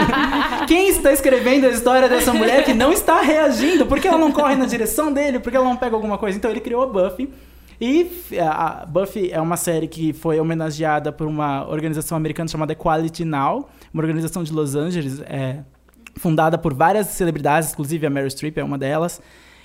Quem 0.66 0.88
está 0.88 1.12
escrevendo 1.12 1.66
a 1.66 1.70
história 1.70 2.08
dessa 2.08 2.32
mulher 2.32 2.64
que 2.64 2.72
não 2.72 2.90
está 2.90 3.20
reagindo? 3.20 3.84
Por 3.84 4.00
que 4.00 4.08
ela 4.08 4.18
não 4.18 4.32
corre 4.32 4.54
na 4.54 4.64
direção 4.64 5.12
dele? 5.12 5.38
Por 5.38 5.50
que 5.50 5.56
ela 5.58 5.68
não 5.68 5.76
pega 5.76 5.94
alguma 5.94 6.16
coisa? 6.16 6.38
Então 6.38 6.50
ele 6.50 6.60
criou 6.60 6.82
a 6.82 6.86
Buffy. 6.86 7.30
E 7.80 8.02
f- 8.02 8.38
a 8.38 8.86
Buffy 8.88 9.30
é 9.30 9.40
uma 9.40 9.56
série 9.56 9.86
que 9.88 10.12
foi 10.12 10.38
homenageada 10.38 11.10
por 11.12 11.26
uma 11.26 11.66
organização 11.68 12.16
americana 12.16 12.48
chamada 12.48 12.72
Equality 12.72 13.24
Now, 13.24 13.68
uma 13.92 14.02
organização 14.02 14.42
de 14.44 14.52
Los 14.52 14.74
Angeles, 14.74 15.20
é, 15.22 15.60
fundada 16.16 16.56
por 16.56 16.72
várias 16.72 17.08
celebridades, 17.08 17.72
inclusive 17.72 18.06
a 18.06 18.10
Meryl 18.10 18.30
Streep 18.30 18.56
é 18.58 18.64
uma 18.64 18.78
delas. 18.78 19.20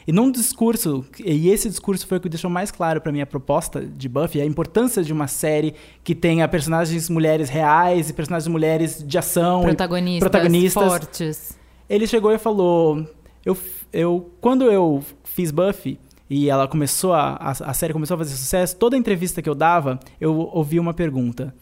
E 0.07 0.11
num 0.11 0.31
discurso, 0.31 1.05
e 1.23 1.49
esse 1.51 1.69
discurso 1.69 2.07
foi 2.07 2.17
o 2.17 2.21
que 2.21 2.27
deixou 2.29 2.49
mais 2.49 2.71
claro 2.71 2.99
para 2.99 3.11
mim 3.11 3.21
a 3.21 3.27
proposta 3.27 3.85
de 3.85 4.09
Buffy, 4.09 4.41
a 4.41 4.45
importância 4.45 5.03
de 5.03 5.13
uma 5.13 5.27
série 5.27 5.75
que 6.03 6.15
tenha 6.15 6.47
personagens 6.47 7.09
mulheres 7.09 7.47
reais 7.47 8.09
e 8.09 8.13
personagens 8.13 8.47
mulheres 8.47 9.03
de 9.05 9.17
ação, 9.19 9.61
Protagonistas, 9.61 10.29
protagonistas. 10.29 10.83
fortes. 10.83 11.59
Ele 11.87 12.07
chegou 12.07 12.31
e 12.31 12.39
falou: 12.39 13.05
eu, 13.45 13.55
eu, 13.93 14.31
quando 14.41 14.63
eu 14.71 15.03
fiz 15.23 15.51
Buffy 15.51 15.99
e 16.29 16.49
ela 16.49 16.67
começou 16.67 17.13
a, 17.13 17.35
a, 17.35 17.49
a 17.49 17.73
série 17.73 17.91
começou 17.91 18.15
a 18.15 18.17
fazer 18.19 18.35
sucesso, 18.35 18.75
toda 18.75 18.95
entrevista 18.95 19.41
que 19.41 19.49
eu 19.49 19.55
dava, 19.55 19.99
eu 20.21 20.37
ouvi 20.37 20.79
uma 20.79 20.93
pergunta: 20.93 21.53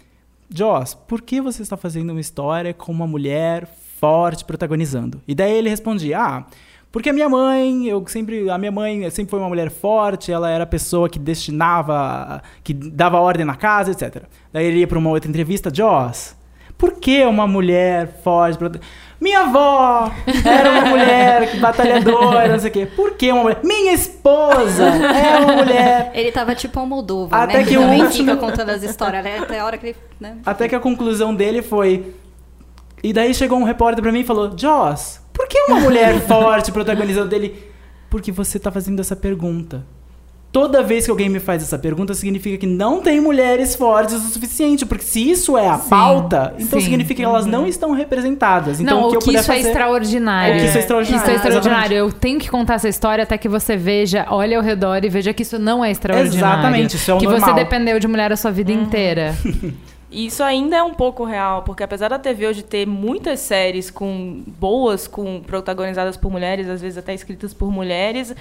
Joss, 0.53 0.95
por 1.07 1.21
que 1.21 1.39
você 1.39 1.61
está 1.61 1.77
fazendo 1.77 2.11
uma 2.11 2.19
história 2.19 2.73
com 2.73 2.91
uma 2.91 3.07
mulher 3.07 3.67
forte 3.99 4.43
protagonizando? 4.43 5.21
E 5.27 5.33
daí 5.33 5.53
ele 5.53 5.69
respondia: 5.69 6.19
Ah, 6.19 6.45
porque 6.91 7.09
a 7.09 7.13
minha 7.13 7.29
mãe, 7.29 7.85
eu 7.87 8.05
sempre, 8.07 8.49
a 8.49 8.57
minha 8.57 8.71
mãe 8.71 9.09
sempre 9.09 9.31
foi 9.31 9.39
uma 9.39 9.49
mulher 9.49 9.69
forte, 9.69 10.31
ela 10.31 10.49
era 10.49 10.63
a 10.63 10.67
pessoa 10.67 11.09
que 11.09 11.19
destinava, 11.19 12.41
que 12.63 12.73
dava 12.73 13.19
ordem 13.19 13.45
na 13.45 13.55
casa, 13.55 13.91
etc. 13.91 14.23
Daí 14.51 14.65
ele 14.65 14.79
ia 14.79 14.87
para 14.87 14.97
uma 14.97 15.09
outra 15.09 15.29
entrevista, 15.29 15.71
Joss, 15.73 16.35
por 16.77 16.93
que 16.93 17.23
uma 17.25 17.47
mulher 17.47 18.21
forte? 18.23 18.57
prota- 18.57 18.79
Minha 19.19 19.39
avó 19.41 20.11
era 20.45 20.71
uma 20.71 20.85
mulher 20.85 21.49
que- 21.51 21.57
batalhadora, 21.57 22.47
não 22.49 22.59
sei 22.59 22.69
o 22.69 22.73
quê. 22.73 22.85
Por 22.85 23.13
que 23.15 23.31
uma 23.31 23.41
mulher? 23.43 23.59
Minha 23.63 23.93
esposa 23.93 24.83
é 24.85 25.37
uma 25.39 25.53
mulher. 25.63 26.11
Ele 26.13 26.31
tava 26.31 26.53
tipo 26.53 26.79
um 26.79 26.85
Moldova, 26.85 27.35
Até 27.35 27.57
né? 27.59 27.63
que 27.63 27.77
o 27.77 27.81
também 27.81 28.03
último- 28.03 28.31
fica 28.31 28.37
contando 28.37 28.69
as 28.69 28.83
histórias, 28.83 29.23
né? 29.23 29.39
Até 29.39 29.59
a 29.59 29.65
hora 29.65 29.77
que 29.77 29.87
ele... 29.87 29.95
Né? 30.19 30.37
Até 30.45 30.67
que 30.69 30.75
a 30.75 30.79
conclusão 30.79 31.33
dele 31.33 31.61
foi. 31.63 32.13
E 33.03 33.11
daí 33.13 33.33
chegou 33.33 33.57
um 33.59 33.63
repórter 33.63 34.01
pra 34.03 34.11
mim 34.11 34.19
e 34.21 34.23
falou: 34.23 34.51
Joss, 34.57 35.19
por 35.33 35.47
que 35.47 35.59
uma 35.67 35.79
mulher 35.79 36.19
forte 36.21 36.71
protagonizando 36.71 37.29
dele? 37.29 37.63
Porque 38.09 38.31
você 38.31 38.57
tá 38.59 38.71
fazendo 38.71 38.99
essa 38.99 39.15
pergunta. 39.15 39.83
Toda 40.59 40.81
vez 40.81 41.05
que 41.05 41.11
alguém 41.11 41.29
me 41.29 41.39
faz 41.39 41.61
essa 41.61 41.77
pergunta, 41.77 42.13
significa 42.15 42.57
que 42.57 42.65
não 42.65 42.99
tem 42.99 43.21
mulheres 43.21 43.75
fortes 43.75 44.15
o 44.15 44.19
suficiente. 44.29 44.85
Porque 44.87 45.03
se 45.03 45.29
isso 45.29 45.55
é 45.57 45.67
a 45.67 45.77
Sim, 45.77 45.89
pauta, 45.89 46.53
então 46.57 46.79
sim. 46.79 46.85
significa 46.85 47.15
que 47.21 47.23
elas 47.23 47.45
não 47.45 47.67
estão 47.67 47.91
representadas. 47.91 48.79
Então, 48.79 49.01
não, 49.01 49.07
o 49.09 49.11
que 49.11 49.17
que 49.25 49.29
isso 49.37 49.51
é 49.51 49.55
fazer- 49.55 49.67
extraordinário. 49.69 50.55
O 50.55 50.59
que 50.59 50.65
isso 50.65 50.77
é 50.77 50.79
extraordinário, 50.81 51.21
Isso 51.23 51.31
é 51.31 51.35
extraordinário. 51.35 51.93
exatamente. 51.93 52.15
Eu 52.15 52.19
tenho 52.19 52.39
que 52.39 52.49
contar 52.49 52.73
essa 52.75 52.89
história 52.89 53.23
até 53.23 53.37
que 53.37 53.47
você 53.47 53.77
veja, 53.77 54.25
olhe 54.29 54.55
ao 54.55 54.63
redor 54.63 55.03
e 55.03 55.09
veja 55.09 55.31
que 55.33 55.43
isso 55.43 55.59
não 55.59 55.85
é 55.85 55.91
extraordinário. 55.91 56.37
Exatamente, 56.37 56.95
isso 56.95 57.11
é 57.11 57.13
o 57.13 57.17
Que 57.19 57.25
normal. 57.25 57.49
você 57.49 57.53
dependeu 57.55 57.99
de 57.99 58.07
mulher 58.07 58.31
a 58.31 58.35
sua 58.35 58.49
vida 58.51 58.71
inteira. 58.71 59.35
E 60.09 60.25
isso 60.27 60.41
ainda 60.41 60.77
é 60.77 60.83
um 60.83 60.93
pouco 60.93 61.25
real, 61.25 61.63
porque 61.63 61.83
apesar 61.83 62.07
da 62.07 62.17
TV 62.17 62.47
hoje 62.47 62.63
ter 62.63 62.87
muitas 62.87 63.41
séries 63.41 63.91
com 63.91 64.41
boas, 64.47 65.05
com 65.05 65.41
protagonizadas 65.41 66.15
por 66.15 66.31
mulheres, 66.31 66.69
às 66.69 66.81
vezes 66.81 66.97
até 66.97 67.13
escritas 67.13 67.53
por 67.53 67.69
mulheres, 67.69 68.33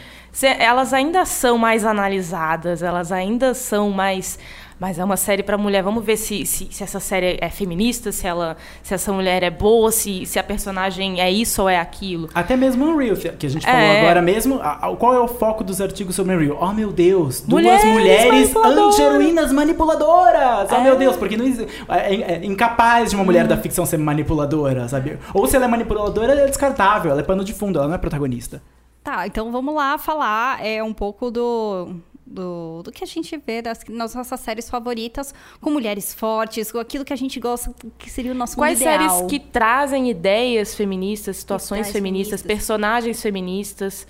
elas 0.60 0.92
ainda 0.92 1.24
são 1.24 1.58
mais 1.58 1.84
analisadas, 1.84 2.84
elas 2.84 3.10
ainda 3.10 3.52
são 3.52 3.90
mais 3.90 4.38
mas 4.78 4.98
é 4.98 5.04
uma 5.04 5.16
série 5.16 5.42
para 5.42 5.56
mulher. 5.56 5.82
Vamos 5.82 6.04
ver 6.04 6.16
se, 6.16 6.44
se, 6.44 6.68
se 6.70 6.82
essa 6.82 7.00
série 7.00 7.38
é 7.40 7.48
feminista, 7.48 8.12
se 8.12 8.26
ela 8.26 8.56
se 8.82 8.92
essa 8.94 9.12
mulher 9.12 9.42
é 9.42 9.50
boa, 9.50 9.90
se, 9.90 10.26
se 10.26 10.38
a 10.38 10.44
personagem 10.44 11.20
é 11.20 11.30
isso 11.30 11.62
ou 11.62 11.68
é 11.68 11.78
aquilo. 11.80 12.28
Até 12.34 12.56
mesmo 12.56 12.84
Unreal, 12.86 13.16
que 13.16 13.46
a 13.46 13.50
gente 13.50 13.64
falou 13.64 13.80
É. 13.80 14.00
agora 14.00 14.20
mesmo. 14.22 14.60
a- 14.60 14.88
a- 14.88 14.96
qual 14.96 15.14
é 15.14 15.20
o 15.20 15.28
foco 15.28 15.64
dos 15.64 15.80
artigos 15.80 16.14
sobre 16.14 16.34
Unreal? 16.34 16.58
Oh, 16.60 16.72
meu 16.72 16.92
Deus! 16.92 17.40
Duas 17.40 17.62
Mulheres 17.64 17.84
mulheres 17.84 18.26
manipuladoras. 18.52 18.94
anti-heroínas 18.94 19.52
manipuladoras! 19.52 20.68
Oh, 20.70 20.74
É. 20.74 20.80
meu 20.82 20.96
Deus! 20.96 21.16
Porque 21.16 21.36
não 21.36 21.44
é, 21.46 22.14
é- 22.14 22.32
é 22.42 22.44
incapaz 22.44 23.10
de 23.10 23.16
uma 23.16 23.24
mulher 23.24 23.46
da 23.46 23.56
ficção 23.56 23.86
ser 23.86 23.98
manipuladora, 23.98 24.88
sabe? 24.88 25.18
Ou 25.32 25.46
se 25.46 25.56
ela 25.56 25.64
é 25.64 25.68
manipuladora, 25.68 26.32
ela 26.32 26.42
é 26.42 26.46
descartável. 26.46 27.10
Ela 27.10 27.20
é 27.20 27.24
pano 27.24 27.44
de 27.44 27.52
fundo, 27.54 27.78
ela 27.78 27.88
não 27.88 27.94
é 27.94 27.98
protagonista. 27.98 28.62
Tá, 29.02 29.24
então 29.24 29.52
vamos 29.52 29.72
lá 29.72 29.96
falar 29.98 30.64
é, 30.66 30.82
um 30.82 30.92
pouco 30.92 31.30
do, 31.30 31.90
do, 32.26 32.82
do 32.82 32.90
que 32.90 33.04
a 33.04 33.06
gente 33.06 33.36
vê 33.36 33.62
das, 33.62 33.80
nas 33.88 34.14
nossas 34.14 34.40
séries 34.40 34.68
favoritas, 34.68 35.32
com 35.60 35.70
mulheres 35.70 36.12
fortes, 36.12 36.72
com 36.72 36.78
aquilo 36.78 37.04
que 37.04 37.12
a 37.12 37.16
gente 37.16 37.38
gosta, 37.38 37.72
que 37.96 38.10
seria 38.10 38.32
o 38.32 38.34
nosso 38.34 38.56
Quais 38.56 38.80
ideal. 38.80 38.98
séries 38.98 39.30
que 39.30 39.38
trazem 39.38 40.10
ideias 40.10 40.74
feministas, 40.74 41.36
situações 41.36 41.90
feministas, 41.92 42.42
feministas. 42.42 42.42
personagens 42.42 43.22
feministas 43.22 44.06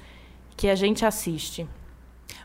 que 0.56 0.68
a 0.68 0.74
gente 0.74 1.04
assiste? 1.04 1.68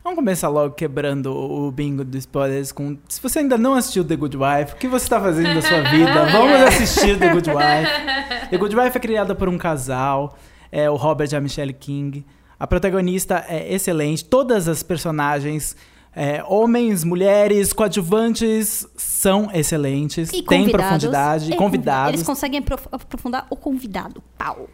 Vamos 0.03 0.17
começar 0.17 0.49
logo 0.49 0.73
quebrando 0.73 1.31
o 1.31 1.71
bingo 1.71 2.03
dos 2.03 2.21
spoilers 2.21 2.71
com. 2.71 2.97
Se 3.07 3.21
você 3.21 3.39
ainda 3.39 3.55
não 3.55 3.75
assistiu 3.75 4.03
The 4.03 4.15
Good 4.15 4.36
Wife, 4.36 4.73
o 4.73 4.75
que 4.75 4.88
você 4.88 5.05
está 5.05 5.21
fazendo 5.21 5.53
da 5.53 5.62
sua 5.62 5.81
vida? 5.84 6.25
Vamos 6.34 6.60
assistir 6.62 7.19
The 7.19 7.29
Good 7.29 7.49
Wife. 7.51 8.49
The 8.49 8.57
Good 8.57 8.75
Wife 8.75 8.97
é 8.97 8.99
criada 8.99 9.36
por 9.36 9.47
um 9.47 9.60
casal, 9.60 10.36
é 10.71 10.89
o 10.89 10.95
Robert 10.95 11.29
e 11.31 11.36
a 11.36 11.39
Michelle 11.39 11.73
King. 11.73 12.25
A 12.62 12.67
protagonista 12.67 13.43
é 13.47 13.74
excelente, 13.74 14.24
todas 14.24 14.67
as 14.67 14.84
personagens. 14.84 15.76
é, 16.15 16.43
homens, 16.45 17.04
mulheres, 17.06 17.71
coadjuvantes 17.74 18.86
são 18.97 19.50
excelentes, 19.54 20.28
E 20.30 20.43
têm 20.43 20.43
convidados, 20.65 20.71
profundidade, 20.82 21.54
é, 21.54 21.56
convidados. 21.56 22.13
Eles 22.15 22.24
conseguem 22.24 22.60
aprof- 22.60 22.88
aprofundar 22.91 23.47
o 23.50 23.56
convidado. 23.56 24.21
Pau. 24.38 24.67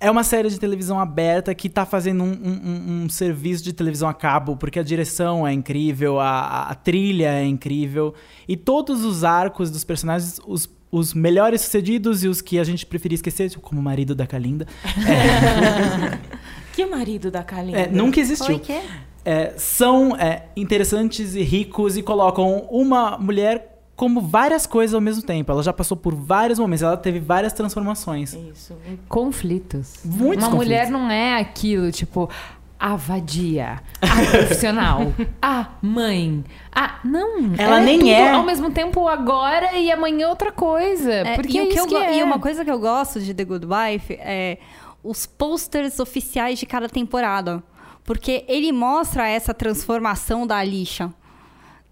É 0.00 0.10
uma 0.10 0.24
série 0.24 0.48
de 0.48 0.58
televisão 0.58 0.98
aberta 0.98 1.54
que 1.54 1.68
tá 1.68 1.84
fazendo 1.84 2.24
um, 2.24 2.32
um- 2.32 3.02
um- 3.04 3.08
serviço 3.10 3.62
de 3.62 3.74
televisão 3.74 4.08
a 4.08 4.14
cabo, 4.14 4.56
porque 4.56 4.78
a 4.78 4.82
direção 4.82 5.46
é 5.46 5.52
incrível, 5.52 6.18
a, 6.18 6.70
a- 6.70 6.74
trilha 6.74 7.30
é 7.34 7.44
incrível, 7.44 8.14
e 8.48 8.56
todos 8.56 9.04
os 9.04 9.22
arcos 9.22 9.70
dos 9.70 9.84
personagens, 9.84 10.40
os, 10.46 10.66
os 10.90 11.12
melhores 11.12 11.60
sucedidos 11.60 12.24
e 12.24 12.28
os 12.28 12.40
que 12.40 12.58
a 12.58 12.64
gente 12.64 12.86
preferia 12.86 13.14
esquecer, 13.16 13.50
tipo, 13.50 13.60
como 13.62 13.78
o 13.80 13.84
marido 13.84 14.14
da 14.14 14.26
Kalinda, 14.26 14.66
Que 16.84 16.86
marido 16.86 17.30
da 17.30 17.42
Kalinda? 17.42 17.78
é, 17.78 17.86
nunca 17.88 18.20
existiu. 18.20 18.54
Oi, 18.54 18.58
quê? 18.58 18.80
é, 19.24 19.52
são 19.56 20.16
é, 20.16 20.44
interessantes 20.56 21.34
e 21.34 21.42
ricos 21.42 21.96
e 21.96 22.02
colocam 22.02 22.66
uma 22.70 23.18
mulher 23.18 23.78
como 23.94 24.20
várias 24.20 24.66
coisas 24.66 24.94
ao 24.94 25.00
mesmo 25.00 25.22
tempo. 25.22 25.52
Ela 25.52 25.62
já 25.62 25.72
passou 25.72 25.96
por 25.96 26.14
vários 26.14 26.58
momentos, 26.58 26.82
ela 26.82 26.96
teve 26.96 27.20
várias 27.20 27.52
transformações. 27.52 28.32
Isso. 28.32 28.74
Conflitos. 29.08 30.00
Muitos 30.04 30.46
Uma 30.46 30.52
conflitos. 30.52 30.56
mulher 30.56 30.90
não 30.90 31.10
é 31.10 31.38
aquilo, 31.38 31.92
tipo, 31.92 32.30
a 32.78 32.96
vadia, 32.96 33.82
a 34.00 34.30
profissional, 34.30 35.12
a 35.42 35.66
mãe. 35.82 36.42
A... 36.72 36.98
Não. 37.04 37.52
Ela 37.58 37.82
é 37.82 37.84
nem 37.84 37.98
tudo 37.98 38.10
é. 38.10 38.30
Ao 38.30 38.42
mesmo 38.42 38.70
tempo 38.70 39.06
agora 39.06 39.76
e 39.76 39.92
amanhã 39.92 40.30
outra 40.30 40.50
coisa. 40.50 41.12
É, 41.12 41.34
porque 41.34 41.58
e, 41.58 41.60
o 41.60 41.64
é 41.64 41.66
que 41.66 41.74
isso 41.74 41.84
eu 41.84 41.88
que 41.88 41.96
é. 41.96 42.18
e 42.18 42.22
uma 42.22 42.38
coisa 42.38 42.64
que 42.64 42.70
eu 42.70 42.78
gosto 42.78 43.20
de 43.20 43.34
The 43.34 43.44
Good 43.44 43.66
Wife 43.66 44.14
é 44.14 44.56
os 45.02 45.26
posters 45.26 45.98
oficiais 45.98 46.58
de 46.58 46.66
cada 46.66 46.88
temporada. 46.88 47.62
Porque 48.04 48.44
ele 48.48 48.72
mostra 48.72 49.28
essa 49.28 49.54
transformação 49.54 50.46
da 50.46 50.56
Alicia. 50.56 51.12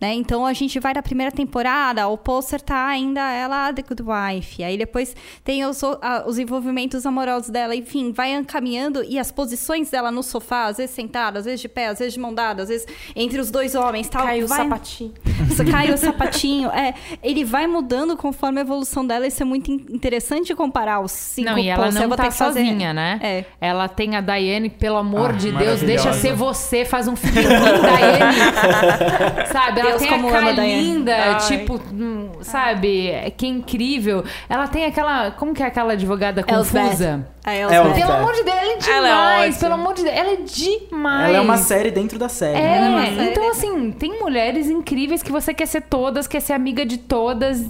Né? 0.01 0.15
Então 0.15 0.47
a 0.47 0.53
gente 0.53 0.79
vai 0.79 0.95
na 0.95 1.03
primeira 1.03 1.33
temporada, 1.33 2.07
o 2.07 2.17
pôster 2.17 2.61
tá 2.61 2.87
ainda 2.87 3.21
ela 3.33 3.73
The 3.73 3.83
Good 3.83 4.03
Wife. 4.05 4.63
Aí 4.63 4.79
depois 4.79 5.17
tem 5.43 5.65
os, 5.65 5.83
o- 5.83 5.99
a- 6.01 6.23
os 6.25 6.39
envolvimentos 6.39 7.05
amorosos 7.05 7.51
dela, 7.51 7.75
enfim, 7.75 8.13
vai 8.13 8.33
encaminhando 8.33 9.03
e 9.03 9.19
as 9.19 9.33
posições 9.33 9.91
dela 9.91 10.13
no 10.13 10.23
sofá, 10.23 10.67
às 10.67 10.77
vezes 10.77 10.95
sentada, 10.95 11.41
às 11.41 11.47
vezes 11.47 11.61
de 11.61 11.69
pé, 11.69 11.89
às 11.89 11.99
vezes 11.99 12.15
de 12.15 12.21
mão 12.21 12.33
dada, 12.33 12.63
às 12.63 12.69
vezes 12.69 12.87
entre 13.17 13.41
os 13.41 13.51
dois 13.51 13.75
homens, 13.75 14.09
tal. 14.09 14.25
Caiu 14.25 14.45
o 14.45 14.49
vai... 14.49 14.59
sapatinho. 14.59 15.15
Isso 15.51 15.65
cai 15.65 15.91
o 15.93 15.99
sapatinho. 15.99 16.69
É, 16.71 16.95
ele 17.21 17.45
vai 17.45 17.67
mudando 17.67 18.17
conforme 18.17 18.59
a 18.59 18.63
evolução 18.63 19.05
dela. 19.05 19.27
Isso 19.27 19.43
é 19.43 19.47
muito 19.47 19.69
in- 19.73 19.85
interessante 19.91 20.55
comparar 20.55 21.01
os 21.01 21.11
cinco 21.11 21.51
Não, 21.51 21.59
e 21.59 21.69
ela 21.69 21.91
não 21.91 22.09
tá 22.11 22.29
que 22.29 22.31
fazer- 22.31 22.61
sozinha, 22.61 22.93
né? 22.93 23.19
É. 23.21 23.45
Ela 23.61 23.89
tem 23.89 24.15
a 24.15 24.21
Daiane, 24.21 24.71
pelo 24.71 24.97
amor 24.97 25.31
Ah, 25.31 25.33
de 25.33 25.51
Deus, 25.51 25.81
deixa 25.81 26.13
ser 26.13 26.35
você, 26.35 26.85
faz 26.85 27.09
um 27.09 27.17
filho 27.17 27.41
em 27.41 27.49
mim, 27.49 27.83
Daiane. 27.83 29.49
sabe? 29.53 29.81
Ela 29.81 29.88
Deus 29.91 30.03
tem 30.03 30.09
a 30.09 30.13
como 30.17 30.29
ama 30.29 30.51
a 30.51 30.53
Daiane. 30.53 30.83
Kalinda, 30.89 31.15
Ai. 31.17 31.37
tipo, 31.47 31.81
hum, 31.93 32.31
sabe? 32.43 33.33
Que 33.37 33.47
é 33.47 33.49
incrível. 33.49 34.25
Ela 34.49 34.69
tem 34.69 34.85
aquela. 34.87 35.31
Como 35.33 35.55
que 35.55 35.63
é 35.63 35.67
aquela 35.67 35.93
advogada 35.95 36.43
confusa? 36.43 37.27
A 37.45 37.53
É, 37.55 37.61
Elsbeth. 37.63 37.91
o- 37.91 37.95
Pelo 37.95 38.13
amor 38.13 38.33
de 38.35 38.43
Deus, 38.45 38.57
ela 38.57 38.67
é 38.73 38.77
demais. 38.77 38.89
Ela 38.89 39.45
é 39.47 39.53
pelo 39.53 39.75
amor 39.75 39.95
de 39.95 40.03
Deus, 40.05 40.17
ela 40.17 40.31
é 40.33 40.37
demais. 40.37 41.29
Ela 41.29 41.39
é 41.39 41.41
uma 41.41 41.57
série 41.57 41.91
dentro 41.91 42.19
da 42.19 42.29
série. 42.29 42.59
É, 42.59 42.77
Ela 42.77 43.03
é 43.03 43.07
série 43.07 43.31
então 43.31 43.45
dentro- 43.45 43.49
assim, 43.51 43.91
tem 43.93 44.19
mulheres 44.21 44.69
incríveis 44.69 45.23
que 45.23 45.33
você 45.33 45.55
quer 45.55 45.67
ser 45.67 45.83
todas, 45.83 46.27
quer 46.27 46.41
ser 46.41 46.53
amiga 46.53 46.85
de 46.85 46.99
todas. 46.99 47.65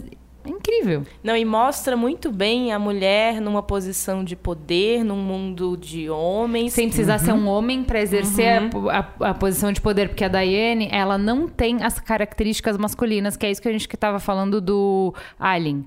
É 0.49 0.51
incrível. 0.51 1.03
Não, 1.23 1.37
e 1.37 1.45
mostra 1.45 1.97
muito 1.97 2.33
bem 2.33 2.73
a 2.73 2.79
mulher 2.79 3.41
numa 3.41 3.63
posição 3.63 4.25
de 4.25 4.35
poder, 4.35 5.05
num 5.05 5.17
mundo 5.17 5.77
de 5.77 6.09
homens. 6.09 6.73
Sem 6.73 6.89
precisar 6.89 7.19
ser 7.19 7.33
Uhum. 7.33 7.41
um 7.45 7.49
homem 7.49 7.85
pra 7.85 8.01
exercer 8.01 8.63
a 8.63 8.69
po- 8.69 8.89
a, 8.89 9.31
a 9.31 9.35
posição 9.35 9.71
de 9.73 9.81
poder, 9.81 10.09
porque 10.09 10.25
a 10.25 10.29
Daiane, 10.29 10.89
ela 10.91 11.19
não 11.19 11.47
tem 11.49 11.83
as 11.83 11.99
características 12.01 12.77
masculinas, 12.79 13.37
que 13.37 13.45
é 13.47 13.51
isso 13.51 13.61
que 13.63 13.69
a 13.69 13.73
gente 13.73 13.89
que 13.89 13.97
tava 13.97 14.19
falando 14.19 14.61
do 14.61 15.15
Alien. 15.39 15.85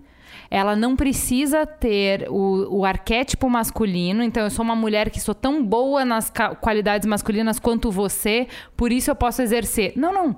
Ela 0.50 0.76
não 0.76 0.96
precisa 0.98 1.66
ter 1.66 2.28
o, 2.30 2.80
o 2.80 2.86
arquétipo 2.86 3.50
masculino, 3.50 4.22
então 4.22 4.44
eu 4.44 4.50
sou 4.50 4.64
uma 4.66 4.76
mulher 4.76 5.10
que 5.10 5.20
sou 5.20 5.34
tão 5.34 5.64
boa 5.66 6.04
nas 6.04 6.32
qualidades 6.60 7.08
masculinas 7.08 7.58
quanto 7.58 7.90
você, 7.90 8.48
por 8.76 8.92
isso 8.92 9.10
eu 9.10 9.16
posso 9.16 9.42
exercer. 9.42 9.94
Não, 9.96 10.14
não. 10.14 10.36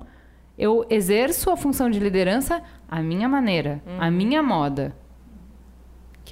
Eu 0.58 0.86
exerço 0.90 1.50
a 1.50 1.58
função 1.58 1.90
de 1.90 2.00
liderança 2.00 2.62
à 2.90 3.02
minha 3.02 3.28
maneira, 3.28 3.82
à 4.00 4.12
minha 4.12 4.44
moda. 4.44 4.96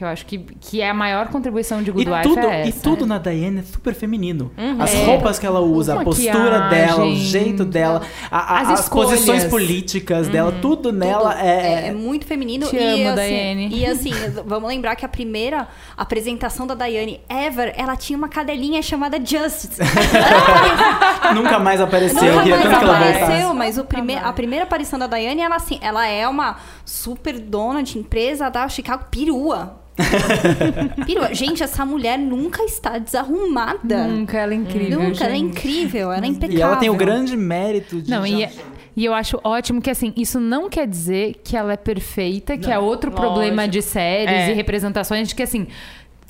Que 0.01 0.05
eu 0.05 0.09
acho 0.09 0.25
que, 0.25 0.39
que 0.39 0.81
é 0.81 0.89
a 0.89 0.95
maior 0.95 1.27
contribuição 1.27 1.83
de 1.83 1.91
E 1.91 1.93
Good 1.93 2.09
Wife 2.09 2.23
tudo, 2.23 2.39
é 2.39 2.65
e 2.65 2.69
essa. 2.69 2.79
tudo 2.81 3.05
na 3.05 3.19
Diane 3.19 3.59
é 3.59 3.61
super 3.61 3.93
feminino. 3.93 4.51
As 4.79 4.95
É. 4.95 5.05
roupas 5.05 5.37
que 5.37 5.45
ela 5.45 5.59
usa, 5.59 5.99
a 5.99 6.03
postura 6.03 6.59
Maquiagem. 6.59 6.69
dela, 6.87 7.05
o 7.05 7.15
jeito 7.15 7.63
dela, 7.63 8.01
a- 8.31 8.37
a- 8.55 8.61
As 8.61 8.79
as, 8.79 8.89
posições 8.89 9.43
políticas 9.45 10.27
dela, 10.27 10.51
tudo 10.59 10.91
nela 10.91 11.33
Tudo. 11.35 11.43
é, 11.45 11.89
é 11.89 11.93
muito 11.93 12.25
feminino. 12.25 12.65
Te 12.67 12.77
e, 12.77 12.79
amo, 12.79 13.09
assim, 13.09 13.15
Daiane. 13.15 13.69
E 13.71 13.85
assim, 13.85 14.09
vamos 14.43 14.67
lembrar 14.69 14.95
que 14.95 15.05
a 15.05 15.07
primeira 15.07 15.67
apresentação 15.95 16.65
da 16.65 16.73
Daiane 16.73 17.21
ever, 17.29 17.71
ela 17.77 17.95
tinha 17.95 18.17
uma 18.17 18.27
cadelinha 18.27 18.81
chamada 18.81 19.17
Justice. 19.23 19.79
nunca 21.35 21.59
mais 21.59 21.79
apareceu. 21.79 22.23
Eu 22.23 22.37
Nunca 22.37 22.47
mais 22.49 22.63
tanto 22.63 22.77
que 22.79 22.83
ela 22.85 22.97
apareceu, 22.97 23.27
voltasse. 23.27 23.53
mas 23.55 23.77
o 23.77 23.83
prime 23.85 24.15
a 24.15 24.33
primeira 24.33 24.63
aparição 24.65 24.97
da 24.97 25.05
Daiane, 25.05 25.41
ela 25.41 25.57
assim, 25.57 25.77
ela 25.79 26.07
é 26.07 26.27
uma 26.27 26.55
super 26.83 27.37
dona 27.39 27.83
de 27.83 27.99
empresa 27.99 28.49
da 28.49 28.67
Chicago 28.67 29.05
perua. 29.11 29.79
perua. 31.05 31.33
Gente, 31.33 31.63
essa 31.63 31.85
mulher 31.85 32.17
nunca 32.17 32.63
está 32.63 32.97
desarrumada. 32.97 34.07
Nunca, 34.07 34.37
ela 34.37 34.53
é 34.53 34.55
incrível. 34.55 34.99
Nunca, 35.01 35.23
ela 35.23 35.33
é 35.33 35.37
gente. 35.37 35.49
incrível, 35.51 36.11
ela 36.11 36.25
é 36.25 36.29
impecável. 36.29 36.57
E 36.57 36.61
ela 36.61 36.75
tem 36.77 36.89
o 36.89 36.95
grande 36.95 37.35
mérito 37.37 38.01
de. 38.01 38.09
Não, 38.09 38.25
e, 38.25 38.41
já- 38.41 38.49
e 38.95 39.05
eu 39.05 39.13
acho 39.13 39.39
ótimo 39.43 39.81
que, 39.81 39.89
assim, 39.89 40.13
isso 40.15 40.39
não 40.39 40.69
quer 40.69 40.87
dizer 40.87 41.35
que 41.43 41.55
ela 41.55 41.73
é 41.73 41.77
perfeita, 41.77 42.57
que 42.57 42.69
é 42.71 42.77
outro 42.77 43.09
Lógico. 43.09 43.27
problema 43.27 43.67
de 43.67 43.81
séries 43.81 44.29
É. 44.29 44.51
e 44.51 44.53
representações, 44.53 45.29
de 45.29 45.35
que, 45.35 45.43
assim, 45.43 45.67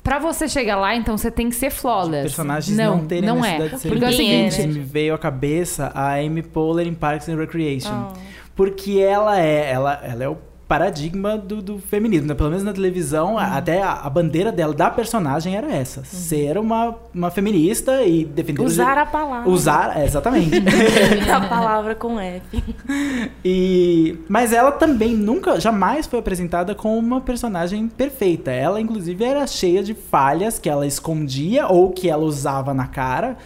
pra 0.02 0.18
você 0.18 0.48
chegar 0.48 0.76
lá, 0.76 0.94
então 0.94 1.16
você 1.16 1.30
tem 1.30 1.48
que 1.48 1.56
ser 1.56 1.70
flawless. 1.70 2.22
personagens 2.22 2.76
não, 2.76 2.98
não, 2.98 3.06
terem 3.06 3.28
não 3.28 3.44
é. 3.44 3.58
necessidade 3.58 3.74
de 3.74 3.80
serem 3.80 3.98
Porque 3.98 4.14
é 4.14 4.18
Ninguém 4.18 4.46
é, 4.46 4.50
seguinte, 4.50 4.78
Me 4.78 4.84
veio 4.84 5.14
à 5.14 5.18
cabeça 5.18 5.90
a 5.94 6.14
Amy 6.14 6.42
Poehler 6.42 6.86
em 6.86 6.94
Parks 6.94 7.28
and 7.28 7.36
Recreation. 7.36 8.10
Oh. 8.12 8.18
Porque 8.54 8.98
ela 9.00 9.40
é, 9.40 9.70
ela, 9.70 10.00
ela 10.04 10.24
é 10.24 10.28
o 10.28 10.36
paradigma 10.68 11.36
do, 11.36 11.60
do 11.60 11.78
feminismo, 11.78 12.28
né? 12.28 12.34
Pelo 12.34 12.48
menos 12.48 12.64
na 12.64 12.72
televisão, 12.72 13.36
a- 13.38 13.56
até 13.56 13.82
a, 13.82 13.92
a 13.92 14.08
bandeira 14.10 14.50
dela, 14.50 14.72
da 14.72 14.90
personagem, 14.90 15.54
era 15.56 15.70
essa. 15.70 16.02
Ser 16.04 16.56
uma, 16.58 16.94
uma 17.14 17.30
feminista 17.30 18.02
e 18.02 18.24
defender... 18.24 18.62
Usar 18.62 18.96
a 18.98 19.04
palavra. 19.06 19.50
Usar, 19.50 19.98
é, 20.00 20.04
exatamente. 20.04 20.50
a 21.30 21.40
palavra 21.48 21.94
com 21.94 22.18
F. 22.18 22.42
E, 23.44 24.18
mas 24.28 24.52
ela 24.52 24.70
também 24.72 25.14
nunca, 25.14 25.60
jamais 25.60 26.06
foi 26.06 26.18
apresentada 26.18 26.74
como 26.74 26.96
uma 26.98 27.20
personagem 27.20 27.88
perfeita. 27.88 28.50
Ela, 28.50 28.80
inclusive, 28.80 29.24
era 29.24 29.46
cheia 29.46 29.82
de 29.82 29.94
falhas 29.94 30.58
que 30.58 30.68
ela 30.68 30.86
escondia 30.86 31.66
ou 31.66 31.90
que 31.90 32.08
ela 32.08 32.22
usava 32.24 32.72
na 32.72 32.86
cara. 32.86 33.36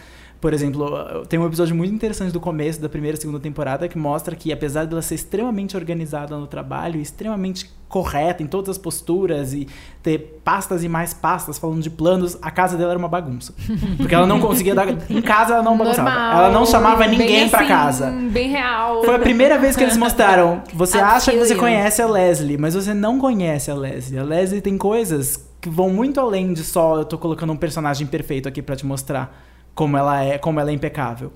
Por 0.40 0.52
exemplo, 0.52 1.24
tem 1.28 1.38
um 1.38 1.46
episódio 1.46 1.74
muito 1.74 1.94
interessante 1.94 2.32
do 2.32 2.40
começo 2.40 2.80
da 2.80 2.88
primeira 2.88 3.16
e 3.16 3.20
segunda 3.20 3.40
temporada 3.40 3.88
que 3.88 3.96
mostra 3.96 4.36
que, 4.36 4.52
apesar 4.52 4.86
dela 4.86 5.00
ser 5.00 5.14
extremamente 5.14 5.76
organizada 5.76 6.36
no 6.36 6.46
trabalho, 6.46 7.00
extremamente 7.00 7.70
correta 7.88 8.42
em 8.42 8.46
todas 8.46 8.70
as 8.70 8.78
posturas 8.78 9.54
e 9.54 9.66
ter 10.02 10.40
pastas 10.44 10.84
e 10.84 10.88
mais 10.88 11.14
pastas 11.14 11.58
falando 11.58 11.80
de 11.80 11.88
planos, 11.88 12.36
a 12.42 12.50
casa 12.50 12.76
dela 12.76 12.90
era 12.90 12.98
uma 12.98 13.08
bagunça. 13.08 13.54
Porque 13.96 14.14
ela 14.14 14.26
não 14.26 14.40
conseguia 14.40 14.74
dar. 14.74 14.88
Em 14.88 15.22
casa 15.22 15.54
ela 15.54 15.62
não 15.62 15.76
bagunçava. 15.76 16.10
normal, 16.10 16.38
ela 16.38 16.52
não 16.52 16.66
chamava 16.66 17.06
ninguém 17.06 17.48
pra 17.48 17.60
assim, 17.60 17.68
casa. 17.68 18.10
Bem 18.30 18.50
real. 18.50 19.02
Foi 19.04 19.14
a 19.14 19.18
primeira 19.18 19.58
vez 19.58 19.74
que 19.74 19.82
eles 19.82 19.96
mostraram. 19.96 20.62
Você 20.74 20.98
acha 21.00 21.32
que 21.32 21.38
você 21.38 21.54
conhece 21.54 22.02
a 22.02 22.06
Leslie, 22.06 22.58
mas 22.58 22.74
você 22.74 22.92
não 22.92 23.18
conhece 23.18 23.70
a 23.70 23.74
Leslie. 23.74 24.18
A 24.18 24.24
Leslie 24.24 24.60
tem 24.60 24.76
coisas 24.76 25.48
que 25.60 25.70
vão 25.70 25.88
muito 25.88 26.20
além 26.20 26.52
de 26.52 26.62
só 26.62 26.98
eu 26.98 27.04
tô 27.04 27.16
colocando 27.16 27.52
um 27.52 27.56
personagem 27.56 28.06
perfeito 28.06 28.48
aqui 28.48 28.60
pra 28.60 28.76
te 28.76 28.84
mostrar 28.84 29.42
como 29.76 29.96
ela 29.96 30.24
é, 30.24 30.38
como 30.38 30.58
ela 30.58 30.70
é 30.70 30.74
impecável. 30.74 31.30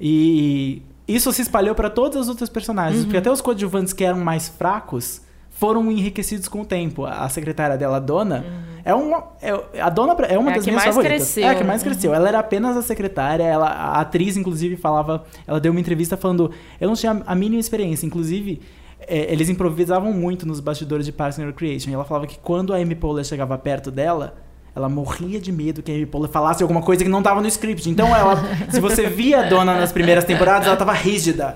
E 0.00 0.82
isso 1.06 1.30
se 1.32 1.42
espalhou 1.42 1.74
pra 1.74 1.90
todas 1.90 2.22
as 2.22 2.28
outras 2.28 2.48
personagens, 2.48 3.00
Uhum. 3.00 3.04
porque 3.04 3.18
até 3.18 3.30
os 3.30 3.40
coadjuvantes 3.42 3.92
que 3.92 4.02
eram 4.04 4.20
mais 4.20 4.48
fracos 4.48 5.20
foram 5.50 5.90
enriquecidos 5.90 6.48
com 6.48 6.62
o 6.62 6.64
tempo. 6.64 7.04
A 7.04 7.28
secretária 7.28 7.76
dela, 7.76 7.98
a 7.98 8.00
Dona, 8.00 8.44
é 8.84 8.92
uma 8.94 9.24
é, 9.40 9.80
a 9.80 9.88
Dona 9.88 10.14
é 10.28 10.36
uma 10.38 10.48
Uhum. 10.48 10.48
É 10.48 10.52
a 10.52 10.54
das 10.56 10.64
que 10.64 10.70
minhas 10.70 10.84
mais 10.84 10.96
favoritas. 10.96 11.16
cresceu. 11.22 11.44
É 11.44 11.50
a 11.50 11.54
que 11.54 11.64
mais 11.64 11.82
cresceu. 11.82 12.14
Ela 12.14 12.28
era 12.28 12.38
apenas 12.40 12.76
a 12.76 12.82
secretária, 12.82 13.44
ela, 13.44 13.68
a 13.68 14.00
atriz, 14.00 14.36
inclusive, 14.36 14.76
falava. 14.76 15.24
Ela 15.46 15.60
deu 15.60 15.70
uma 15.70 15.80
entrevista 15.80 16.16
falando. 16.16 16.50
Eu 16.80 16.88
não 16.88 16.94
tinha 16.96 17.22
a 17.24 17.34
mínima 17.34 17.60
experiência. 17.60 18.04
Inclusive, 18.04 18.60
é, 19.06 19.32
eles 19.32 19.48
improvisavam 19.48 20.12
muito 20.12 20.44
nos 20.46 20.58
bastidores 20.60 21.06
de 21.06 21.12
Parks 21.12 21.38
and 21.38 21.46
Recreation. 21.46 21.90
E 21.90 21.94
ela 21.94 22.04
falava 22.04 22.26
que 22.26 22.38
quando 22.38 22.72
a 22.74 22.76
Amy 22.78 22.94
Poehler 22.94 23.24
chegava 23.24 23.56
perto 23.58 23.90
dela. 23.90 24.34
Ela 24.76 24.88
morria 24.88 25.40
de 25.40 25.52
medo 25.52 25.82
que 25.82 25.92
a 25.92 25.94
Amy 25.94 26.06
Poehler 26.06 26.30
falasse 26.30 26.62
alguma 26.62 26.82
coisa 26.82 27.04
que 27.04 27.08
não 27.08 27.22
tava 27.22 27.40
no 27.40 27.46
script. 27.46 27.88
Então, 27.88 28.08
ela, 28.14 28.42
se 28.68 28.80
você 28.80 29.06
via 29.06 29.40
a 29.40 29.42
dona 29.44 29.74
nas 29.76 29.92
primeiras 29.92 30.24
temporadas, 30.24 30.66
ela 30.66 30.76
tava 30.76 30.92
rígida. 30.92 31.54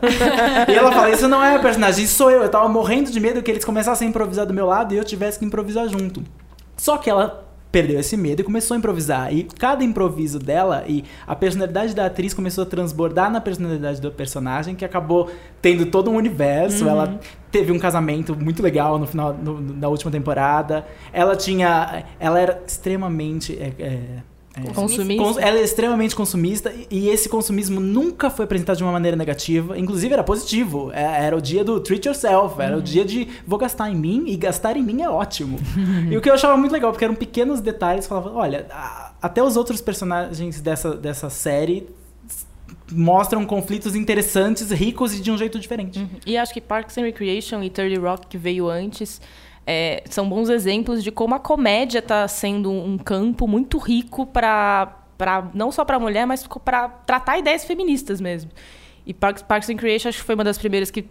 E 0.69 0.73
ela 0.73 0.93
fala: 0.93 1.11
Isso 1.11 1.27
não 1.27 1.43
é 1.43 1.57
a 1.57 1.59
personagem, 1.59 2.05
isso 2.05 2.14
sou 2.14 2.31
eu. 2.31 2.43
Eu 2.43 2.49
tava 2.49 2.69
morrendo 2.69 3.11
de 3.11 3.19
medo 3.19 3.43
que 3.43 3.51
eles 3.51 3.64
começassem 3.64 4.07
a 4.07 4.11
improvisar 4.11 4.47
do 4.47 4.55
meu 4.55 4.66
lado 4.66 4.95
e 4.95 4.97
eu 4.97 5.05
tivesse 5.05 5.39
que 5.39 5.45
improvisar 5.45 5.89
junto. 5.89 6.23
Só 6.77 6.97
que 6.97 7.11
ela 7.11 7.47
perdeu 7.71 8.01
esse 8.01 8.16
medo 8.16 8.41
e 8.41 8.45
começou 8.45 8.75
a 8.75 8.79
improvisar. 8.79 9.33
E 9.33 9.45
cada 9.45 9.85
improviso 9.85 10.39
dela 10.39 10.85
e 10.87 11.05
a 11.27 11.37
personalidade 11.37 11.95
da 11.95 12.07
atriz 12.07 12.33
começou 12.33 12.64
a 12.64 12.66
transbordar 12.66 13.31
na 13.31 13.41
personalidade 13.41 14.01
do 14.01 14.11
personagem, 14.11 14.75
que 14.75 14.85
acabou 14.85 15.31
tendo 15.61 15.87
todo 15.87 16.11
um 16.11 16.16
universo. 16.16 16.89
Ela 16.89 17.19
teve 17.51 17.73
um 17.73 17.79
casamento 17.79 18.35
muito 18.37 18.62
legal 18.62 18.99
no 18.99 19.07
final 19.07 19.37
na 19.43 19.89
última 19.89 20.11
temporada. 20.11 20.87
Ela 21.12 21.37
tinha, 21.37 22.05
ela 22.19 22.39
era 22.39 22.62
extremamente 22.66 23.57
é, 23.59 23.73
é, 23.79 24.03
Consumista. 24.74 25.22
Cons- 25.24 25.36
ela 25.38 25.59
é 25.59 25.62
extremamente 25.62 26.14
consumista 26.16 26.72
e- 26.90 27.09
esse 27.09 27.28
consumismo 27.28 27.80
nunca 27.80 28.30
foi 28.30 28.44
apresentado 28.44 28.76
de 28.76 28.82
uma 28.82 28.92
maneira 28.92 29.16
negativa. 29.16 29.78
Inclusive 29.78 30.12
era 30.14 30.22
positivo. 30.24 30.90
É- 30.92 31.24
Era 31.28 31.36
o 31.36 31.40
dia 31.40 31.62
do 31.64 31.80
treat 31.80 32.06
yourself, 32.06 32.61
era 32.61 32.76
o 32.76 32.82
dia 32.82 33.04
de 33.04 33.28
vou 33.46 33.59
gastar 33.59 33.90
em 33.90 33.94
mim 33.94 34.24
e 34.26 34.36
gastar 34.36 34.76
em 34.76 34.82
mim 34.82 35.02
é 35.02 35.09
ótimo. 35.11 35.59
e 36.11 36.16
o 36.16 36.20
que 36.20 36.28
eu 36.30 36.34
achava 36.34 36.56
muito 36.56 36.72
legal, 36.72 36.90
porque 36.92 37.04
eram 37.04 37.14
pequenos 37.14 37.61
detalhes, 37.61 38.06
falava, 38.06 38.30
olha, 38.32 38.66
a- 38.70 39.12
até 39.20 39.42
os 39.42 39.56
outros 39.56 39.80
personagens 39.80 40.61
dessa, 40.61 40.94
dessa 40.94 41.28
série 41.30 41.88
mostram 42.90 43.44
conflitos 43.44 43.94
interessantes, 43.94 44.70
ricos 44.70 45.14
e 45.14 45.20
de 45.20 45.30
um 45.30 45.36
jeito 45.36 45.59
diferente. 45.59 46.06
E 46.26 46.36
acho 46.36 46.52
que 46.54 46.61
Parks 46.61 46.96
and 46.96 47.02
Recreation 47.02 47.62
e 47.62 47.68
30 47.70 48.00
Rock, 48.00 48.26
que 48.26 48.38
veio 48.38 48.68
antes, 48.68 49.20
é, 49.71 50.03
são 50.09 50.27
bons 50.27 50.49
exemplos 50.49 51.05
de 51.05 51.12
como 51.12 51.35
a 51.35 51.39
comédia 51.39 51.99
está 51.99 52.27
sendo 52.27 52.73
um 52.73 52.97
campo 52.97 53.47
muito 53.47 53.77
rico 53.77 54.25
para 54.25 54.97
não 55.53 55.71
só 55.71 55.85
para 55.85 55.97
a 55.97 56.01
mulher, 56.01 56.27
mas 56.27 56.47
para 56.64 56.89
tratar 56.89 57.39
ideias 57.39 57.66
feministas 57.66 58.19
mesmo. 58.19 58.51
E 59.05 59.12
Parks, 59.12 59.43
Parks 59.43 59.69
and 59.69 59.75
Recreation 59.75 60.09
acho 60.09 60.19
que 60.21 60.25
foi 60.25 60.35
uma 60.35 60.45
das 60.45 60.57
primeiras 60.57 60.91
que 60.91 61.05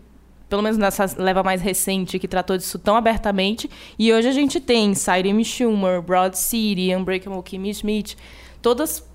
pelo 0.50 0.64
menos 0.64 0.76
nessa 0.76 1.06
leva 1.22 1.44
mais 1.44 1.62
recente, 1.62 2.18
que 2.18 2.28
tratou 2.28 2.58
disso 2.58 2.80
tão 2.80 2.96
abertamente. 2.96 3.70
E 4.00 4.12
hoje 4.12 4.28
a 4.28 4.32
gente 4.32 4.60
tem 4.60 4.96
Cyril 4.96 5.44
Schumer, 5.44 6.02
Broad 6.02 6.36
City, 6.36 6.96
Unbreakable 6.96 7.44
Kimmy 7.44 7.76
Schmidt, 7.76 8.18
todas 8.60 9.08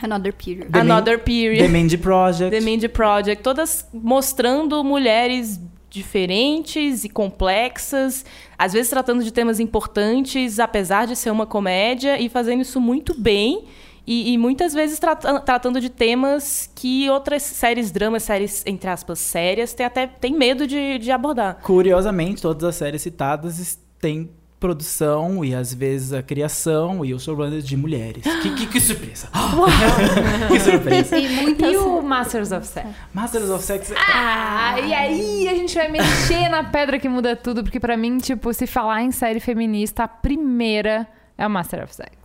Another 0.00 0.32
Period. 0.32 0.70
The 0.70 0.80
Another 0.80 1.18
Period. 1.18 1.64
The 1.64 1.68
Mandy 1.68 1.98
Project. 1.98 2.50
The 2.50 2.60
Mindy 2.60 2.88
Project, 2.88 3.42
todas 3.42 3.88
mostrando 3.92 4.84
mulheres 4.84 5.58
diferentes 5.92 7.04
e 7.04 7.08
complexas, 7.08 8.24
às 8.58 8.72
vezes 8.72 8.88
tratando 8.88 9.22
de 9.22 9.30
temas 9.30 9.60
importantes, 9.60 10.58
apesar 10.58 11.06
de 11.06 11.14
ser 11.14 11.30
uma 11.30 11.46
comédia, 11.46 12.18
e 12.18 12.30
fazendo 12.30 12.62
isso 12.62 12.80
muito 12.80 13.14
bem. 13.20 13.64
E, 14.04 14.32
e 14.32 14.38
muitas 14.38 14.72
vezes 14.74 14.98
trata- 14.98 15.38
tratando 15.40 15.80
de 15.80 15.88
temas 15.88 16.68
que 16.74 17.08
outras 17.10 17.42
séries 17.42 17.92
dramas, 17.92 18.24
séries, 18.24 18.64
entre 18.66 18.88
aspas, 18.88 19.18
sérias, 19.20 19.74
têm 19.74 19.86
até 19.86 20.06
tem 20.06 20.32
medo 20.32 20.66
de, 20.66 20.98
de 20.98 21.10
abordar. 21.12 21.60
Curiosamente, 21.62 22.42
todas 22.42 22.64
as 22.64 22.74
séries 22.74 23.02
citadas 23.02 23.78
têm 24.00 24.28
produção 24.62 25.44
e 25.44 25.56
às 25.56 25.74
vezes 25.74 26.12
a 26.12 26.22
criação 26.22 27.04
e 27.04 27.12
o 27.12 27.18
showrunner 27.18 27.60
de 27.60 27.76
mulheres. 27.76 28.22
Que, 28.22 28.54
que, 28.54 28.66
que 28.68 28.80
surpresa! 28.80 29.28
que 30.46 30.60
surpresa! 30.60 31.18
E 31.18 31.28
muitas... 31.28 31.72
E 31.72 31.76
o 31.76 32.00
Masters 32.00 32.52
of 32.52 32.64
Sex? 32.64 32.86
Masters 33.12 33.50
of 33.50 33.64
Sex. 33.64 33.92
Ah, 33.96 34.78
e 34.78 34.94
aí 34.94 35.48
a 35.48 35.54
gente 35.54 35.74
vai 35.74 35.88
mexer 35.88 36.48
na 36.48 36.62
pedra 36.62 37.00
que 37.00 37.08
muda 37.08 37.34
tudo, 37.34 37.64
porque 37.64 37.80
pra 37.80 37.96
mim, 37.96 38.18
tipo, 38.18 38.54
se 38.54 38.68
falar 38.68 39.02
em 39.02 39.10
série 39.10 39.40
feminista, 39.40 40.04
a 40.04 40.08
primeira 40.08 41.08
é 41.36 41.44
o 41.44 41.50
Master 41.50 41.82
of 41.82 41.92
Sex. 41.92 42.21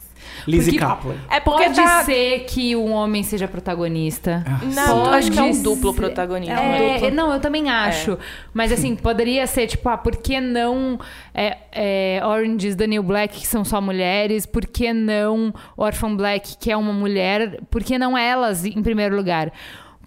Lizzie 0.47 0.73
Porque- 0.73 0.85
Kaplan. 0.85 1.15
É 1.29 1.39
porque 1.39 1.63
Pode 1.65 1.75
tá- 1.75 2.03
ser 2.03 2.45
que 2.45 2.75
um 2.75 2.91
homem 2.93 3.23
seja 3.23 3.47
protagonista. 3.47 4.43
Não, 4.73 5.03
Pode 5.05 5.15
acho 5.17 5.31
que 5.31 5.39
é 5.39 5.43
um 5.43 5.53
ser. 5.53 5.63
duplo 5.63 5.93
protagonismo. 5.93 6.55
É, 6.55 6.93
duplo. 6.95 7.11
não, 7.11 7.33
eu 7.33 7.39
também 7.39 7.69
acho. 7.69 8.17
Mas 8.53 8.71
assim, 8.71 8.95
poderia 8.95 9.45
ser, 9.47 9.67
tipo, 9.67 9.87
ah, 9.89 9.97
por 9.97 10.15
que 10.15 10.39
não 10.39 10.99
é, 11.33 11.57
é, 11.71 12.21
Orange 12.25 12.67
is 12.69 12.75
the 12.75 12.87
New 12.87 13.03
Black, 13.03 13.39
que 13.39 13.47
são 13.47 13.65
só 13.65 13.81
mulheres? 13.81 14.45
Por 14.45 14.65
que 14.65 14.93
não 14.93 15.53
Orphan 15.75 16.15
Black, 16.15 16.57
que 16.57 16.71
é 16.71 16.77
uma 16.77 16.93
mulher? 16.93 17.59
Por 17.69 17.83
que 17.83 17.97
não 17.97 18.17
elas, 18.17 18.65
em 18.65 18.81
primeiro 18.81 19.15
lugar? 19.15 19.51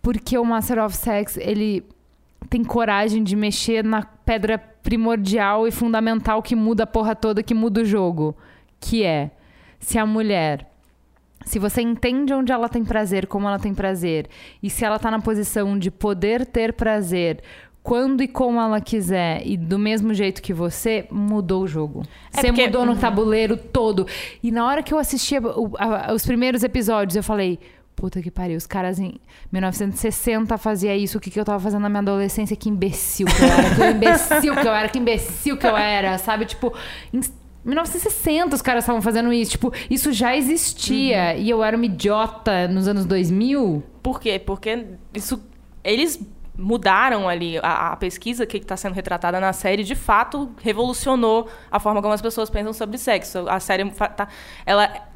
Porque 0.02 0.38
o 0.38 0.44
Master 0.44 0.82
of 0.84 0.96
Sex, 0.96 1.36
ele 1.36 1.84
tem 2.48 2.64
coragem 2.64 3.22
de 3.22 3.36
mexer 3.36 3.84
na 3.84 4.02
pedra 4.02 4.58
primordial 4.58 5.68
e 5.68 5.70
fundamental 5.70 6.42
que 6.42 6.56
muda 6.56 6.84
a 6.84 6.86
porra 6.86 7.14
toda, 7.14 7.42
que 7.42 7.52
muda 7.54 7.82
o 7.82 7.84
jogo. 7.84 8.34
Que 8.80 9.04
é, 9.04 9.30
se 9.80 9.98
a 9.98 10.06
mulher 10.06 10.66
se 11.46 11.58
você 11.58 11.80
entende 11.80 12.34
onde 12.34 12.52
ela 12.52 12.68
tem 12.68 12.84
prazer, 12.84 13.26
como 13.26 13.48
ela 13.48 13.58
tem 13.58 13.72
prazer, 13.72 14.28
e 14.62 14.68
se 14.68 14.84
ela 14.84 14.98
tá 14.98 15.10
na 15.10 15.20
posição 15.20 15.78
de 15.78 15.90
poder 15.90 16.44
ter 16.44 16.74
prazer 16.74 17.40
quando 17.82 18.22
e 18.22 18.28
como 18.28 18.60
ela 18.60 18.78
quiser 18.78 19.40
e 19.46 19.56
do 19.56 19.78
mesmo 19.78 20.12
jeito 20.12 20.42
que 20.42 20.52
você, 20.52 21.06
mudou 21.10 21.62
o 21.62 21.66
jogo. 21.66 22.02
É 22.30 22.42
você 22.42 22.46
porque- 22.48 22.66
mudou 22.66 22.84
no 22.84 22.92
Uhum. 22.92 22.98
tabuleiro 22.98 23.56
todo. 23.56 24.06
E 24.42 24.50
na 24.52 24.66
hora 24.66 24.82
que 24.82 24.92
eu 24.92 24.98
assistia 24.98 25.40
os 26.14 26.26
primeiros 26.26 26.62
episódios, 26.62 27.16
eu 27.16 27.22
falei. 27.22 27.58
Puta 27.96 28.22
que 28.22 28.30
pariu, 28.30 28.56
os 28.56 28.66
caras 28.66 28.98
em 28.98 29.14
1960 29.50 30.56
fazia 30.58 30.96
isso, 30.96 31.18
o 31.18 31.20
que, 31.20 31.30
que 31.30 31.38
eu 31.40 31.44
tava 31.44 31.58
fazendo 31.60 31.82
na 31.82 31.88
minha 31.88 32.00
adolescência? 32.00 32.56
Que 32.56 32.68
imbecil 32.68 33.26
que 33.26 33.42
eu 33.42 33.48
era, 33.48 33.74
que 33.74 33.84
imbecil 33.96 34.54
que 34.56 34.68
eu 34.68 34.72
era, 34.74 34.88
que 34.88 34.98
imbecil 34.98 35.56
que 35.56 35.66
eu 35.66 35.76
era, 35.76 36.16
sabe? 36.18 36.44
Tipo, 36.46 36.72
1960 37.64 38.56
os 38.56 38.62
caras 38.62 38.84
estavam 38.84 39.02
fazendo 39.02 39.32
isso. 39.32 39.52
Tipo, 39.52 39.72
isso 39.88 40.12
já 40.12 40.36
existia. 40.36 41.36
E 41.36 41.48
eu 41.48 41.62
era 41.62 41.76
uma 41.76 41.86
idiota 41.86 42.66
nos 42.68 42.88
anos 42.88 43.04
2000. 43.04 43.82
Por 44.02 44.20
quê? 44.20 44.38
Porque 44.38 44.86
isso. 45.14 45.42
Eles 45.82 46.20
mudaram 46.56 47.28
ali 47.28 47.58
a, 47.58 47.92
a 47.92 47.96
pesquisa 47.96 48.44
que 48.44 48.58
está 48.58 48.76
sendo 48.76 48.92
retratada 48.92 49.40
na 49.40 49.52
série, 49.52 49.82
de 49.82 49.94
fato, 49.94 50.50
revolucionou 50.62 51.48
a 51.70 51.80
forma 51.80 52.02
como 52.02 52.12
as 52.12 52.20
pessoas 52.20 52.50
pensam 52.50 52.72
sobre 52.72 52.98
sexo. 52.98 53.46
A 53.48 53.58
série 53.58 53.90
tá, 53.90 54.28
ela 54.66 55.09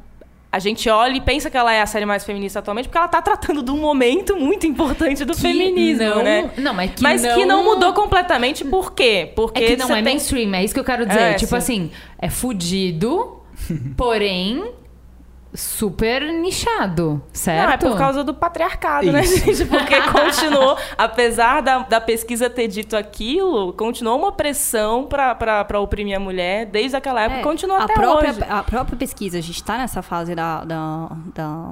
a 0.55 0.59
gente 0.59 0.87
olha 0.89 1.17
e 1.17 1.19
pensa 1.19 1.49
que 1.49 1.57
ela 1.57 1.73
é 1.73 1.81
a 1.81 1.85
série 1.85 2.05
mais 2.05 2.23
feminista 2.23 2.59
atualmente 2.59 2.85
porque 2.87 2.97
ela 2.97 3.07
está 3.07 3.21
tratando 3.21 3.61
de 3.61 3.71
um 3.71 3.77
momento 3.77 4.37
muito 4.37 4.65
importante 4.65 5.25
do 5.25 5.33
Que 5.33 5.41
feminismo, 5.41 6.05
não- 6.05 6.23
né? 6.23 6.49
não, 6.57 6.73
mas 6.73 6.91
que 6.91 7.03
mas 7.03 7.21
que 7.21 7.45
não 7.45 7.57
não- 7.61 7.63
mudou 7.65 7.91
completamente 7.93 8.63
por 8.63 8.93
quê? 8.93 9.33
Porque 9.35 9.61
É 9.61 9.67
que 9.67 9.75
não 9.75 9.89
é 9.91 9.95
tem- 9.95 10.03
mainstream, 10.03 10.53
é 10.55 10.63
isso 10.63 10.73
que 10.73 10.79
eu 10.79 10.83
quero 10.85 11.05
dizer. 11.05 11.19
É, 11.19 11.33
tipo 11.33 11.49
sim. 11.51 11.57
assim, 11.57 11.91
é 12.17 12.29
fudido, 12.29 13.41
porém 13.97 14.63
super 15.55 16.21
nichado, 16.21 17.21
certo? 17.31 17.83
Não, 17.85 17.89
é 17.89 17.91
por 17.91 17.97
causa 17.97 18.23
do 18.23 18.33
patriarcado, 18.33 19.11
né, 19.11 19.21
Isso. 19.23 19.45
gente? 19.45 19.65
Porque 19.65 19.95
continuou, 20.11 20.77
apesar 20.97 21.61
da, 21.61 21.79
da 21.79 22.01
pesquisa 22.01 22.49
ter 22.49 22.67
dito 22.67 22.95
aquilo, 22.95 23.73
continuou 23.73 24.17
uma 24.17 24.31
pressão 24.31 25.05
para 25.05 25.79
oprimir 25.79 26.15
a 26.15 26.19
mulher 26.19 26.65
desde 26.65 26.95
aquela 26.95 27.21
época, 27.21 27.39
É, 27.39 27.43
continua 27.43 27.77
a 27.79 27.83
até 27.83 27.93
própria, 27.93 28.31
hoje. 28.31 28.43
A 28.49 28.63
própria 28.63 28.97
pesquisa, 28.97 29.37
a 29.37 29.41
gente 29.41 29.63
tá 29.63 29.77
nessa 29.77 30.01
fase 30.01 30.35
da, 30.35 30.63
da, 30.63 31.09
da, 31.33 31.71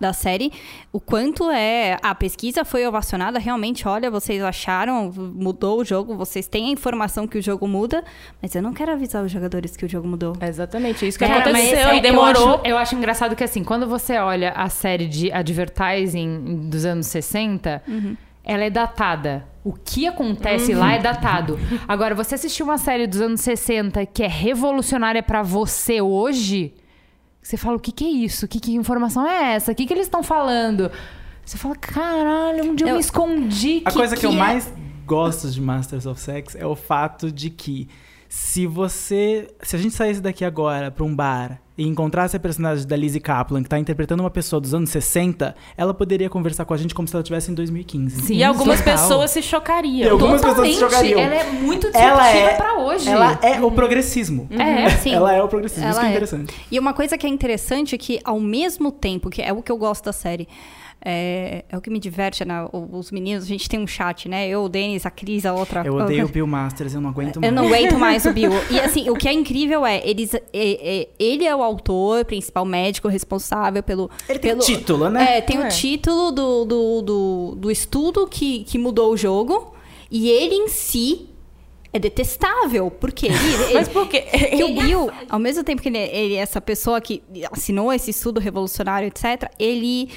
da 0.00 0.12
série, 0.14 0.50
o 0.90 0.98
quanto 0.98 1.50
é... 1.50 1.98
A 2.02 2.14
pesquisa 2.14 2.64
foi 2.64 2.86
ovacionada, 2.86 3.38
realmente, 3.38 3.86
olha, 3.86 4.10
vocês 4.10 4.42
acharam, 4.42 5.12
mudou 5.14 5.80
o 5.80 5.84
jogo, 5.84 6.16
vocês 6.16 6.48
têm 6.48 6.68
a 6.68 6.70
informação 6.70 7.28
que 7.28 7.36
o 7.36 7.42
jogo 7.42 7.68
muda, 7.68 8.02
mas 8.40 8.54
eu 8.54 8.62
não 8.62 8.72
quero 8.72 8.92
avisar 8.92 9.22
os 9.22 9.30
jogadores 9.30 9.76
que 9.76 9.84
o 9.84 9.88
jogo 9.88 10.08
mudou. 10.08 10.34
É 10.40 10.48
exatamente 10.48 11.06
isso 11.06 11.18
que 11.18 11.26
Cara, 11.26 11.52
mas 11.52 11.64
aconteceu 11.66 11.88
é- 11.90 11.96
e 11.98 12.00
demorou. 12.00 12.42
Eu 12.42 12.54
acho, 12.54 12.66
eu 12.66 12.78
acho 12.78 12.94
engraçado 12.96 13.36
que, 13.36 13.44
assim, 13.44 13.62
quando 13.62 13.86
você 13.86 14.16
olha 14.18 14.52
a 14.52 14.70
série 14.70 15.06
de 15.06 15.30
advertising 15.30 16.68
dos 16.70 16.84
anos 16.84 17.06
60, 17.06 17.82
ela 18.42 18.64
é 18.64 18.70
datada. 18.70 19.46
O 19.62 19.74
que 19.74 20.06
acontece 20.06 20.72
lá 20.72 20.94
é 20.94 20.98
datado. 20.98 21.58
Agora, 21.86 22.14
você 22.14 22.34
assistiu 22.36 22.64
uma 22.64 22.78
série 22.78 23.06
dos 23.06 23.20
anos 23.20 23.42
60 23.42 24.06
que 24.06 24.22
é 24.22 24.26
revolucionária 24.26 25.22
pra 25.22 25.42
você 25.42 26.00
hoje, 26.00 26.72
você 27.42 27.56
fala, 27.56 27.76
o 27.76 27.80
que, 27.80 27.90
que 27.92 28.04
é 28.04 28.08
isso? 28.08 28.46
Que, 28.46 28.60
que 28.60 28.74
informação 28.74 29.26
é 29.26 29.54
essa? 29.54 29.72
O 29.72 29.74
que, 29.74 29.86
que 29.86 29.92
eles 29.92 30.06
estão 30.06 30.22
falando? 30.22 30.90
Você 31.44 31.56
fala, 31.58 31.74
caralho, 31.76 32.70
onde 32.70 32.84
eu, 32.84 32.88
Eu- 32.88 32.94
me 32.94 33.00
escondi? 33.00 33.82
A 33.84 33.92
coisa 33.92 34.16
que, 34.16 34.26
eu 34.26 34.30
é?" 34.32 34.34
mais 34.36 34.72
gosto 35.06 35.50
de 35.50 35.60
Masters 35.60 36.06
of 36.06 36.20
Sex 36.20 36.54
é 36.54 36.66
o 36.66 36.76
fato 36.76 37.32
de 37.32 37.50
que 37.50 37.88
se 38.28 38.66
você. 38.66 39.48
Se 39.62 39.74
a 39.74 39.78
gente 39.78 39.94
saísse 39.94 40.20
daqui 40.20 40.44
agora 40.44 40.90
pra 40.90 41.04
um 41.04 41.14
bar 41.14 41.60
e 41.80 41.86
encontrasse 41.88 42.36
a 42.36 42.40
personagem 42.40 42.86
da 42.86 42.94
Lizzie 42.94 43.20
Kaplan, 43.20 43.62
que 43.62 43.68
tá 43.68 43.78
interpretando 43.78 44.20
uma 44.20 44.30
pessoa 44.30 44.60
dos 44.60 44.74
anos 44.74 44.90
60, 44.90 45.54
ela 45.76 45.94
poderia 45.94 46.28
conversar 46.28 46.64
com 46.66 46.74
a 46.74 46.76
gente 46.76 46.94
como 46.94 47.08
se 47.08 47.14
ela 47.16 47.22
estivesse 47.22 47.50
em 47.50 47.54
2015. 47.54 48.20
Sim, 48.22 48.34
e 48.34 48.44
algumas 48.44 48.78
total. 48.80 48.94
pessoas 48.96 49.30
se 49.30 49.42
chocariam. 49.42 50.06
Eu- 50.06 50.12
algumas 50.12 50.42
pessoas 50.42 50.68
se 50.68 50.74
Totalmente. 50.80 51.08
chocariam. 51.10 51.20
Ela 51.20 51.34
é 51.36 51.44
muito 51.50 51.86
Ela 51.94 52.22
disruptiva 52.22 52.50
é- 52.50 52.54
pra 52.56 52.78
hoje. 52.78 53.08
Ela 53.08 53.38
é 53.42 53.60
o 53.62 53.70
progressismo. 53.70 54.46
É. 54.50 54.90
Sim. 54.90 55.14
Ela 55.14 55.32
é 55.34 55.42
o 55.42 55.48
progressismo. 55.48 55.88
Isso 55.88 55.98
Ela 55.98 56.00
que 56.00 56.06
é 56.06 56.08
é. 56.08 56.12
interessante. 56.12 56.54
E 56.70 56.78
uma 56.78 56.92
coisa 56.92 57.16
que 57.16 57.26
é 57.26 57.30
interessante 57.30 57.94
é 57.94 57.98
que, 57.98 58.20
ao 58.24 58.38
mesmo 58.38 58.92
tempo, 58.92 59.30
que 59.30 59.40
é 59.40 59.50
o 59.52 59.62
que 59.62 59.72
eu 59.72 59.78
gosto 59.78 60.04
da 60.04 60.12
série, 60.12 60.46
é, 61.02 61.64
é 61.68 61.76
o 61.76 61.80
que 61.80 61.88
me 61.90 61.98
diverte, 61.98 62.44
né? 62.44 62.62
O- 62.72 62.98
Os 62.98 63.10
meninos, 63.10 63.44
a 63.44 63.46
gente 63.46 63.68
tem 63.68 63.80
um 63.80 63.86
chat, 63.86 64.28
né? 64.28 64.48
Eu, 64.48 64.64
o 64.64 64.68
Denis, 64.68 65.06
a 65.06 65.10
Cris, 65.10 65.46
a 65.46 65.54
outra. 65.54 65.82
Eu 65.84 65.94
odeio 65.94 66.26
o 66.26 66.28
Bill 66.28 66.46
Masters, 66.46 66.94
eu 66.94 67.00
não 67.00 67.10
aguento 67.10 67.40
mais. 67.40 67.50
Eu 67.50 67.56
não 67.56 67.66
aguento 67.66 67.98
mais 67.98 68.24
o 68.26 68.32
Bill. 68.32 68.50
E 68.70 68.78
assim, 68.78 69.08
o 69.08 69.14
que 69.14 69.26
é 69.28 69.32
incrível 69.32 69.84
é, 69.86 70.00
eles, 70.06 70.34
é- 70.34 70.42
é- 70.52 71.08
ele 71.18 71.44
é 71.46 71.54
o 71.56 71.62
autor, 71.62 72.24
principal 72.24 72.64
médico 72.64 73.08
responsável 73.08 73.82
pelo. 73.82 74.10
Ele 74.28 74.38
tem 74.38 74.50
pelo, 74.50 74.60
título, 74.62 75.08
né? 75.10 75.38
É, 75.38 75.40
tem 75.40 75.56
É. 75.62 75.66
o 75.66 75.68
título 75.68 76.30
do, 76.32 76.64
do, 76.64 77.02
do, 77.02 77.54
do 77.56 77.70
estudo 77.70 78.26
que, 78.26 78.64
que 78.64 78.76
mudou 78.78 79.12
o 79.12 79.16
jogo. 79.16 79.74
E 80.10 80.28
ele 80.28 80.54
em 80.56 80.68
si 80.68 81.28
é 81.92 81.98
detestável. 81.98 82.90
Porque 82.90 83.26
ele. 83.26 83.34
ele 83.64 83.74
Mas 83.74 83.88
por 83.88 84.06
quê? 84.08 84.20
que 84.22 84.62
o 84.64 84.74
Bill, 84.80 85.10
ao 85.28 85.38
mesmo 85.38 85.64
tempo 85.64 85.80
que 85.80 85.88
ele, 85.88 85.98
ele 85.98 86.34
é 86.34 86.38
essa 86.40 86.60
pessoa 86.60 87.00
que 87.00 87.22
assinou 87.50 87.92
esse 87.92 88.10
estudo 88.10 88.38
revolucionário, 88.40 89.08
etc., 89.08 89.50
ele, 89.58 90.08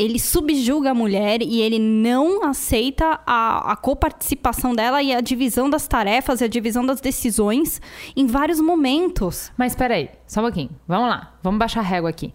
ele 0.00 0.18
subjuga 0.18 0.92
a 0.92 0.94
mulher 0.94 1.42
e 1.42 1.60
ele 1.60 1.78
não 1.78 2.44
aceita 2.44 3.20
a, 3.26 3.72
a 3.72 3.76
coparticipação 3.76 4.74
dela 4.74 5.02
e 5.02 5.12
a 5.12 5.20
divisão 5.20 5.68
das 5.68 5.86
tarefas 5.86 6.40
e 6.40 6.44
a 6.44 6.48
divisão 6.48 6.84
das 6.84 7.00
decisões 7.00 7.82
em 8.16 8.26
vários 8.26 8.60
momentos. 8.60 9.52
Mas 9.58 9.74
peraí, 9.74 10.08
só 10.26 10.40
um 10.40 10.44
pouquinho. 10.44 10.70
Vamos 10.88 11.08
lá, 11.08 11.34
vamos 11.42 11.58
baixar 11.58 11.80
a 11.80 11.84
régua 11.84 12.08
aqui. 12.08 12.32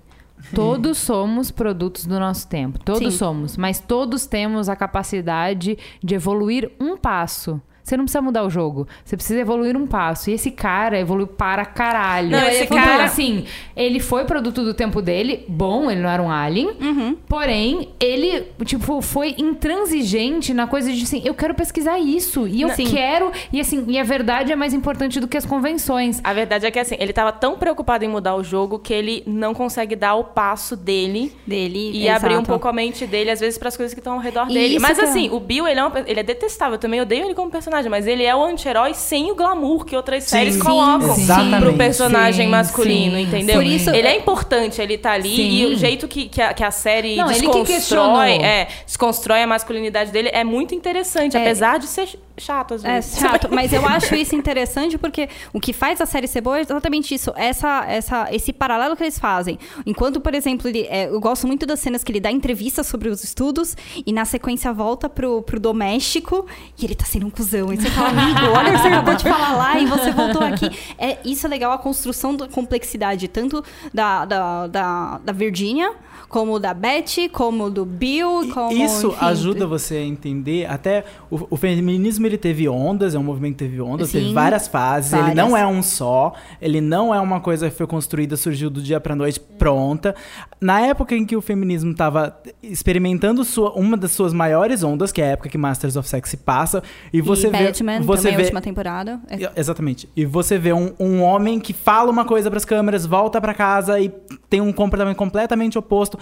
Todos 0.53 0.99
somos 0.99 1.49
produtos 1.49 2.05
do 2.05 2.19
nosso 2.19 2.47
tempo. 2.47 2.77
Todos 2.77 3.13
Sim. 3.13 3.17
somos. 3.17 3.57
Mas 3.57 3.79
todos 3.79 4.27
temos 4.27 4.69
a 4.69 4.75
capacidade 4.75 5.77
de 6.03 6.15
evoluir 6.15 6.71
um 6.79 6.95
passo. 6.95 7.59
Você 7.85 7.95
não 7.95 8.05
precisa 8.05 8.19
mudar 8.21 8.43
o 8.43 8.49
jogo. 8.49 8.87
Você 9.03 9.15
precisa 9.15 9.39
evoluir 9.39 9.77
um 9.77 9.85
passo. 9.85 10.31
E 10.31 10.33
esse 10.33 10.49
cara 10.49 10.99
evoluiu 10.99 11.27
para 11.27 11.63
caralho. 11.65 12.31
Não, 12.31 12.47
esse 12.47 12.63
Então, 12.63 12.77
cara- 12.77 13.03
assim, 13.03 13.45
ele 13.77 13.99
foi 13.99 14.25
produto 14.25 14.63
do 14.63 14.73
tempo 14.73 15.03
dele. 15.03 15.45
Bom, 15.47 15.91
ele 15.91 16.01
não 16.01 16.09
era 16.09 16.19
um 16.23 16.31
alien. 16.31 16.71
Uhum. 16.81 17.15
Porém, 17.29 17.89
ele, 17.99 18.47
tipo, 18.65 19.01
foi 19.03 19.35
intransigente 19.37 20.53
na 20.53 20.65
coisa 20.65 20.91
de 20.91 21.03
assim, 21.03 21.21
eu 21.23 21.33
quero 21.35 21.53
pesquisar 21.53 21.99
isso. 21.99 22.47
E 22.47 22.61
eu 22.61 22.69
Sim. 22.69 22.85
quero. 22.85 23.31
E 23.53 23.59
assim, 23.59 23.85
e 23.87 23.99
a 23.99 24.03
verdade 24.03 24.51
é 24.51 24.55
mais 24.55 24.73
importante 24.73 25.19
do 25.19 25.27
que 25.27 25.37
as 25.37 25.45
convenções. 25.45 26.19
A 26.23 26.33
verdade 26.33 26.65
é 26.65 26.71
que 26.71 26.79
assim, 26.79 26.95
ele 26.99 27.13
tava 27.13 27.31
tão 27.31 27.55
preocupado 27.57 28.03
em 28.03 28.07
mudar 28.07 28.35
o 28.35 28.43
jogo 28.43 28.79
que 28.79 28.93
ele 28.93 29.21
não 29.27 29.53
consegue 29.53 29.95
dar 29.95 30.15
o 30.15 30.23
passo 30.23 30.75
dele 30.75 31.31
Dele, 31.45 31.91
e 31.93 32.07
exato. 32.07 32.25
abrir 32.25 32.37
um 32.37 32.43
pouco 32.43 32.67
a 32.67 32.73
mente 32.73 33.05
dele, 33.05 33.29
às 33.29 33.39
vezes, 33.39 33.57
para 33.59 33.67
as 33.67 33.77
coisas 33.77 33.93
que 33.93 33.99
estão 33.99 34.13
ao 34.13 34.19
redor 34.19 34.47
dele. 34.47 34.75
isso 34.75 34.81
Mas 34.81 34.97
é- 34.97 35.03
assim, 35.03 35.29
o 35.29 35.39
Bill, 35.39 35.67
ele 35.67 35.79
é, 35.79 35.85
um 35.85 35.91
pe- 35.91 36.03
ele 36.07 36.19
é 36.19 36.23
detestável. 36.23 36.75
Eu 36.75 36.79
também 36.79 36.99
odeio 37.01 37.25
ele 37.25 37.33
como 37.35 37.51
personagem, 37.51 37.74
mas 37.89 38.07
ele 38.07 38.23
é 38.23 38.35
o 38.35 38.43
anti-herói 38.43 38.93
sem 38.93 39.31
o 39.31 39.35
glamour 39.35 39.83
que 39.85 39.95
outras 39.95 40.23
Sim, 40.23 40.29
séries 40.29 40.53
sim, 40.55 40.59
colocam 40.61 41.11
exatamente. 41.15 41.61
pro 41.63 41.73
personagem 41.73 42.45
Sim, 42.45 42.51
masculino, 42.51 43.15
sim, 43.15 43.21
entendeu? 43.23 43.55
Por 43.55 43.65
isso- 43.65 43.89
ele 43.89 44.07
é 44.07 44.15
importante, 44.17 44.81
ele 44.81 44.97
tá 44.97 45.11
ali 45.11 45.35
Sim. 45.35 45.49
e 45.49 45.65
o 45.65 45.77
jeito 45.77 46.07
que, 46.07 46.27
que, 46.29 46.41
a, 46.41 46.53
que 46.53 46.63
a 46.63 46.71
série 46.71 47.15
Não, 47.15 47.25
ele 47.29 47.35
que 47.39 47.45
desconstrói, 47.47 47.65
questionou. 47.65 48.21
é, 48.21 48.67
desconstrói 48.85 49.41
a 49.43 49.47
masculinidade 49.47 50.11
dele 50.11 50.29
é 50.31 50.43
muito 50.43 50.73
interessante, 50.73 51.35
É. 51.35 51.41
apesar 51.41 51.79
de 51.79 51.87
ser 51.87 52.07
chato 52.37 52.73
às 52.73 52.83
É 52.83 52.95
vezes. 52.95 53.19
chato, 53.19 53.47
mas 53.51 53.71
eu 53.73 53.85
acho 53.87 54.15
isso 54.15 54.35
interessante 54.35 54.97
porque 54.97 55.29
o 55.53 55.59
que 55.59 55.71
faz 55.73 56.01
a 56.01 56.05
série 56.05 56.27
ser 56.27 56.41
boa 56.41 56.57
é 56.57 56.61
exatamente 56.61 57.13
isso, 57.13 57.31
essa, 57.35 57.85
essa, 57.87 58.27
esse 58.33 58.51
paralelo 58.53 58.95
que 58.95 59.03
eles 59.03 59.17
fazem. 59.19 59.57
Enquanto, 59.85 60.19
por 60.19 60.33
exemplo, 60.33 60.67
ele, 60.67 60.81
é, 60.89 61.07
eu 61.07 61.19
gosto 61.19 61.47
muito 61.47 61.65
das 61.65 61.79
cenas 61.79 62.03
que 62.03 62.11
ele 62.11 62.19
dá 62.19 62.31
entrevista 62.31 62.83
sobre 62.83 63.09
os 63.09 63.23
estudos 63.23 63.75
e 64.05 64.11
na 64.11 64.25
sequência 64.25 64.71
volta 64.73 65.07
pro, 65.09 65.41
pro 65.41 65.59
doméstico 65.59 66.45
e 66.79 66.85
ele 66.85 66.95
tá 66.95 67.05
sendo 67.05 67.25
um 67.25 67.29
cuzão. 67.29 67.71
E 67.73 67.77
você 67.77 67.89
fala, 67.89 68.09
amigo, 68.09 68.39
olha 68.55 68.69
o 68.69 68.75
que 68.75 68.81
você 68.81 68.87
acabou 68.87 69.15
de 69.15 69.23
falar 69.23 69.55
lá 69.55 69.79
e 69.79 69.85
você 69.85 70.11
voltou 70.11 70.41
aqui. 70.43 70.69
É, 70.97 71.17
isso 71.25 71.45
é 71.45 71.49
legal, 71.49 71.71
a 71.71 71.77
construção 71.77 72.35
da 72.35 72.47
complexidade, 72.47 73.27
tanto 73.27 73.63
da, 73.93 74.25
da, 74.25 74.67
da, 74.67 75.17
da 75.23 75.31
Virginia, 75.33 75.91
como 76.29 76.59
da 76.59 76.73
Betty, 76.73 77.29
como 77.29 77.69
do 77.69 77.85
Bill, 77.85 78.49
como... 78.53 78.71
Isso 78.71 79.07
enfim, 79.07 79.17
ajuda 79.25 79.67
você 79.67 79.95
a 79.95 80.03
entender 80.03 80.65
até 80.69 81.03
o, 81.29 81.47
o 81.49 81.57
feminismo 81.57 82.25
ele 82.25 82.37
teve 82.37 82.67
ondas, 82.67 83.15
é 83.15 83.19
um 83.19 83.23
movimento 83.23 83.53
que 83.53 83.65
teve 83.65 83.81
ondas, 83.81 84.09
Sim, 84.09 84.19
teve 84.19 84.33
várias 84.33 84.67
fases, 84.67 85.13
ele 85.13 85.21
várias. 85.21 85.37
não 85.37 85.55
é 85.55 85.65
um 85.65 85.81
só, 85.81 86.33
ele 86.61 86.81
não 86.81 87.13
é 87.13 87.19
uma 87.19 87.39
coisa 87.39 87.69
que 87.69 87.75
foi 87.75 87.87
construída, 87.87 88.35
surgiu 88.35 88.69
do 88.69 88.81
dia 88.81 88.99
pra 88.99 89.15
noite 89.15 89.39
pronta. 89.39 90.15
Na 90.59 90.81
época 90.81 91.15
em 91.15 91.25
que 91.25 91.35
o 91.35 91.41
feminismo 91.41 91.91
estava 91.91 92.37
experimentando 92.63 93.43
sua, 93.43 93.73
uma 93.73 93.95
das 93.95 94.11
suas 94.11 94.33
maiores 94.33 94.83
ondas, 94.83 95.11
que 95.11 95.21
é 95.21 95.25
a 95.25 95.27
época 95.29 95.49
que 95.49 95.57
Masters 95.57 95.95
of 95.95 96.07
Sex 96.07 96.29
se 96.29 96.37
passa, 96.37 96.81
e 97.13 97.21
você 97.21 97.47
e 97.47 97.51
vê 97.51 97.65
Batman, 97.65 98.01
você 98.01 98.31
vê 98.31 98.43
última 98.43 98.61
temporada. 98.61 99.19
É 99.29 99.59
Exatamente. 99.59 100.09
E 100.15 100.25
você 100.25 100.57
vê 100.57 100.73
um, 100.73 100.93
um 100.99 101.21
homem 101.21 101.59
que 101.59 101.73
fala 101.73 102.11
uma 102.11 102.25
coisa 102.25 102.49
pras 102.49 102.65
câmeras, 102.65 103.05
volta 103.05 103.39
pra 103.39 103.53
casa 103.53 103.99
e 103.99 104.09
tem 104.49 104.61
um 104.61 104.71
comportamento 104.71 105.17
completamente 105.17 105.77
oposto. 105.77 106.14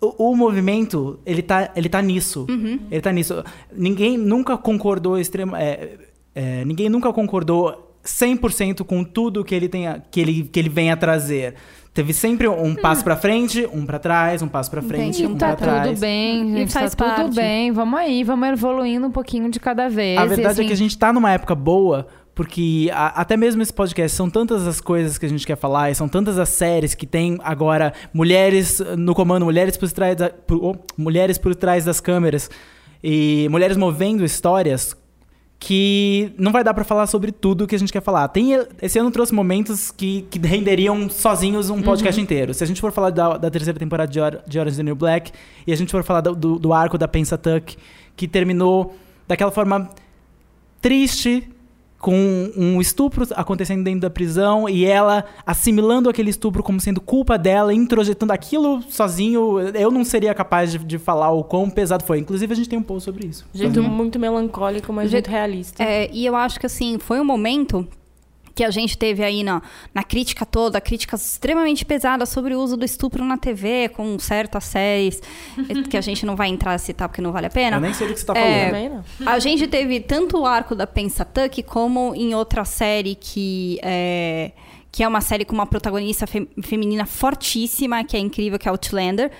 O, 0.00 0.30
o 0.32 0.36
movimento, 0.36 1.18
ele 1.24 1.42
tá, 1.42 1.70
ele 1.74 1.88
tá 1.88 2.02
nisso. 2.02 2.46
Ele 2.90 3.00
tá 3.00 3.12
nisso. 3.12 3.42
Ninguém 3.74 4.18
nunca 4.18 4.56
concordou 4.56 5.18
extrema, 5.18 5.60
é, 5.60 5.96
é, 6.34 6.64
ninguém 6.64 6.88
nunca 6.88 7.12
concordou 7.12 7.96
100% 8.04 8.84
com 8.84 9.02
tudo 9.02 9.44
que 9.44 9.54
ele, 9.54 9.68
tenha, 9.68 10.02
que, 10.10 10.20
ele, 10.20 10.44
que 10.44 10.58
ele 10.58 10.68
vem 10.68 10.90
a 10.90 10.96
trazer. 10.96 11.54
Teve 11.94 12.12
sempre 12.12 12.48
um 12.48 12.74
passo 12.74 13.04
pra 13.04 13.16
frente, 13.16 13.68
um 13.72 13.86
pra 13.86 14.00
trás, 14.00 14.42
um 14.42 14.48
passo 14.48 14.68
pra 14.68 14.82
frente, 14.82 15.22
Entendi. 15.22 15.26
um 15.32 15.38
tá 15.38 15.54
pra 15.54 15.56
trás. 15.56 15.88
tudo 15.90 16.00
bem, 16.00 16.42
E 16.42 16.56
gente. 16.58 16.72
Tá 16.72 16.80
faz 16.80 16.94
tudo 16.94 17.06
parte. 17.06 17.36
bem. 17.36 17.70
Vamos 17.70 17.98
aí, 18.00 18.24
vamos 18.24 18.48
evoluindo 18.48 19.06
um 19.06 19.12
pouquinho 19.12 19.48
de 19.48 19.60
cada 19.60 19.88
vez. 19.88 20.18
A 20.18 20.26
verdade 20.26 20.60
e, 20.60 20.64
é 20.64 20.66
que 20.66 20.72
a 20.72 20.74
assim, 20.74 20.82
gente 20.82 20.98
tá 20.98 21.12
numa 21.12 21.30
época 21.30 21.54
boa, 21.54 22.08
porque 22.34 22.90
a- 22.92 23.20
até 23.20 23.36
mesmo 23.36 23.62
esse 23.62 23.72
podcast 23.72 24.16
são 24.16 24.28
tantas 24.28 24.66
as 24.66 24.80
coisas 24.80 25.16
que 25.18 25.26
a 25.26 25.28
gente 25.28 25.46
quer 25.46 25.56
falar, 25.56 25.90
e 25.90 25.94
são 25.94 26.08
tantas 26.08 26.38
as 26.38 26.48
séries 26.48 26.94
que 26.94 27.06
tem 27.06 27.38
agora 27.44 27.92
mulheres 28.12 28.80
no 28.98 29.14
comando, 29.14 29.44
mulheres 29.44 29.76
por 29.76 29.90
trás, 29.92 30.16
da- 30.16 30.30
por- 30.30 30.62
oh, 30.62 30.76
mulheres 30.96 31.38
por 31.38 31.54
trás 31.54 31.84
das 31.84 32.00
câmeras 32.00 32.50
e 33.02 33.46
mulheres 33.50 33.76
movendo 33.76 34.24
histórias 34.24 34.96
que 35.60 36.34
não 36.36 36.52
vai 36.52 36.62
dar 36.62 36.74
pra 36.74 36.84
falar 36.84 37.06
sobre 37.06 37.32
tudo 37.32 37.66
que 37.66 37.74
a 37.74 37.78
gente 37.78 37.92
quer 37.92 38.02
falar. 38.02 38.28
Tem 38.28 38.50
esse 38.82 38.98
ano 38.98 39.10
trouxe 39.10 39.32
momentos 39.32 39.90
que, 39.90 40.22
que 40.30 40.38
renderiam 40.40 41.08
sozinhos 41.08 41.70
um 41.70 41.80
podcast 41.80 42.20
inteiro. 42.20 42.52
Se 42.52 42.62
a 42.62 42.66
gente 42.66 42.80
for 42.82 42.92
falar 42.92 43.08
da, 43.10 43.38
da 43.38 43.50
terceira 43.50 43.78
temporada 43.78 44.10
de, 44.12 44.20
Or 44.20 44.40
de 44.46 44.58
Orange 44.58 44.72
is 44.72 44.76
the 44.76 44.82
New 44.82 44.96
Black 44.96 45.32
e 45.66 45.72
a 45.72 45.76
gente 45.76 45.90
for 45.90 46.02
falar 46.02 46.20
do, 46.20 46.34
do, 46.34 46.72
arco 46.74 46.98
da 46.98 47.08
Pensatuck 47.08 47.76
que 48.14 48.28
terminou 48.28 48.94
daquela 49.26 49.50
forma 49.50 49.88
triste 50.82 51.48
com 52.04 52.50
um 52.54 52.82
estupro 52.82 53.26
acontecendo 53.34 53.82
dentro 53.82 54.00
da 54.00 54.10
prisão 54.10 54.68
e 54.68 54.84
ela 54.84 55.24
assimilando 55.46 56.10
aquele 56.10 56.28
estupro 56.28 56.62
como 56.62 56.78
sendo 56.78 57.00
culpa 57.00 57.38
dela, 57.38 57.72
introjetando 57.72 58.30
aquilo 58.30 58.82
sozinho, 58.90 59.58
eu 59.74 59.90
não 59.90 60.04
seria 60.04 60.34
capaz 60.34 60.70
de, 60.72 60.78
de 60.78 60.98
falar 60.98 61.30
o 61.30 61.42
quão 61.42 61.70
pesado 61.70 62.04
foi. 62.04 62.18
Inclusive, 62.18 62.52
a 62.52 62.56
gente 62.56 62.68
tem 62.68 62.78
um 62.78 62.82
post 62.82 63.06
sobre 63.06 63.26
isso. 63.26 63.46
Jeito 63.54 63.82
muito 63.82 64.18
melancólico, 64.18 64.92
mas 64.92 65.10
Jeito- 65.10 65.28
muito 65.30 65.34
realista. 65.34 65.82
É, 65.82 66.10
e 66.12 66.26
eu 66.26 66.36
acho 66.36 66.60
que 66.60 66.66
assim, 66.66 66.98
foi 66.98 67.18
um 67.18 67.24
momento 67.24 67.88
que 68.54 68.62
a 68.62 68.70
gente 68.70 68.96
teve 68.96 69.24
aí 69.24 69.42
na, 69.42 69.60
na 69.92 70.04
crítica 70.04 70.46
toda, 70.46 70.80
críticas 70.80 71.32
extremamente 71.32 71.84
pesadas 71.84 72.28
sobre 72.28 72.54
o 72.54 72.60
uso 72.60 72.76
do 72.76 72.84
estupro 72.84 73.24
na 73.24 73.36
TV, 73.36 73.88
com 73.88 74.16
certas 74.18 74.64
séries, 74.64 75.20
que 75.90 75.96
a 75.96 76.00
gente 76.00 76.24
não 76.24 76.36
vai 76.36 76.48
entrar 76.48 76.72
a 76.72 76.78
citar 76.78 77.08
porque 77.08 77.20
não 77.20 77.32
vale 77.32 77.46
a 77.46 77.50
pena. 77.50 77.78
Eu 77.78 77.80
nem 77.80 77.92
sei 77.92 78.06
do 78.06 78.14
que 78.14 78.20
você 78.20 78.26
tá 78.26 78.38
É, 78.38 78.70
falando. 78.70 78.70
Também 78.70 78.88
não. 79.20 79.28
A 79.32 79.38
gente 79.40 79.66
teve 79.66 79.98
tanto 80.00 80.38
o 80.38 80.46
arco 80.46 80.74
da 80.74 80.86
Pensatuck 80.86 81.62
como 81.64 82.14
em 82.14 82.34
outra 82.34 82.64
série 82.64 83.16
que 83.16 83.78
é, 83.82 84.52
que 84.92 85.02
é 85.02 85.08
uma 85.08 85.20
série 85.20 85.44
com 85.44 85.52
uma 85.52 85.66
protagonista 85.66 86.24
fe- 86.24 86.48
feminina 86.62 87.04
fortíssima, 87.06 88.04
que 88.04 88.16
é 88.16 88.20
incrível, 88.20 88.56
que 88.58 88.68
é 88.68 88.70
Outlander. 88.70 89.32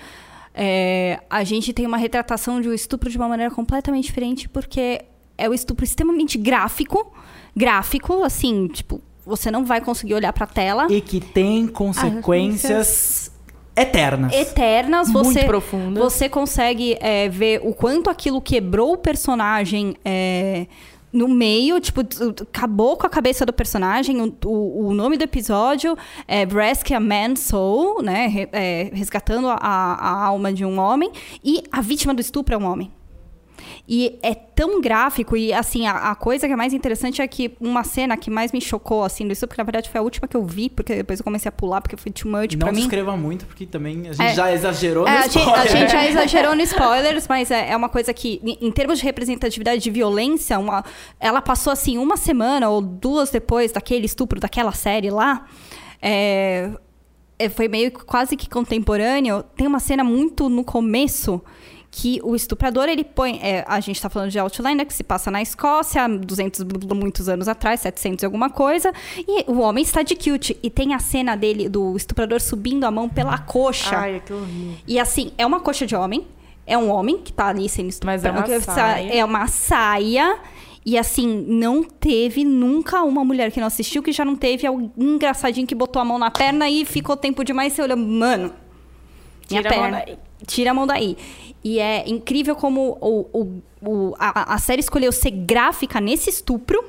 É, 0.53 1.19
a 1.29 1.43
gente 1.43 1.73
tem 1.73 1.85
uma 1.85 1.97
retratação 1.97 2.61
de 2.61 2.69
um 2.69 2.73
estupro 2.73 3.09
de 3.09 3.17
uma 3.17 3.27
maneira 3.27 3.53
completamente 3.53 4.05
diferente, 4.05 4.47
porque 4.49 5.01
é 5.37 5.49
o 5.49 5.53
estupro 5.53 5.83
extremamente 5.83 6.37
gráfico, 6.37 7.13
gráfico, 7.55 8.23
assim, 8.23 8.67
tipo, 8.67 9.01
você 9.25 9.49
não 9.49 9.63
vai 9.65 9.81
conseguir 9.81 10.13
olhar 10.13 10.33
pra 10.33 10.45
tela. 10.45 10.87
E 10.89 11.01
que 11.01 11.19
tem 11.19 11.67
consequências 11.67 13.31
eternas. 13.75 14.33
Eternas, 14.33 15.09
Muito 15.09 15.33
você 15.33 15.43
profunda. 15.45 15.99
você 15.99 16.29
consegue 16.29 16.97
é, 16.99 17.27
ver 17.29 17.61
o 17.63 17.73
quanto 17.73 18.09
aquilo 18.09 18.41
quebrou 18.41 18.93
o 18.93 18.97
personagem 18.97 19.95
é, 20.05 20.67
no 21.11 21.27
meio, 21.27 21.79
tipo, 21.79 22.01
acabou 22.41 22.97
com 22.97 23.05
a 23.07 23.09
cabeça 23.09 23.45
do 23.45 23.51
personagem. 23.53 24.21
O, 24.21 24.33
o, 24.45 24.87
o 24.87 24.93
nome 24.93 25.17
do 25.17 25.23
episódio 25.23 25.97
é 26.27 26.45
Rescue 26.45 26.93
a 26.95 26.99
Man's 26.99 27.39
Soul, 27.41 28.01
né? 28.01 28.27
re- 28.27 28.49
é, 28.51 28.89
resgatando 28.93 29.47
a, 29.47 29.55
a 29.59 30.25
alma 30.25 30.53
de 30.53 30.63
um 30.65 30.79
homem. 30.79 31.11
E 31.43 31.63
a 31.71 31.81
vítima 31.81 32.13
do 32.13 32.21
estupro 32.21 32.53
é 32.53 32.57
um 32.57 32.65
homem. 32.65 32.91
E 33.87 34.17
é 34.21 34.33
tão 34.33 34.81
gráfico, 34.81 35.35
e 35.37 35.53
assim, 35.53 35.85
a, 35.87 36.11
a 36.11 36.15
coisa 36.15 36.47
que 36.47 36.53
é 36.53 36.55
mais 36.55 36.73
interessante 36.73 37.21
é 37.21 37.27
que 37.27 37.55
uma 37.59 37.83
cena 37.83 38.15
que 38.17 38.29
mais 38.29 38.51
me 38.51 38.59
chocou, 38.61 39.03
assim, 39.03 39.25
do 39.25 39.31
estupro, 39.33 39.55
que 39.55 39.59
na 39.59 39.63
verdade 39.63 39.89
foi 39.89 39.99
a 39.99 40.03
última 40.03 40.27
que 40.27 40.35
eu 40.35 40.43
vi, 40.43 40.69
porque 40.69 40.95
depois 40.95 41.19
eu 41.19 41.23
comecei 41.23 41.49
a 41.49 41.51
pular, 41.51 41.81
porque 41.81 41.95
foi 41.97 42.11
too 42.11 42.31
much 42.31 42.53
Não 42.53 42.59
pra 42.59 42.71
mim. 42.71 42.79
descreva 42.79 43.15
muito, 43.17 43.45
porque 43.45 43.65
também 43.65 44.01
a 44.09 44.13
gente 44.13 44.21
É. 44.21 44.33
já 44.33 44.51
exagerou 44.51 45.07
É, 45.07 45.11
no 45.11 45.17
a, 45.17 45.21
gente, 45.27 45.37
a 45.37 45.41
spoiler. 45.41 45.67
gente 45.71 45.91
já 45.91 46.05
exagerou 46.09 46.55
no 46.55 46.61
spoilers, 46.61 47.27
mas 47.27 47.51
é, 47.51 47.71
é 47.71 47.75
uma 47.75 47.89
coisa 47.89 48.13
que, 48.13 48.41
em, 48.61 48.71
termos 48.71 48.99
de 48.99 49.05
representatividade 49.05 49.81
de 49.81 49.91
violência, 49.91 50.57
uma- 50.59 50.83
ela 51.19 51.41
passou 51.41 51.71
assim 51.71 51.97
uma 51.97 52.17
semana 52.17 52.69
ou 52.69 52.81
duas 52.81 53.29
depois 53.29 53.71
daquele 53.71 54.05
estupro 54.05 54.39
daquela 54.39 54.71
série 54.71 55.09
lá. 55.09 55.45
é, 56.01 56.71
é, 57.39 57.49
foi 57.49 57.67
meio 57.67 57.91
que 57.91 58.03
quase 58.05 58.37
que 58.37 58.49
contemporâneo. 58.49 59.43
Tem 59.57 59.65
uma 59.67 59.79
cena 59.79 60.03
muito 60.03 60.47
no 60.49 60.63
começo 60.63 61.41
que 61.97 62.19
o 62.23 62.35
estuprador, 62.35 62.89
ele 62.89 63.05
põe... 63.05 63.39
é, 63.41 63.63
a 63.65 63.79
gente 63.79 64.01
tá 64.01 64.09
falando 64.09 64.29
de 64.29 64.37
Outlander, 64.37 64.85
que 64.85 64.93
se 64.93 65.01
passa 65.01 65.31
na 65.31 65.41
Escócia, 65.41 66.09
200 66.09 66.63
bl- 66.63 66.77
bl- 66.79 66.93
muitos 66.93 67.29
anos 67.29 67.47
atrás, 67.47 67.79
700 67.79 68.21
e 68.23 68.25
alguma 68.25 68.49
coisa. 68.49 68.91
E 69.17 69.49
o 69.49 69.59
homem 69.59 69.81
está 69.81 70.03
de 70.03 70.13
cute. 70.13 70.57
E 70.61 70.69
tem 70.69 70.93
a 70.93 70.99
cena 70.99 71.37
dele, 71.37 71.69
do 71.69 71.95
estuprador 71.95 72.41
subindo 72.41 72.83
a 72.83 72.91
mão 72.91 73.07
pela 73.07 73.37
coxa. 73.37 73.95
Ai, 73.97 74.21
que 74.25 74.33
horrível. 74.33 74.73
E 74.85 74.99
assim, 74.99 75.31
é 75.37 75.45
uma 75.45 75.61
coxa 75.61 75.85
de 75.87 75.95
homem. 75.95 76.27
É 76.67 76.77
um 76.77 76.89
homem 76.91 77.17
que 77.19 77.31
tá 77.31 77.47
ali 77.47 77.69
sendo 77.69 77.93
Mas 78.03 78.25
é 78.25 78.31
uma 78.31 78.45
saia. 78.59 79.13
É 79.13 79.23
uma 79.23 79.47
saia. 79.47 80.37
E 80.85 80.97
assim, 80.97 81.45
não 81.47 81.81
teve 81.81 82.43
nunca 82.43 83.03
uma 83.03 83.23
mulher 83.23 83.51
que 83.51 83.59
não 83.61 83.67
assistiu 83.67 84.03
que 84.03 84.11
já 84.11 84.25
não 84.25 84.35
teve 84.35 84.67
algum 84.67 84.89
engraçadinho 84.97 85.65
que 85.65 85.73
botou 85.73 86.01
a 86.01 86.05
mão 86.05 86.19
na 86.19 86.29
perna 86.29 86.69
e 86.69 86.83
ficou 86.83 87.15
tempo 87.15 87.41
demais 87.43 87.71
você 87.71 87.81
olha, 87.83 87.95
mano. 87.95 88.51
Minha 89.49 89.61
Tira 89.61 89.69
perna. 89.73 90.05
Tira 90.45 90.71
a 90.71 90.73
mão 90.73 90.85
daí. 90.87 91.17
E 91.63 91.79
é 91.79 92.07
incrível 92.07 92.55
como 92.55 92.97
o, 93.01 93.27
o, 93.33 93.61
o- 93.81 94.15
a, 94.19 94.53
a 94.55 94.57
série 94.57 94.79
escolheu 94.81 95.11
ser 95.11 95.31
gráfica 95.31 95.99
nesse 96.01 96.29
estupro, 96.29 96.83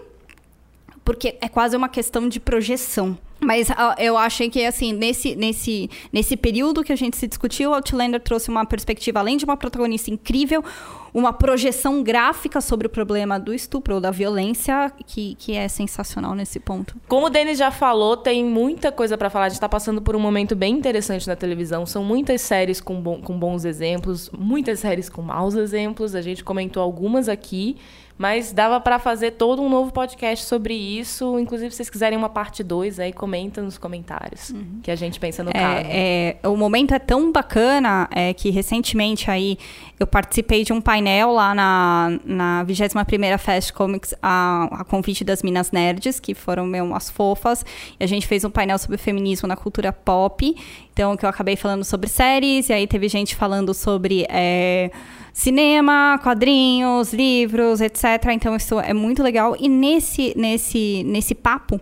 porque 1.05 1.37
é 1.41 1.49
quase 1.49 1.77
uma 1.77 1.89
questão 1.89 2.29
de 2.29 2.41
projeção. 2.41 3.17
Mas 3.41 3.69
eu 3.99 4.17
achei 4.17 4.49
que, 4.49 4.65
assim, 4.65 4.93
nesse, 4.93 5.37
nesse, 5.37 5.91
nesse 6.13 6.37
período 6.37 6.83
que 6.83 6.93
a 6.93 6.97
gente 6.97 7.17
se 7.17 7.27
discutiu, 7.27 7.75
Outlander 7.75 8.21
trouxe 8.21 8.49
uma 8.49 8.65
perspectiva, 8.65 9.21
além 9.21 9.37
de 9.37 9.45
uma 9.45 9.57
protagonista 9.57 10.11
incrível, 10.11 10.65
uma 11.13 11.33
projeção 11.33 12.03
gráfica 12.03 12.61
sobre 12.61 12.87
o 12.87 12.91
problema 12.91 13.39
do 13.39 13.53
estupro 13.53 13.95
ou 13.95 14.01
da 14.01 14.11
violência, 14.11 14.93
que, 15.07 15.35
que 15.37 15.55
é 15.55 15.69
sensacional 15.69 16.35
nesse 16.35 16.59
ponto. 16.59 16.97
Como 17.09 17.27
o 17.27 17.31
Denis 17.31 17.59
já 17.59 17.71
falou, 17.71 18.17
tem 18.17 18.45
muita 18.45 18.91
coisa 18.91 19.17
para 19.17 19.31
falar. 19.31 19.47
A 19.47 19.49
gente 19.49 19.57
está 19.57 19.69
passando 19.69 20.01
por 20.01 20.17
um 20.17 20.21
momento 20.21 20.55
bem 20.55 20.75
interessante 20.75 21.27
na 21.27 21.37
televisão. 21.37 21.87
São 21.87 22.03
muitas 22.03 22.41
séries 22.41 22.81
com, 22.81 23.01
bom, 23.01 23.21
com 23.21 23.39
bons 23.39 23.65
exemplos, 23.65 24.31
muitas 24.31 24.81
séries 24.81 25.09
com 25.09 25.23
maus 25.23 25.55
exemplos. 25.55 26.15
A 26.15 26.21
gente 26.21 26.43
comentou 26.43 26.83
algumas 26.83 27.29
aqui. 27.29 27.77
Mas 28.19 28.53
dava 28.53 28.81
para 28.81 28.99
fazer 28.99 29.33
todo 29.33 29.61
um 29.61 29.69
novo 29.69 29.93
podcast 29.93 30.47
sobre 30.47 30.75
isso. 30.75 31.39
Inclusive, 31.39 31.71
se 31.71 31.77
vocês 31.77 31.91
quiserem 31.91 32.17
uma 32.17 32.31
parte 32.31 32.63
2, 32.63 32.99
aí 32.99 33.13
comenta 33.13 33.61
nos 33.61 33.77
comentários. 33.77 34.51
Uhum. 34.51 34.81
Que 34.83 34.91
a 34.91 34.97
gente 34.97 35.21
pensa 35.21 35.45
no 35.45 35.51
é, 35.51 35.53
caso. 35.53 35.89
É, 35.91 36.37
o 36.45 36.57
momento 36.57 36.95
é 36.95 36.99
tão 36.99 37.31
bacana 37.31 38.09
é, 38.11 38.33
que 38.33 38.49
recentemente 38.49 39.31
aí 39.31 39.59
eu 40.01 40.07
participei 40.07 40.65
de 40.65 40.73
um 40.73 40.81
painel 40.81 41.33
lá 41.33 41.55
na, 41.55 42.19
na 42.25 42.65
21ª 42.67 43.39
Fast 43.39 43.73
Comics, 43.73 44.15
a, 44.23 44.69
a 44.81 44.85
convite 44.85 45.23
das 45.23 45.43
Minas 45.43 45.71
Nerds, 45.71 46.19
que 46.19 46.35
foram 46.35 46.67
meu, 46.67 46.85
umas 46.85 47.11
fofas. 47.11 47.65
E 48.01 48.05
a 48.05 48.07
gente 48.07 48.27
fez 48.27 48.45
um 48.45 48.51
painel 48.51 48.79
sobre 48.79 48.97
feminismo 48.97 49.47
na 49.47 49.57
cultura 49.57 49.93
pop. 49.93 50.55
Então, 50.97 51.15
que 51.15 51.27
eu 51.27 51.29
acabei 51.29 51.57
falando 51.57 51.85
sobre 51.85 52.09
séries, 52.09 52.71
e 52.71 52.73
aí 52.73 52.87
teve 52.87 53.07
gente 53.07 53.37
falando 53.37 53.75
sobre... 53.75 54.25
É, 54.31 54.91
cinema, 55.37 56.19
quadrinhos, 56.23 57.13
livros, 57.13 57.83
etc. 57.83 58.05
Então 58.33 58.57
isso 58.57 58.81
é 58.81 58.95
muito 58.95 59.23
legal. 59.23 59.55
E 59.61 59.69
nesse, 59.69 60.33
nesse, 60.35 61.05
nesse 61.05 61.35
papo, 61.35 61.79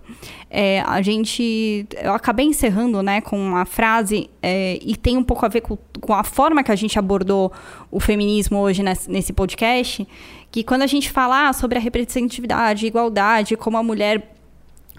é, 0.51 0.81
a 0.81 1.01
gente. 1.01 1.87
Eu 2.03 2.15
acabei 2.15 2.47
encerrando 2.47 3.01
né, 3.01 3.21
com 3.21 3.39
uma 3.39 3.65
frase, 3.65 4.29
é, 4.43 4.81
e 4.83 4.97
tem 4.97 5.17
um 5.17 5.23
pouco 5.23 5.47
a 5.47 5.49
ver 5.49 5.61
com, 5.61 5.79
com, 6.01 6.13
a 6.13 6.25
forma 6.25 6.65
que 6.65 6.73
a 6.73 6.75
gente 6.75 6.99
abordou 6.99 7.53
o 7.93 8.01
feminismo 8.01 8.59
hoje 8.59 8.83
nesse, 8.83 9.09
nesse 9.09 9.33
podcast. 9.33 10.05
Que 10.51 10.65
quando 10.65 10.83
a 10.83 10.89
gente 10.89 11.09
fala 11.09 11.53
sobre 11.53 11.79
a 11.79 11.81
representatividade, 11.81 12.87
igualdade, 12.87 13.57
como 13.57 13.77
a 13.77 13.85
mulher 13.85 14.34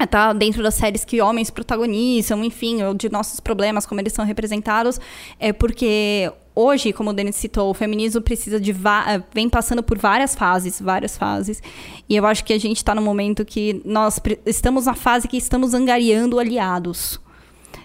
tá 0.06 0.34
dentro 0.34 0.62
das 0.62 0.74
séries 0.74 1.06
que 1.06 1.22
homens 1.22 1.50
protagonizam, 1.50 2.44
enfim, 2.44 2.84
ou 2.84 2.94
de 2.94 3.10
nossos 3.10 3.40
problemas, 3.40 3.86
como 3.86 4.02
eles 4.02 4.14
são 4.14 4.26
representados, 4.26 5.00
é 5.40 5.54
porque 5.54 6.32
hoje, 6.56 6.92
como 6.92 7.12
o 7.12 7.14
Denis 7.14 7.36
citou, 7.36 7.70
o 7.70 7.74
feminismo 7.74 8.22
precisa 8.22 8.60
de 8.60 8.72
eh, 8.72 9.24
vem 9.34 9.50
passando 9.50 9.84
por 9.84 9.98
várias 9.98 10.36
fases, 10.36 10.82
várias 10.82 11.18
fases. 11.18 11.62
E 12.10 12.16
eu 12.16 12.26
acho 12.26 12.44
que 12.44 12.54
a 12.54 12.60
gente 12.60 12.78
está 12.78 12.96
no 12.96 13.02
momento 13.02 13.46
que 13.46 13.82
nós 13.86 14.20
estamos 14.46 14.86
na 14.86 14.96
fase 14.96 15.28
que 15.28 15.38
estamos 15.38 15.74
angariando 15.74 16.40
aliados. 16.40 17.20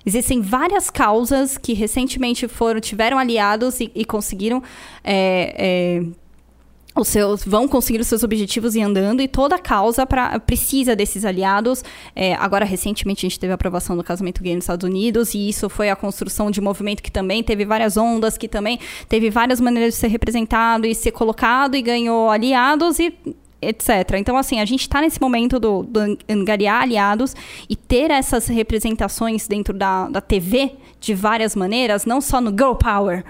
Existem 0.04 0.40
várias 0.40 0.88
causas 0.88 1.58
que 1.58 1.74
recentemente 1.74 2.48
foram 2.48 2.80
tiveram 2.80 3.18
aliados 3.18 3.80
e, 3.80 3.90
e 3.94 4.04
conseguiram 4.04 4.62
é, 5.04 5.54
é, 5.58 6.02
os 6.94 7.08
seus 7.08 7.44
vão 7.44 7.68
conseguir 7.68 8.00
os 8.00 8.06
seus 8.06 8.22
objetivos 8.22 8.74
e 8.74 8.82
andando 8.82 9.22
e 9.22 9.28
toda 9.28 9.56
a 9.56 9.58
causa 9.58 10.04
pra, 10.04 10.38
precisa 10.40 10.96
desses 10.96 11.24
aliados. 11.24 11.84
É, 12.14 12.34
agora, 12.34 12.64
recentemente, 12.64 13.24
a 13.24 13.28
gente 13.28 13.38
teve 13.38 13.52
a 13.52 13.54
aprovação 13.54 13.96
do 13.96 14.02
casamento 14.02 14.42
gay 14.42 14.54
nos 14.54 14.64
Estados 14.64 14.88
Unidos 14.88 15.34
e 15.34 15.48
isso 15.48 15.68
foi 15.68 15.88
a 15.88 15.96
construção 15.96 16.50
de 16.50 16.60
movimento 16.60 17.02
que 17.02 17.10
também 17.10 17.42
teve 17.42 17.64
várias 17.64 17.96
ondas, 17.96 18.36
que 18.36 18.48
também 18.48 18.78
teve 19.08 19.30
várias 19.30 19.60
maneiras 19.60 19.94
de 19.94 20.00
ser 20.00 20.08
representado 20.08 20.86
e 20.86 20.94
ser 20.94 21.12
colocado 21.12 21.76
e 21.76 21.82
ganhou 21.82 22.28
aliados 22.28 22.98
e 22.98 23.14
etc. 23.62 24.16
Então, 24.18 24.36
assim, 24.36 24.58
a 24.60 24.64
gente 24.64 24.82
está 24.82 25.00
nesse 25.00 25.20
momento 25.20 25.60
do, 25.60 25.82
do 25.82 26.18
angariar 26.28 26.82
aliados 26.82 27.34
e 27.68 27.76
ter 27.76 28.10
essas 28.10 28.46
representações 28.46 29.46
dentro 29.46 29.74
da, 29.74 30.08
da 30.08 30.20
TV 30.20 30.72
de 30.98 31.14
várias 31.14 31.54
maneiras, 31.54 32.04
não 32.04 32.20
só 32.20 32.40
no 32.40 32.50
Girl 32.50 32.72
Power, 32.72 33.24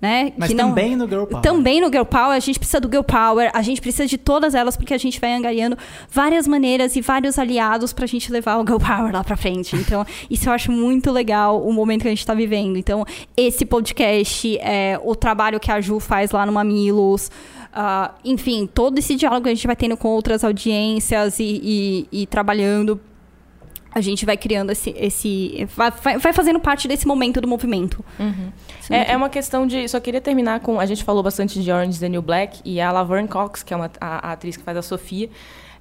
né? 0.00 0.32
Mas 0.36 0.50
que 0.50 0.56
também 0.56 0.96
não, 0.96 1.04
no 1.04 1.08
Girl 1.08 1.24
Power. 1.24 1.42
Também 1.42 1.80
no 1.80 1.88
Girl 1.88 2.04
Power, 2.04 2.36
a 2.36 2.40
gente 2.40 2.58
precisa 2.58 2.80
do 2.80 2.88
Girl 2.88 3.02
Power, 3.02 3.50
a 3.52 3.62
gente 3.62 3.80
precisa 3.80 4.06
de 4.06 4.16
todas 4.16 4.54
elas, 4.54 4.76
porque 4.76 4.94
a 4.94 4.98
gente 4.98 5.20
vai 5.20 5.34
angariando 5.34 5.76
várias 6.10 6.46
maneiras 6.46 6.96
e 6.96 7.00
vários 7.00 7.38
aliados 7.38 7.92
pra 7.92 8.06
gente 8.06 8.32
levar 8.32 8.56
o 8.56 8.66
Girl 8.66 8.78
Power 8.78 9.12
lá 9.12 9.22
pra 9.22 9.36
frente. 9.36 9.76
Então, 9.76 10.06
isso 10.30 10.48
eu 10.48 10.52
acho 10.52 10.72
muito 10.72 11.10
legal, 11.10 11.62
o 11.62 11.72
momento 11.72 12.02
que 12.02 12.08
a 12.08 12.10
gente 12.10 12.24
tá 12.24 12.34
vivendo. 12.34 12.78
Então, 12.78 13.04
esse 13.36 13.66
podcast, 13.66 14.58
é, 14.58 14.98
o 15.02 15.14
trabalho 15.14 15.60
que 15.60 15.70
a 15.70 15.80
Ju 15.80 16.00
faz 16.00 16.30
lá 16.30 16.46
no 16.46 16.52
Mamilos, 16.52 17.30
uh, 17.74 18.12
enfim, 18.24 18.66
todo 18.72 18.98
esse 18.98 19.14
diálogo 19.16 19.44
que 19.44 19.50
a 19.50 19.54
gente 19.54 19.66
vai 19.66 19.76
tendo 19.76 19.96
com 19.96 20.08
outras 20.08 20.44
audiências 20.44 21.38
e, 21.38 21.60
e, 22.12 22.22
e 22.22 22.26
trabalhando 22.26 22.98
a 23.92 24.00
gente 24.00 24.24
vai 24.24 24.36
criando 24.36 24.70
esse. 24.70 24.94
esse 24.96 25.68
vai, 25.76 25.90
vai 26.18 26.32
fazendo 26.32 26.60
parte 26.60 26.86
desse 26.86 27.06
momento 27.06 27.40
do 27.40 27.48
movimento. 27.48 28.04
Uhum. 28.18 28.52
É, 28.88 29.12
é, 29.12 29.16
uma 29.16 29.28
questão 29.28 29.66
de. 29.66 29.88
Só 29.88 29.98
queria 29.98 30.20
terminar 30.20 30.60
com. 30.60 30.78
A 30.78 30.86
gente 30.86 31.02
falou 31.02 31.22
bastante 31.22 31.60
de 31.60 31.70
Orange 31.72 31.90
is 31.90 31.98
the 31.98 32.08
New 32.08 32.22
Black 32.22 32.60
e 32.64 32.80
a 32.80 32.92
Laverne 32.92 33.28
Cox, 33.28 33.62
que 33.62 33.74
é 33.74 33.76
uma, 33.76 33.90
a, 34.00 34.28
a 34.28 34.32
atriz 34.32 34.56
que 34.56 34.62
faz 34.62 34.76
a 34.76 34.82
Sofia. 34.82 35.28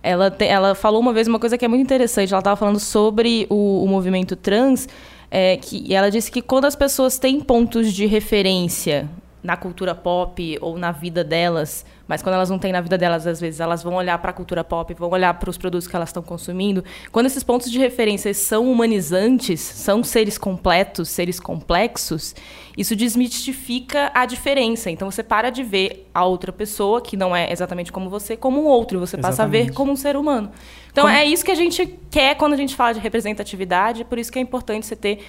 Ela, 0.01 0.31
te, 0.31 0.45
ela 0.45 0.73
falou 0.73 0.99
uma 0.99 1.13
vez 1.13 1.27
uma 1.27 1.39
coisa 1.39 1.57
que 1.57 1.65
é 1.65 1.67
muito 1.67 1.81
interessante. 1.81 2.33
Ela 2.33 2.39
estava 2.39 2.55
falando 2.55 2.79
sobre 2.79 3.45
o, 3.49 3.83
o 3.83 3.87
movimento 3.87 4.35
trans. 4.35 4.87
É, 5.31 5.57
que, 5.57 5.83
e 5.85 5.93
ela 5.93 6.09
disse 6.09 6.31
que 6.31 6.41
quando 6.41 6.65
as 6.65 6.75
pessoas 6.75 7.19
têm 7.19 7.39
pontos 7.39 7.93
de 7.93 8.07
referência 8.07 9.07
na 9.41 9.55
cultura 9.55 9.95
pop 9.95 10.57
ou 10.61 10.77
na 10.77 10.91
vida 10.91 11.23
delas, 11.23 11.85
mas 12.07 12.21
quando 12.21 12.35
elas 12.35 12.49
não 12.49 12.59
têm 12.59 12.73
na 12.73 12.81
vida 12.81 12.97
delas, 12.97 13.25
às 13.25 13.39
vezes 13.39 13.59
elas 13.59 13.81
vão 13.81 13.95
olhar 13.95 14.17
para 14.17 14.31
a 14.31 14.33
cultura 14.33 14.63
pop, 14.63 14.93
vão 14.95 15.09
olhar 15.11 15.33
para 15.35 15.49
os 15.49 15.57
produtos 15.57 15.87
que 15.87 15.95
elas 15.95 16.09
estão 16.09 16.21
consumindo. 16.21 16.83
Quando 17.11 17.27
esses 17.27 17.43
pontos 17.43 17.71
de 17.71 17.79
referência 17.79 18.33
são 18.33 18.69
humanizantes, 18.69 19.61
são 19.61 20.03
seres 20.03 20.37
completos, 20.37 21.07
seres 21.09 21.39
complexos, 21.39 22.35
isso 22.77 22.95
desmistifica 22.95 24.11
a 24.13 24.25
diferença. 24.25 24.91
Então 24.91 25.09
você 25.09 25.23
para 25.23 25.49
de 25.49 25.63
ver 25.63 26.09
a 26.13 26.25
outra 26.25 26.51
pessoa, 26.51 27.01
que 27.01 27.15
não 27.15 27.35
é 27.35 27.51
exatamente 27.51 27.91
como 27.91 28.09
você, 28.09 28.35
como 28.35 28.61
um 28.61 28.65
outro, 28.65 28.99
você 28.99 29.17
passa 29.17 29.43
exatamente. 29.43 29.61
a 29.61 29.65
ver 29.67 29.73
como 29.73 29.91
um 29.91 29.95
ser 29.95 30.17
humano. 30.17 30.51
Então 30.91 31.05
como... 31.05 31.15
é 31.15 31.23
isso 31.23 31.45
que 31.45 31.51
a 31.51 31.55
gente 31.55 31.97
quer 32.11 32.35
quando 32.35 32.53
a 32.53 32.57
gente 32.57 32.75
fala 32.75 32.93
de 32.93 32.99
representatividade, 32.99 34.03
por 34.03 34.17
isso 34.17 34.31
que 34.31 34.39
é 34.39 34.41
importante 34.41 34.85
você 34.85 34.95
ter 34.95 35.19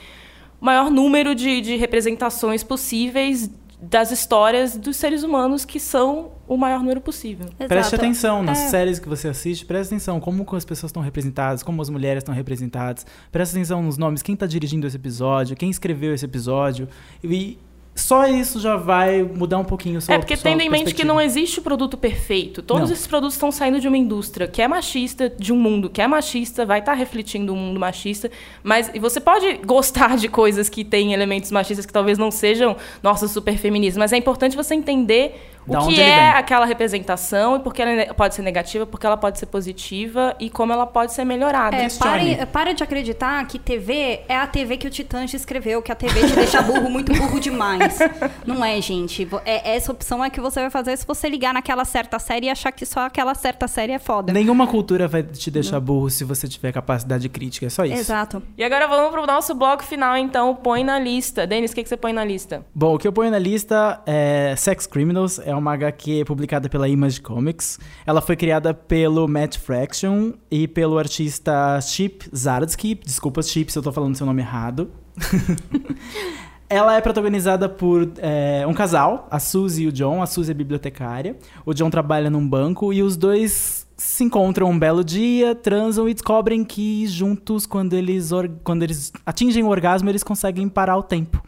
o 0.60 0.64
maior 0.64 0.90
número 0.90 1.34
de, 1.34 1.60
de 1.60 1.76
representações 1.76 2.62
possíveis 2.62 3.50
das 3.80 4.10
histórias 4.10 4.76
dos 4.76 4.96
seres 4.96 5.22
humanos 5.22 5.64
que 5.64 5.80
são 5.80 6.32
o 6.46 6.56
maior 6.56 6.80
número 6.80 7.00
possível. 7.00 7.46
Exato. 7.46 7.68
Preste 7.68 7.94
atenção 7.94 8.42
nas 8.42 8.58
é. 8.58 8.68
séries 8.68 8.98
que 8.98 9.08
você 9.08 9.28
assiste, 9.28 9.64
preste 9.64 9.90
atenção 9.90 10.20
como 10.20 10.46
as 10.54 10.64
pessoas 10.64 10.90
estão 10.90 11.02
representadas, 11.02 11.62
como 11.62 11.80
as 11.80 11.88
mulheres 11.88 12.22
estão 12.22 12.34
representadas. 12.34 13.06
Preste 13.32 13.52
atenção 13.52 13.82
nos 13.82 13.96
nomes, 13.96 14.20
quem 14.20 14.34
está 14.34 14.46
dirigindo 14.46 14.86
esse 14.86 14.96
episódio, 14.96 15.56
quem 15.56 15.70
escreveu 15.70 16.12
esse 16.12 16.24
episódio. 16.24 16.88
E 17.24 17.58
só 17.94 18.26
isso 18.26 18.60
já 18.60 18.76
vai 18.76 19.22
mudar 19.22 19.58
um 19.58 19.64
pouquinho 19.64 19.98
o 19.98 20.00
seu 20.00 20.14
É, 20.14 20.18
porque 20.18 20.36
tendo 20.36 20.60
em 20.62 20.70
mente 20.70 20.94
que 20.94 21.04
não 21.04 21.20
existe 21.20 21.58
o 21.58 21.62
produto 21.62 21.96
perfeito. 21.96 22.62
Todos 22.62 22.88
não. 22.88 22.94
esses 22.94 23.06
produtos 23.06 23.34
estão 23.34 23.52
saindo 23.52 23.80
de 23.80 23.88
uma 23.88 23.96
indústria 23.96 24.46
que 24.48 24.62
é 24.62 24.68
machista, 24.68 25.28
de 25.28 25.52
um 25.52 25.56
mundo 25.56 25.90
que 25.90 26.00
é 26.00 26.06
machista, 26.06 26.64
vai 26.64 26.78
estar 26.78 26.92
tá 26.92 26.98
refletindo 26.98 27.52
um 27.52 27.56
mundo 27.56 27.78
machista. 27.78 28.30
Mas 28.62 28.90
você 29.00 29.20
pode 29.20 29.58
gostar 29.66 30.16
de 30.16 30.28
coisas 30.28 30.68
que 30.68 30.84
têm 30.84 31.12
elementos 31.12 31.50
machistas 31.50 31.84
que 31.84 31.92
talvez 31.92 32.16
não 32.16 32.30
sejam, 32.30 32.76
nossa, 33.02 33.28
super 33.28 33.56
feministas. 33.58 33.98
Mas 33.98 34.12
é 34.12 34.16
importante 34.16 34.56
você 34.56 34.74
entender 34.74 35.50
o 35.66 35.86
que 35.86 36.00
é 36.00 36.30
aquela 36.30 36.66
representação 36.66 37.56
e 37.56 37.60
porque 37.60 37.82
ela 37.82 38.14
pode 38.14 38.34
ser 38.34 38.42
negativa, 38.42 38.86
porque 38.86 39.06
ela 39.06 39.16
pode 39.16 39.38
ser 39.38 39.46
positiva 39.46 40.34
e 40.38 40.50
como 40.50 40.72
ela 40.72 40.86
pode 40.86 41.12
ser 41.12 41.24
melhorada. 41.24 41.76
É, 41.76 41.88
pare, 41.90 42.46
para 42.46 42.72
de 42.72 42.82
acreditar 42.82 43.46
que 43.46 43.58
TV 43.58 44.20
é 44.28 44.36
a 44.36 44.46
TV 44.46 44.76
que 44.76 44.86
o 44.86 44.90
Titãs 44.90 45.32
escreveu, 45.34 45.82
que 45.82 45.92
a 45.92 45.94
TV 45.94 46.26
te 46.26 46.34
deixa 46.34 46.62
burro, 46.62 46.90
muito 46.90 47.12
burro 47.12 47.38
demais. 47.38 47.98
Não 48.46 48.64
é, 48.64 48.80
gente. 48.80 49.28
É, 49.44 49.76
essa 49.76 49.92
opção 49.92 50.24
é 50.24 50.30
que 50.30 50.40
você 50.40 50.60
vai 50.60 50.70
fazer 50.70 50.96
se 50.96 51.06
você 51.06 51.28
ligar 51.28 51.54
naquela 51.54 51.84
certa 51.84 52.18
série 52.18 52.46
e 52.46 52.50
achar 52.50 52.72
que 52.72 52.84
só 52.84 53.00
aquela 53.06 53.34
certa 53.34 53.68
série 53.68 53.92
é 53.92 53.98
foda. 53.98 54.32
Nenhuma 54.32 54.66
cultura 54.66 55.06
vai 55.06 55.22
te 55.22 55.50
deixar 55.50 55.80
burro 55.80 56.10
se 56.10 56.24
você 56.24 56.48
tiver 56.48 56.72
capacidade 56.72 57.28
crítica, 57.28 57.66
é 57.66 57.70
só 57.70 57.84
isso. 57.84 57.94
Exato. 57.94 58.42
E 58.56 58.64
agora 58.64 58.86
vamos 58.86 59.10
pro 59.10 59.26
nosso 59.26 59.54
bloco 59.54 59.84
final, 59.84 60.16
então. 60.16 60.54
Põe 60.54 60.84
na 60.84 60.98
lista. 60.98 61.46
Denis, 61.46 61.70
o 61.70 61.74
que, 61.74 61.82
que 61.82 61.88
você 61.88 61.96
põe 61.96 62.12
na 62.12 62.24
lista? 62.24 62.64
Bom, 62.74 62.94
o 62.94 62.98
que 62.98 63.06
eu 63.06 63.12
ponho 63.12 63.30
na 63.30 63.38
lista 63.38 64.00
é 64.06 64.54
Sex 64.56 64.86
Criminals, 64.86 65.38
é 65.50 65.54
uma 65.54 65.72
HQ 65.72 66.24
publicada 66.24 66.68
pela 66.68 66.88
Image 66.88 67.20
Comics. 67.20 67.78
Ela 68.06 68.20
foi 68.20 68.36
criada 68.36 68.72
pelo 68.72 69.26
Matt 69.26 69.58
Fraction 69.58 70.32
e 70.50 70.68
pelo 70.68 70.98
artista 70.98 71.80
Chip 71.80 72.28
Zdarsky. 72.34 72.94
Desculpa, 72.94 73.42
Chip, 73.42 73.70
se 73.70 73.78
eu 73.78 73.82
tô 73.82 73.92
falando 73.92 74.16
seu 74.16 74.26
nome 74.26 74.42
errado. 74.42 74.90
Ela 76.70 76.96
é 76.96 77.00
protagonizada 77.00 77.68
por 77.68 78.12
é, 78.18 78.64
um 78.64 78.72
casal, 78.72 79.26
a 79.28 79.40
Suzy 79.40 79.82
e 79.82 79.86
o 79.88 79.92
John. 79.92 80.22
A 80.22 80.26
Suzy 80.26 80.52
é 80.52 80.54
bibliotecária. 80.54 81.36
O 81.66 81.74
John 81.74 81.90
trabalha 81.90 82.30
num 82.30 82.46
banco 82.48 82.92
e 82.92 83.02
os 83.02 83.16
dois 83.16 83.88
se 83.96 84.22
encontram 84.22 84.70
um 84.70 84.78
belo 84.78 85.02
dia, 85.02 85.54
transam 85.54 86.08
e 86.08 86.14
descobrem 86.14 86.64
que 86.64 87.08
juntos, 87.08 87.66
quando 87.66 87.94
eles, 87.94 88.30
quando 88.62 88.84
eles 88.84 89.12
atingem 89.26 89.64
o 89.64 89.68
orgasmo, 89.68 90.08
eles 90.08 90.22
conseguem 90.22 90.68
parar 90.68 90.96
o 90.96 91.02
tempo. 91.02 91.42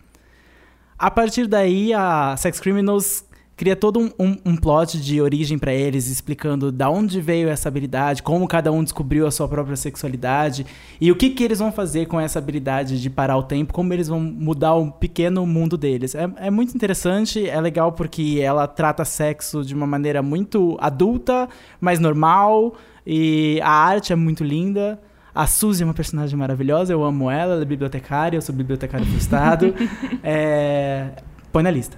A 0.99 1.11
partir 1.11 1.47
daí, 1.47 1.95
a 1.95 2.37
Sex 2.37 2.59
Criminals 2.59 3.25
cria 3.63 3.77
todo 3.77 4.01
um, 4.01 4.11
um, 4.19 4.37
um 4.45 4.57
plot 4.57 5.01
de 5.01 5.23
origem 5.23 5.57
pra 5.57 5.73
eles, 5.73 6.09
explicando 6.09 6.73
da 6.73 6.91
onde 6.91 7.21
veio 7.21 7.49
essa 7.49 7.69
habilidade, 7.69 8.21
como 8.21 8.49
cada 8.49 8.73
um 8.73 8.83
descobriu 8.83 9.25
a 9.25 9.31
sua 9.31 9.47
própria 9.47 9.77
sexualidade 9.77 10.67
e 11.01 11.13
o 11.13 11.15
que, 11.15 11.31
que 11.31 11.45
eles 11.45 11.61
vão 11.61 11.71
fazer 11.71 12.07
com 12.07 12.19
essa 12.19 12.41
habilidade 12.41 13.01
de 13.01 13.09
parar 13.09 13.37
o 13.37 13.45
tempo, 13.45 13.73
como 13.73 13.93
eles 13.93 14.09
vão 14.09 14.19
mudar 14.19 14.75
o 14.75 14.91
pequeno 14.91 15.47
mundo 15.47 15.79
deles. 15.79 16.13
É, 16.17 16.29
é 16.39 16.51
muito 16.51 16.75
interessante, 16.75 17.49
é 17.49 17.61
legal 17.61 17.93
porque 17.93 18.41
ela 18.43 18.67
trata 18.67 19.05
sexo 19.05 19.65
de 19.65 19.77
uma 19.77 19.87
maneira 19.87 20.23
muito 20.23 20.77
adulta, 20.81 21.49
mas 21.81 22.01
normal, 22.01 22.75
e 23.07 23.61
a 23.63 23.71
arte 23.71 24.13
é 24.13 24.17
muito 24.17 24.43
linda. 24.43 25.01
A 25.33 25.47
Suzy 25.47 25.85
é 25.85 25.87
uma 25.87 25.95
personagem 25.95 26.37
maravilhosa, 26.37 26.93
eu 26.93 27.05
amo 27.05 27.31
ela, 27.31 27.53
ela 27.53 27.63
é 27.63 27.65
bibliotecária, 27.65 28.37
eu 28.37 28.43
sou 28.43 28.53
bibliotecário 28.53 29.07
frustrado. 29.07 29.73
é... 30.21 31.11
Põe 31.53 31.63
na 31.63 31.71
lista. 31.71 31.97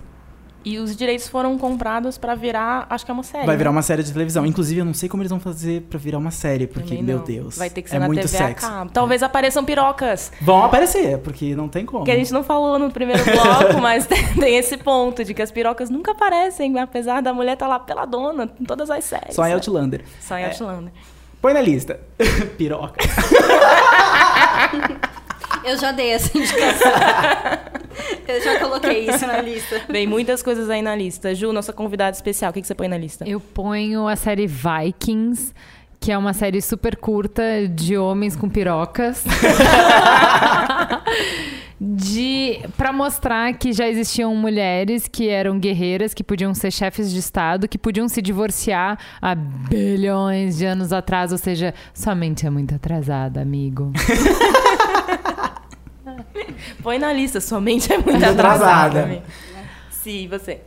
E 0.65 0.79
os 0.79 0.97
direitos 0.97 1.29
foram 1.29 1.59
comprados 1.59 2.17
pra 2.17 2.35
virar, 2.35 2.87
acho 2.89 3.05
que 3.05 3.11
é 3.11 3.15
uma 3.15 3.23
série. 3.23 3.45
Vai 3.45 3.55
né? 3.55 3.59
virar 3.59 3.71
uma 3.71 3.83
série 3.83 4.03
de 4.03 4.13
televisão. 4.13 4.47
Inclusive, 4.47 4.81
eu 4.81 4.85
não 4.85 4.95
sei 4.95 5.09
como 5.09 5.23
eles 5.23 5.31
vão 5.31 5.39
fazer 5.39 5.83
pra 5.83 5.99
virar 5.99 6.19
uma 6.19 6.31
série, 6.31 6.67
porque, 6.67 7.01
meu. 7.03 7.19
Deus. 7.19 7.59
Vai 7.59 7.71
ter 7.71 7.83
que 7.83 7.91
ser 7.91 7.97
é 7.97 7.99
na 7.99 8.07
muito 8.07 8.23
TV 8.23 8.37
sexo. 8.37 8.67
Talvez 8.93 9.23
apareçam 9.23 9.65
pirocas. 9.65 10.33
Vão 10.41 10.65
aparecer, 10.65 11.19
porque 11.19 11.55
não 11.55 11.69
tem 11.69 11.85
como. 11.85 12.05
Que 12.05 12.11
a 12.11 12.17
gente 12.17 12.33
não 12.33 12.43
falou 12.43 12.79
no 12.79 12.91
primeiro 12.91 13.23
bloco, 13.31 13.81
mas 13.81 14.07
tem, 14.07 14.23
tem 14.35 14.57
esse 14.57 14.77
ponto 14.79 15.23
de 15.23 15.35
que 15.35 15.43
as 15.43 15.51
pirocas 15.51 15.91
nunca 15.91 16.13
aparecem, 16.13 16.79
apesar 16.79 17.21
da 17.21 17.33
mulher 17.33 17.55
estar 17.55 17.69
lá 17.69 17.79
peladona 17.79 18.51
em 18.59 18.65
todas 18.65 18.91
as 18.91 19.05
séries. 19.05 19.35
Só 19.35 19.47
em? 19.47 19.53
Outlander. 19.53 20.03
Só 20.21 20.39
em 20.39 20.43
É. 20.43 20.47
Outlander. 20.47 20.93
Põe 21.41 21.53
na 21.53 21.61
lista. 21.61 22.01
Piroca. 22.57 23.05
Eu 25.65 25.79
já 25.79 25.93
dei 25.93 26.11
essa 26.11 26.37
indicação. 26.37 26.93
Eu 28.27 28.43
já 28.43 28.59
coloquei 28.59 29.09
isso 29.09 29.27
na 29.27 29.41
lista. 29.41 29.83
Bem, 29.89 30.07
muitas 30.07 30.43
coisas 30.43 30.69
aí 30.69 30.83
na 30.83 30.95
lista. 30.95 31.35
Ju, 31.35 31.53
nossa 31.53 31.73
convidada 31.73 32.15
especial, 32.17 32.51
o 32.51 32.55
que, 32.55 32.61
que 32.61 32.67
você 32.67 32.75
põe 32.75 32.89
na 32.89 32.99
lista? 32.99 33.27
Eu 33.29 33.39
ponho 33.41 34.09
a 34.09 34.17
série 34.17 34.47
Vikings, 34.47 35.53
que 36.01 36.11
é 36.11 36.19
uma 36.19 36.33
série 36.33 36.61
super 36.61 36.97
curta 36.97 37.43
de 37.69 37.97
homens 37.97 38.35
com 38.37 38.49
pirocas. 38.49 39.25
de 41.81 42.61
para 42.77 42.93
mostrar 42.93 43.53
que 43.55 43.73
já 43.73 43.89
existiam 43.89 44.35
mulheres 44.35 45.09
que 45.09 45.29
eram 45.29 45.59
guerreiras, 45.59 46.15
que 46.15 46.25
podiam 46.25 46.55
ser 46.55 46.71
chefes 46.71 47.11
de 47.11 47.19
estado, 47.19 47.69
que 47.69 47.79
podiam 47.79 48.09
se 48.09 48.23
divorciar 48.23 48.99
há 49.21 49.35
bilhões 49.35 50.59
de 50.59 50.67
anos 50.67 50.93
atrás, 50.93 51.33
ou 51.33 51.39
seja, 51.39 51.75
sua 51.93 52.15
mente 52.15 52.47
é 52.47 52.51
muito 52.51 52.75
atrasada, 52.75 53.41
amigo. 53.41 53.93
Põe 56.83 56.99
na 56.99 57.13
lista, 57.13 57.41
sua 57.41 57.61
mente 57.61 57.93
é 57.93 57.99
muito 57.99 58.25
atrasada. 58.25 59.23
Sim, 59.91 60.29
você. 60.29 60.61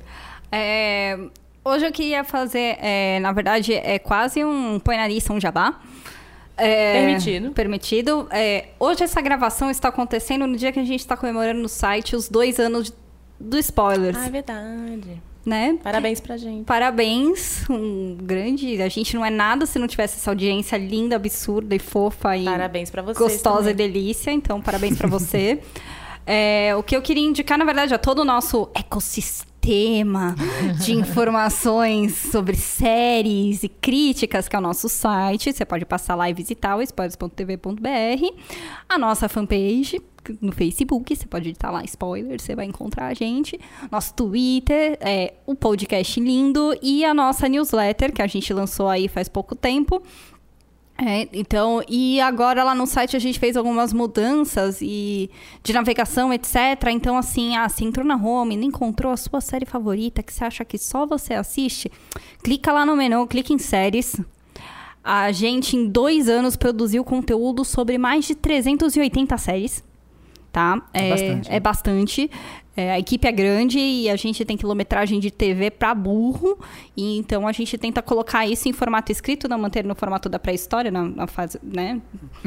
É, 0.52 1.18
hoje 1.64 1.86
eu 1.86 1.92
queria 1.92 2.24
fazer, 2.24 2.78
é, 2.82 3.20
na 3.20 3.32
verdade, 3.32 3.74
é 3.74 4.00
quase 4.00 4.44
um 4.44 4.80
põe 4.80 4.98
na 4.98 5.08
lista, 5.08 5.34
um 5.34 5.40
jabá. 5.40 5.80
É, 6.56 6.94
Permitido. 7.06 7.52
Permitido. 7.52 8.28
É, 8.32 8.70
hoje 8.80 9.04
essa 9.04 9.22
gravação 9.22 9.70
está 9.70 9.90
acontecendo 9.90 10.48
no 10.48 10.58
dia 10.58 10.72
que 10.72 10.80
a 10.80 10.84
gente 10.84 11.02
está 11.02 11.16
comemorando 11.16 11.60
no 11.62 11.70
site 11.70 12.16
os 12.16 12.28
dois 12.30 12.60
anos 12.60 12.88
de- 12.88 12.94
do 13.40 13.58
Spoilers, 13.60 14.18
Ah, 14.18 14.26
é 14.26 14.30
verdade. 14.32 15.22
Né? 15.48 15.80
Parabéns 15.82 16.20
pra 16.20 16.36
gente. 16.38 16.66
Parabéns, 16.66 17.64
um 17.70 18.18
grande. 18.22 18.82
A 18.82 18.90
gente 18.90 19.16
não 19.16 19.26
é 19.26 19.30
nada 19.30 19.66
se 19.66 19.80
não 19.80 19.88
tivesse 19.88 20.18
essa 20.18 20.30
audiência 20.32 20.76
linda, 20.78 21.16
absurda 21.16 21.74
e 21.74 21.80
fofa 21.80 22.36
e 22.36 22.44
Parabéns 22.46 22.90
pra 22.92 23.02
vocês. 23.02 23.18
gostosa 23.18 23.72
e 23.72 23.74
também. 23.74 23.92
delícia. 23.92 24.32
Então, 24.32 24.62
parabéns 24.62 24.98
pra 24.98 25.08
você. 25.08 25.60
É, 26.30 26.76
o 26.76 26.84
que 26.84 26.94
eu 26.94 27.02
queria 27.02 27.24
indicar, 27.26 27.58
na 27.58 27.64
verdade, 27.64 27.94
a 27.94 27.98
todo 27.98 28.20
o 28.20 28.26
nosso 28.26 28.70
ecossistema 28.76 30.36
de 30.84 30.94
informações 30.94 32.16
sobre 32.18 32.54
séries 32.58 33.64
e 33.64 33.70
críticas, 33.70 34.50
que 34.50 34.56
é 34.56 34.60
o 34.60 34.62
nosso 34.62 34.90
site. 34.90 35.54
Você 35.54 35.64
pode 35.64 35.86
passar 35.86 36.16
lá 36.16 36.30
e 36.30 36.34
visitar 36.34 36.76
o 36.76 36.82
spoilers.tv.br. 36.82 38.44
A 38.90 38.98
nossa 38.98 39.30
fanpage 39.30 40.02
no 40.42 40.52
Facebook, 40.52 41.16
você 41.16 41.26
pode 41.26 41.46
digitar 41.46 41.72
lá 41.72 41.84
spoiler, 41.84 42.42
você 42.42 42.56
vai 42.56 42.66
encontrar 42.66 43.08
a 43.08 43.14
gente. 43.14 43.60
Nosso 43.92 44.14
Twitter, 44.14 44.98
é, 45.02 45.34
o 45.46 45.56
podcast 45.56 46.20
lindo 46.20 46.78
e 46.82 47.06
a 47.06 47.14
nossa 47.14 47.48
newsletter, 47.48 48.14
que 48.14 48.22
a 48.22 48.28
gente 48.28 48.52
lançou 48.54 48.88
aí 48.88 49.08
faz 49.08 49.28
pouco 49.28 49.56
tempo. 49.56 50.02
É, 51.00 51.30
então, 51.32 51.84
e 51.88 52.20
agora 52.20 52.64
lá 52.64 52.74
no 52.74 52.88
site 52.88 53.16
a 53.16 53.20
gente 53.20 53.38
fez 53.38 53.56
algumas 53.56 53.94
mudanças 53.94 54.80
e 54.82 55.30
de 55.62 55.72
navegação, 55.72 56.34
etc. 56.34 56.56
Então, 56.90 57.16
assim, 57.16 57.56
ah, 57.56 57.70
você 57.70 57.86
entrou 57.86 58.04
na 58.04 58.16
home, 58.16 58.58
não 58.58 58.64
encontrou 58.64 59.12
a 59.12 59.18
sua 59.18 59.40
série 59.40 59.66
favorita, 59.66 60.24
que 60.24 60.34
você 60.34 60.44
acha 60.44 60.66
que 60.66 60.78
só 60.80 61.06
você 61.06 61.36
assiste, 61.36 61.92
clica 62.44 62.72
lá 62.72 62.84
no 62.84 62.96
menu, 62.96 63.28
clica 63.28 63.54
em 63.54 63.60
séries. 63.60 64.20
A 65.04 65.32
gente, 65.32 65.78
em 65.78 65.88
dois 65.88 66.28
anos, 66.28 66.56
produziu 66.56 67.04
conteúdo 67.04 67.64
sobre 67.64 68.00
mais 68.00 68.26
de 68.26 68.34
380 68.34 69.38
séries. 69.38 69.84
Tá? 70.52 70.82
É 70.94 71.10
bastante, 71.10 71.50
né? 71.50 71.56
É 71.56 71.60
bastante. 71.60 72.32
É, 72.78 72.92
a 72.92 73.00
equipe 73.00 73.28
é 73.28 73.32
grande 73.32 73.80
e 73.80 74.08
a 74.08 74.16
gente 74.16 74.46
tem 74.46 74.56
quilometragem 74.56 75.20
de 75.20 75.32
TV 75.32 75.72
pra 75.72 75.96
burro. 75.96 76.60
E 76.96 77.18
então 77.18 77.48
a 77.48 77.52
gente 77.52 77.76
tenta 77.76 78.04
colocar 78.04 78.46
isso 78.46 78.70
em 78.70 78.74
formato 78.74 79.12
escrito, 79.12 79.50
não 79.50 79.58
manter 79.58 79.84
no 79.84 79.96
formato 79.96 80.30
da 80.30 80.38
pré-história, 80.38 80.92
na, 80.92 81.04
na 81.04 81.26
fase, 81.26 81.60
né? 81.64 82.00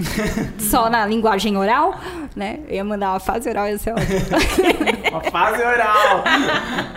Só 0.56 0.88
na 0.88 1.04
linguagem 1.04 1.56
oral, 1.56 1.98
né? 2.36 2.60
Eu 2.68 2.76
ia 2.76 2.84
mandar 2.84 3.10
uma 3.10 3.18
fase 3.18 3.50
oral, 3.50 3.66
ia 3.66 3.76
ser 3.76 3.92
ótimo. 3.92 4.20
Uma 5.10 5.22
fase 5.22 5.60
oral. 5.60 6.22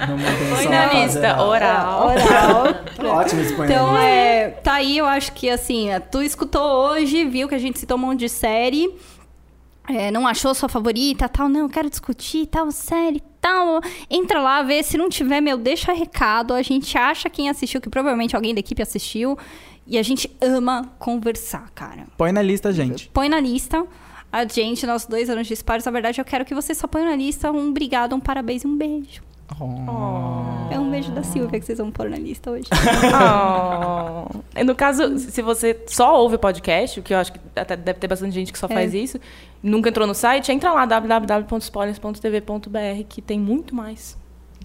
Não 0.07 0.17
mantém 0.19 0.63
só 0.63 0.69
na 0.69 0.93
lista, 0.93 1.41
oral. 1.41 2.09
oral. 2.09 2.65
Tá 2.95 3.11
ótimo 3.11 3.41
esse 3.41 3.55
põe 3.55 3.67
na 3.67 3.73
Então, 3.73 3.97
é, 3.97 4.49
tá 4.49 4.73
aí, 4.73 4.99
eu 4.99 5.05
acho 5.07 5.31
que 5.33 5.49
assim, 5.49 5.87
tu 6.11 6.21
escutou 6.21 6.61
hoje, 6.61 7.25
viu 7.25 7.47
que 7.47 7.55
a 7.55 7.59
gente 7.59 7.79
citou 7.79 7.97
um 7.97 8.01
monte 8.01 8.19
de 8.19 8.29
série, 8.29 8.93
é, 9.89 10.11
não 10.11 10.25
achou 10.27 10.53
sua 10.53 10.69
favorita, 10.69 11.27
tal, 11.27 11.49
não, 11.49 11.67
quero 11.67 11.89
discutir, 11.89 12.47
tal, 12.47 12.71
série, 12.71 13.21
tal. 13.41 13.81
Entra 14.09 14.41
lá, 14.41 14.61
vê, 14.63 14.81
se 14.83 14.97
não 14.97 15.09
tiver, 15.09 15.41
meu, 15.41 15.57
deixa 15.57 15.91
recado, 15.93 16.53
a 16.53 16.61
gente 16.61 16.97
acha 16.97 17.29
quem 17.29 17.49
assistiu, 17.49 17.81
que 17.81 17.89
provavelmente 17.89 18.35
alguém 18.35 18.53
da 18.53 18.59
equipe 18.59 18.81
assistiu, 18.81 19.37
e 19.85 19.97
a 19.97 20.03
gente 20.03 20.29
ama 20.41 20.89
conversar, 20.97 21.69
cara. 21.75 22.05
Põe 22.17 22.31
na 22.31 22.41
lista, 22.41 22.71
gente. 22.71 23.09
Põe 23.13 23.27
na 23.27 23.39
lista. 23.39 23.85
A 24.31 24.45
gente, 24.47 24.85
nossos 24.87 25.07
dois 25.07 25.29
anos 25.29 25.45
de 25.45 25.53
spoilers, 25.53 25.85
na 25.85 25.91
verdade, 25.91 26.19
eu 26.19 26.25
quero 26.25 26.43
que 26.45 26.55
você 26.55 26.73
só 26.73 26.87
ponha 26.87 27.05
na 27.05 27.15
lista 27.15 27.51
um 27.51 27.69
obrigado, 27.69 28.15
um 28.15 28.19
parabéns 28.19 28.63
e 28.63 28.67
um 28.67 28.75
beijo. 28.75 29.21
Oh. 29.59 30.73
É 30.73 30.79
um 30.79 30.89
beijo 30.89 31.11
da 31.11 31.21
Silvia 31.21 31.59
que 31.59 31.65
vocês 31.65 31.77
vão 31.77 31.91
pôr 31.91 32.09
na 32.09 32.17
lista 32.17 32.49
hoje. 32.49 32.67
Oh. 33.13 34.25
E 34.55 34.63
No 34.63 34.73
caso, 34.73 35.17
se 35.19 35.41
você 35.41 35.79
só 35.87 36.19
ouve 36.19 36.35
o 36.35 36.39
podcast, 36.39 36.99
o 36.99 37.03
que 37.03 37.13
eu 37.13 37.17
acho 37.17 37.33
que 37.33 37.39
até 37.55 37.75
deve 37.75 37.99
ter 37.99 38.07
bastante 38.07 38.33
gente 38.33 38.51
que 38.51 38.57
só 38.57 38.67
É. 38.67 38.73
faz 38.73 38.93
isso, 38.93 39.19
nunca 39.63 39.89
entrou 39.89 40.05
no 40.05 40.13
site, 40.13 40.51
entra 40.51 40.71
lá, 40.73 40.85
www.spoilers.tv.br, 40.85 43.03
que 43.07 43.21
tem 43.21 43.39
muito 43.39 43.73
mais 43.73 44.17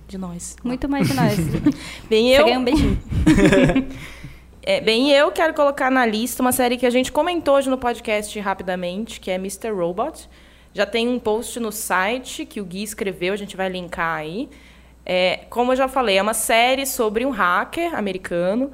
de 0.08 0.18
nós. 0.18 0.56
Muito 0.64 0.88
mais 0.88 1.06
de 1.06 1.14
nós. 1.14 1.38
Bem, 2.10 2.34
Você 2.34 2.40
eu, 2.40 2.44
ganha 2.44 2.58
um 2.58 2.64
beijinho. 2.64 3.00
é, 4.62 4.80
bem, 4.80 5.12
eu 5.12 5.30
quero 5.30 5.54
colocar 5.54 5.88
na 5.90 6.04
lista 6.04 6.42
uma 6.42 6.50
série 6.50 6.76
que 6.76 6.86
a 6.86 6.90
gente 6.90 7.12
comentou 7.12 7.54
hoje 7.54 7.70
no 7.70 7.78
podcast 7.78 8.36
rapidamente, 8.40 9.20
que 9.20 9.30
é 9.30 9.34
Mr. 9.34 9.70
Robot. 9.70 10.28
Já 10.72 10.86
tem 10.86 11.08
um 11.08 11.18
post 11.18 11.60
no 11.60 11.70
site 11.70 12.46
que 12.46 12.60
o 12.60 12.64
Gui 12.64 12.82
escreveu, 12.82 13.34
a 13.34 13.36
gente 13.36 13.56
vai 13.56 13.68
linkar 13.68 14.16
aí. 14.16 14.48
É, 15.04 15.40
como 15.48 15.72
eu 15.72 15.76
já 15.76 15.88
falei, 15.88 16.18
é 16.18 16.22
uma 16.22 16.34
série 16.34 16.86
sobre 16.86 17.24
um 17.24 17.30
hacker 17.30 17.94
americano 17.94 18.72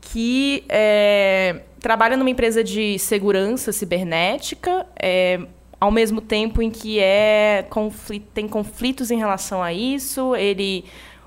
que 0.00 0.64
é, 0.68 1.62
trabalha 1.80 2.16
numa 2.16 2.30
empresa 2.30 2.62
de 2.62 2.98
segurança 2.98 3.72
cibernética, 3.72 4.86
é, 5.00 5.40
ao 5.80 5.90
mesmo 5.90 6.20
tempo 6.20 6.62
em 6.62 6.70
que 6.70 6.98
é 6.98 7.66
confli- 7.70 8.20
tem 8.34 8.48
conflitos 8.48 9.10
em 9.10 9.18
relação 9.18 9.62
a 9.62 9.72
isso. 9.72 10.34
Ele 10.34 10.84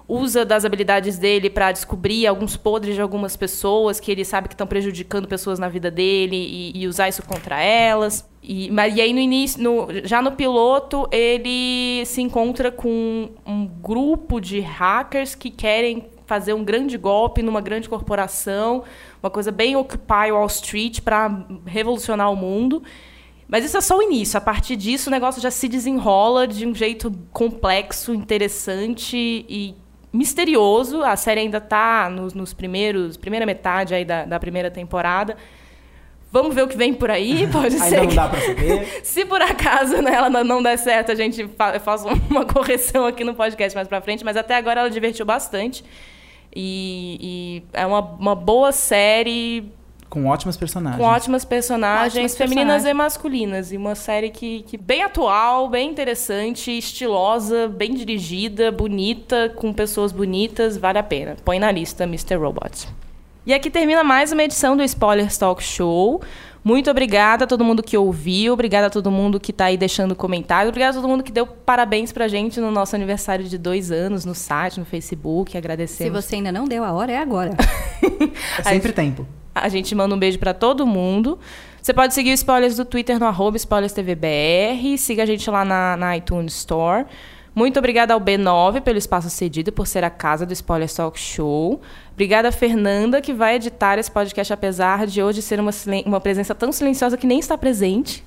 usa 0.08 0.43
das 0.43 0.66
habilidades 0.66 1.20
dele 1.20 1.52
para 1.52 1.72
descobrir 1.72 2.26
alguns 2.26 2.58
podres 2.58 2.95
de 2.95 3.02
algumas 3.02 3.38
pessoas 3.38 4.00
que 4.00 4.12
ele 4.12 4.26
sabe 4.26 4.47
que 4.47 4.56
estão 4.56 4.66
prejudicando 4.66 5.28
pessoas 5.28 5.60
na 5.60 5.70
vida 5.70 5.91
dele 5.91 6.36
e, 6.36 6.82
e 6.82 6.88
usar 6.88 7.10
isso 7.10 7.22
contra 7.22 7.62
elas. 7.62 8.28
E, 8.41 8.72
mas, 8.72 8.95
e 8.95 9.02
aí 9.02 9.14
no 9.14 9.20
início, 9.20 9.62
no- 9.62 9.88
já 10.04 10.20
no 10.22 10.32
piloto, 10.32 11.08
ele 11.12 12.04
se 12.08 12.22
encontra 12.22 12.72
com 12.72 13.30
um 13.45 13.68
grupo 13.68 14.39
de 14.41 14.60
hackers 14.60 15.36
que 15.36 15.52
querem 15.52 16.06
fazer 16.26 16.54
um 16.54 16.64
grande 16.64 16.97
golpe 16.97 17.41
numa 17.43 17.62
grande 17.62 17.88
corporação, 17.89 18.84
uma 19.22 19.30
coisa 19.30 19.52
bem 19.52 19.76
Occupy 19.76 20.32
Wall 20.32 20.45
Street 20.47 21.02
para 21.02 21.45
revolucionar 21.66 22.32
o 22.32 22.36
mundo. 22.36 22.82
Mas 23.52 23.66
isso 23.66 23.76
é 23.78 23.82
só 23.82 23.97
o 23.97 24.04
início. 24.04 24.38
A 24.38 24.41
partir 24.41 24.76
disso, 24.76 25.10
o 25.10 25.12
negócio 25.12 25.41
já 25.41 25.50
se 25.50 25.68
desenrola 25.68 26.47
de 26.47 26.68
um 26.68 26.76
jeito 26.76 27.12
complexo, 27.34 28.14
interessante 28.14 29.18
e 29.50 29.74
misterioso. 30.14 31.02
A 31.02 31.16
série 31.16 31.41
ainda 31.41 31.58
está 31.58 32.10
nos, 32.12 32.36
nos 32.36 32.54
primeiros, 32.54 33.18
primeira 33.18 33.47
metade 33.47 33.95
aí 33.95 34.06
da, 34.06 34.24
da 34.24 34.39
primeira 34.39 34.70
temporada. 34.70 35.36
Vamos 36.32 36.54
ver 36.54 36.62
o 36.62 36.68
que 36.68 36.78
vem 36.78 36.93
por 36.93 37.10
aí. 37.10 37.47
Pode 37.52 37.74
Ainda 37.74 37.86
ser 37.89 37.97
não 38.02 38.08
que, 38.08 38.16
dá 38.16 38.30
pra 38.30 38.39
saber. 38.39 38.86
se 39.04 39.26
por 39.26 39.41
acaso 39.41 40.00
né, 40.00 40.14
ela 40.14 40.30
não- 40.30 40.43
não 40.43 40.62
der 40.62 40.78
certo, 40.78 41.12
a 41.12 41.16
gente 41.16 41.47
fa 41.58 41.80
faz 41.80 42.06
uma 42.06 42.45
correção 42.54 43.08
aqui 43.08 43.24
no 43.24 43.34
podcast 43.34 43.76
mais 43.76 43.88
pra 43.88 44.00
frente. 44.00 44.24
Mas 44.24 44.38
até 44.38 44.56
agora 44.58 44.82
ela 44.82 44.91
divertiu 44.91 45.26
bastante. 45.26 45.84
E, 46.56 47.18
e 47.20 47.64
é 47.74 47.84
uma, 47.86 48.00
uma 48.00 48.36
boa 48.36 48.72
série 48.72 49.72
Com 50.10 50.26
ótimas 50.26 50.57
personagens. 50.57 50.99
com 50.99 51.07
ótimas 51.07 51.45
personagens, 51.45 52.14
Ótimas 52.14 52.38
femininas 52.38 52.84
personagens. 52.84 52.89
e 52.89 52.93
masculinas. 52.93 53.72
E 53.72 53.78
uma 53.78 53.93
série 53.93 54.30
que, 54.32 54.64
que 54.64 54.76
bem 54.78 55.03
atual, 55.03 55.70
bem 55.70 55.89
interessante, 55.89 56.76
estilosa, 56.76 57.68
bem 57.68 57.93
dirigida, 57.93 58.72
bonita, 58.72 59.53
com 59.55 59.72
pessoas 59.72 60.12
bonitas, 60.12 60.78
vale 60.78 60.97
a 60.97 61.03
pena. 61.03 61.36
Põe 61.45 61.60
na 61.60 61.72
lista 61.72 62.05
Mr. 62.05 62.36
Robot. 62.36 62.88
E 63.45 63.53
aqui 63.53 63.70
termina 63.70 64.03
mais 64.03 64.32
uma 64.32 64.43
edição 64.43 64.76
do 64.76 64.84
Spoilers 64.84 65.38
Talk 65.38 65.64
Show. 65.64 66.22
Muito 66.64 66.91
obrigada 66.91 67.45
a 67.45 67.47
todo 67.47 67.64
mundo 67.64 67.82
que 67.82 67.97
ouviu, 67.97 68.53
obrigada 68.53 68.88
a 68.88 68.89
todo 68.89 69.10
mundo 69.10 69.39
que 69.39 69.51
está 69.51 69.66
aí 69.66 69.78
deixando 69.78 70.14
comentário, 70.16 70.70
obrigada 70.70 70.97
a 70.97 71.01
todo 71.01 71.10
mundo 71.10 71.24
que 71.24 71.32
deu 71.32 71.47
parabéns 71.47 72.12
pra 72.12 72.28
gente 72.28 72.60
no 72.60 72.70
nosso 72.70 72.95
aniversário 72.95 73.45
de 73.45 73.57
dois 73.57 73.91
anos, 73.91 74.26
no 74.26 74.36
site, 74.36 74.78
no 74.80 74.86
Facebook, 74.86 75.51
Se 75.51 75.57
agradecemos. 75.57 76.26
você 76.26 76.36
ainda 76.36 76.51
não 76.51 76.66
deu 76.66 76.84
a 76.84 76.91
hora, 76.91 77.12
é 77.12 77.18
agora. 77.18 77.51
É 78.60 78.64
sempre 78.64 78.91
tempo. 78.91 79.26
A 79.54 79.68
gente 79.70 79.93
manda 79.95 80.16
um 80.16 80.20
beijo 80.20 80.39
pra 80.39 80.54
todo 80.54 80.86
mundo. 80.86 81.39
Você 81.82 81.93
pode 81.93 82.14
seguir 82.14 82.32
o 82.32 82.34
Spoilers 82.34 82.78
do 82.78 82.86
Twitter 82.86 83.20
no 83.20 83.26
arroba 83.26 83.58
SpoilersTVBR. 83.58 84.97
Siga 84.97 85.24
a 85.24 85.26
gente 85.26 85.50
lá 85.50 85.66
na, 85.66 85.97
na 85.97 86.18
iTunes 86.18 86.56
Store. 86.56 87.06
Muito 87.56 87.80
obrigada 87.80 88.14
ao 88.14 88.22
B9 88.22 88.82
pelo 88.82 88.97
espaço 88.97 89.30
cedido, 89.30 89.72
por 89.72 89.88
ser 89.88 90.04
a 90.04 90.10
casa 90.10 90.45
do 90.45 90.54
Spoilers 90.54 90.93
Talk 90.93 91.20
Show. 91.20 91.82
Obrigada 92.14 92.52
Fernanda, 92.52 93.22
que 93.22 93.34
vai 93.34 93.56
editar 93.56 93.97
esse 93.97 94.10
podcast, 94.10 94.54
apesar 94.54 95.08
de 95.08 95.22
hoje 95.22 95.41
ser 95.41 95.60
uma, 95.60 95.72
uma 96.06 96.22
presença 96.22 96.54
tão 96.54 96.72
silenciosa 96.72 97.18
que 97.18 97.28
nem 97.28 97.39
está 97.39 97.58
presente. 97.58 98.24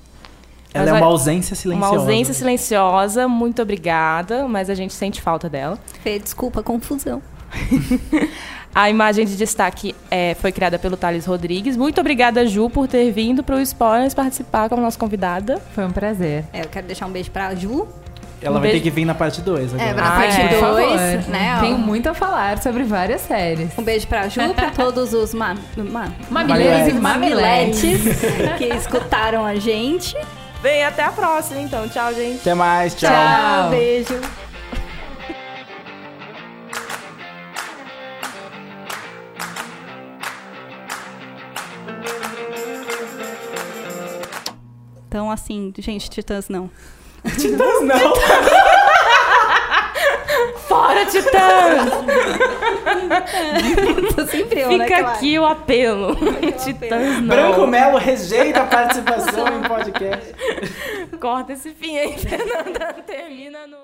Ela 0.73 0.85
Mas 0.85 0.95
é 0.95 0.97
uma 0.97 1.07
ausência 1.07 1.55
silenciosa. 1.55 1.93
Uma 1.93 2.01
ausência 2.01 2.33
silenciosa. 2.33 3.27
Muito 3.27 3.61
obrigada, 3.61 4.47
mas 4.47 4.69
a 4.69 4.75
gente 4.75 4.93
sente 4.93 5.21
falta 5.21 5.47
dela. 5.47 5.77
Fê, 6.01 6.19
desculpa 6.19 6.59
a 6.59 6.63
confusão. 6.63 7.21
A 8.75 8.89
imagem 8.89 9.25
de 9.25 9.35
destaque 9.35 9.93
é, 10.09 10.35
foi 10.39 10.51
criada 10.51 10.79
pelo 10.79 10.97
Thales 10.97 11.25
Rodrigues. 11.25 11.77
Muito 11.77 12.01
obrigada, 12.01 12.45
Ju, 12.47 12.69
por 12.69 12.87
ter 12.87 13.11
vindo 13.11 13.43
para 13.43 13.55
o 13.55 13.59
Spoilers 13.61 14.13
participar 14.15 14.67
como 14.69 14.81
nossa 14.81 14.97
convidada. 14.97 15.61
Foi 15.75 15.85
um 15.85 15.91
prazer. 15.91 16.43
É, 16.51 16.61
eu 16.61 16.69
quero 16.69 16.87
deixar 16.87 17.05
um 17.05 17.11
beijo 17.11 17.29
pra 17.29 17.53
Ju. 17.53 17.87
Ela 18.41 18.57
Um 18.57 18.59
vai 18.59 18.63
beijo. 18.71 18.77
ter 18.77 18.83
que 18.83 18.89
vir 18.93 19.05
na 19.05 19.13
parte 19.15 19.39
2 19.41 19.73
agora. 19.73 19.89
É, 19.89 19.93
na 19.93 20.05
Ah, 20.07 20.19
parte 20.19 20.41
é. 20.41 20.47
Por 20.49 20.59
favor. 20.59 20.81
2, 20.81 21.27
né? 21.27 21.53
ó. 21.55 21.61
Tenho 21.61 21.77
muito 21.77 22.09
a 22.09 22.13
falar 22.13 22.61
sobre 22.61 22.83
várias 22.83 23.21
séries. 23.21 23.69
Um 23.77 23.83
beijo 23.83 24.05
pra 24.07 24.27
Ju, 24.27 24.41
pra 24.53 24.69
todos 24.71 25.13
os 25.13 25.33
ma 25.33 25.55
ma 25.77 26.11
Mamiletes 26.29 27.83
e 27.83 28.57
que 28.57 28.65
escutaram 28.65 29.45
a 29.45 29.55
gente. 29.55 30.17
Bem, 30.61 30.83
até 30.83 31.03
a 31.03 31.11
próxima, 31.11 31.61
então. 31.61 31.87
Tchau, 31.87 32.13
gente. 32.13 32.41
Até 32.41 32.53
mais, 32.53 32.95
tchau. 32.95 33.09
Tchau. 33.09 33.69
Beijo. 33.69 34.19
Então, 45.13 45.29
assim, 45.29 45.71
gente, 45.77 46.09
Titãs 46.09 46.49
não. 46.49 46.71
Titãs 47.37 47.81
não. 47.83 48.15
Fora, 50.67 51.05
Titãs! 51.05 51.91
Tô 54.15 54.21
eu, 54.57 54.75
né, 54.75 54.85
Fica 54.85 55.01
claro. 55.01 55.15
aqui 55.15 55.37
o 55.37 55.45
apelo. 55.45 56.15
Titãs 56.63 57.21
não. 57.21 57.27
Branco 57.27 57.67
Melo 57.67 57.99
rejeita 57.99 58.63
a 58.63 58.65
participação 58.65 59.45
em 59.49 59.61
podcast. 59.67 60.33
Corta 61.21 61.53
esse 61.53 61.69
fim 61.75 61.95
aí, 61.95 62.17
Fernanda. 62.17 62.95
Termina 63.05 63.67
no... 63.67 63.83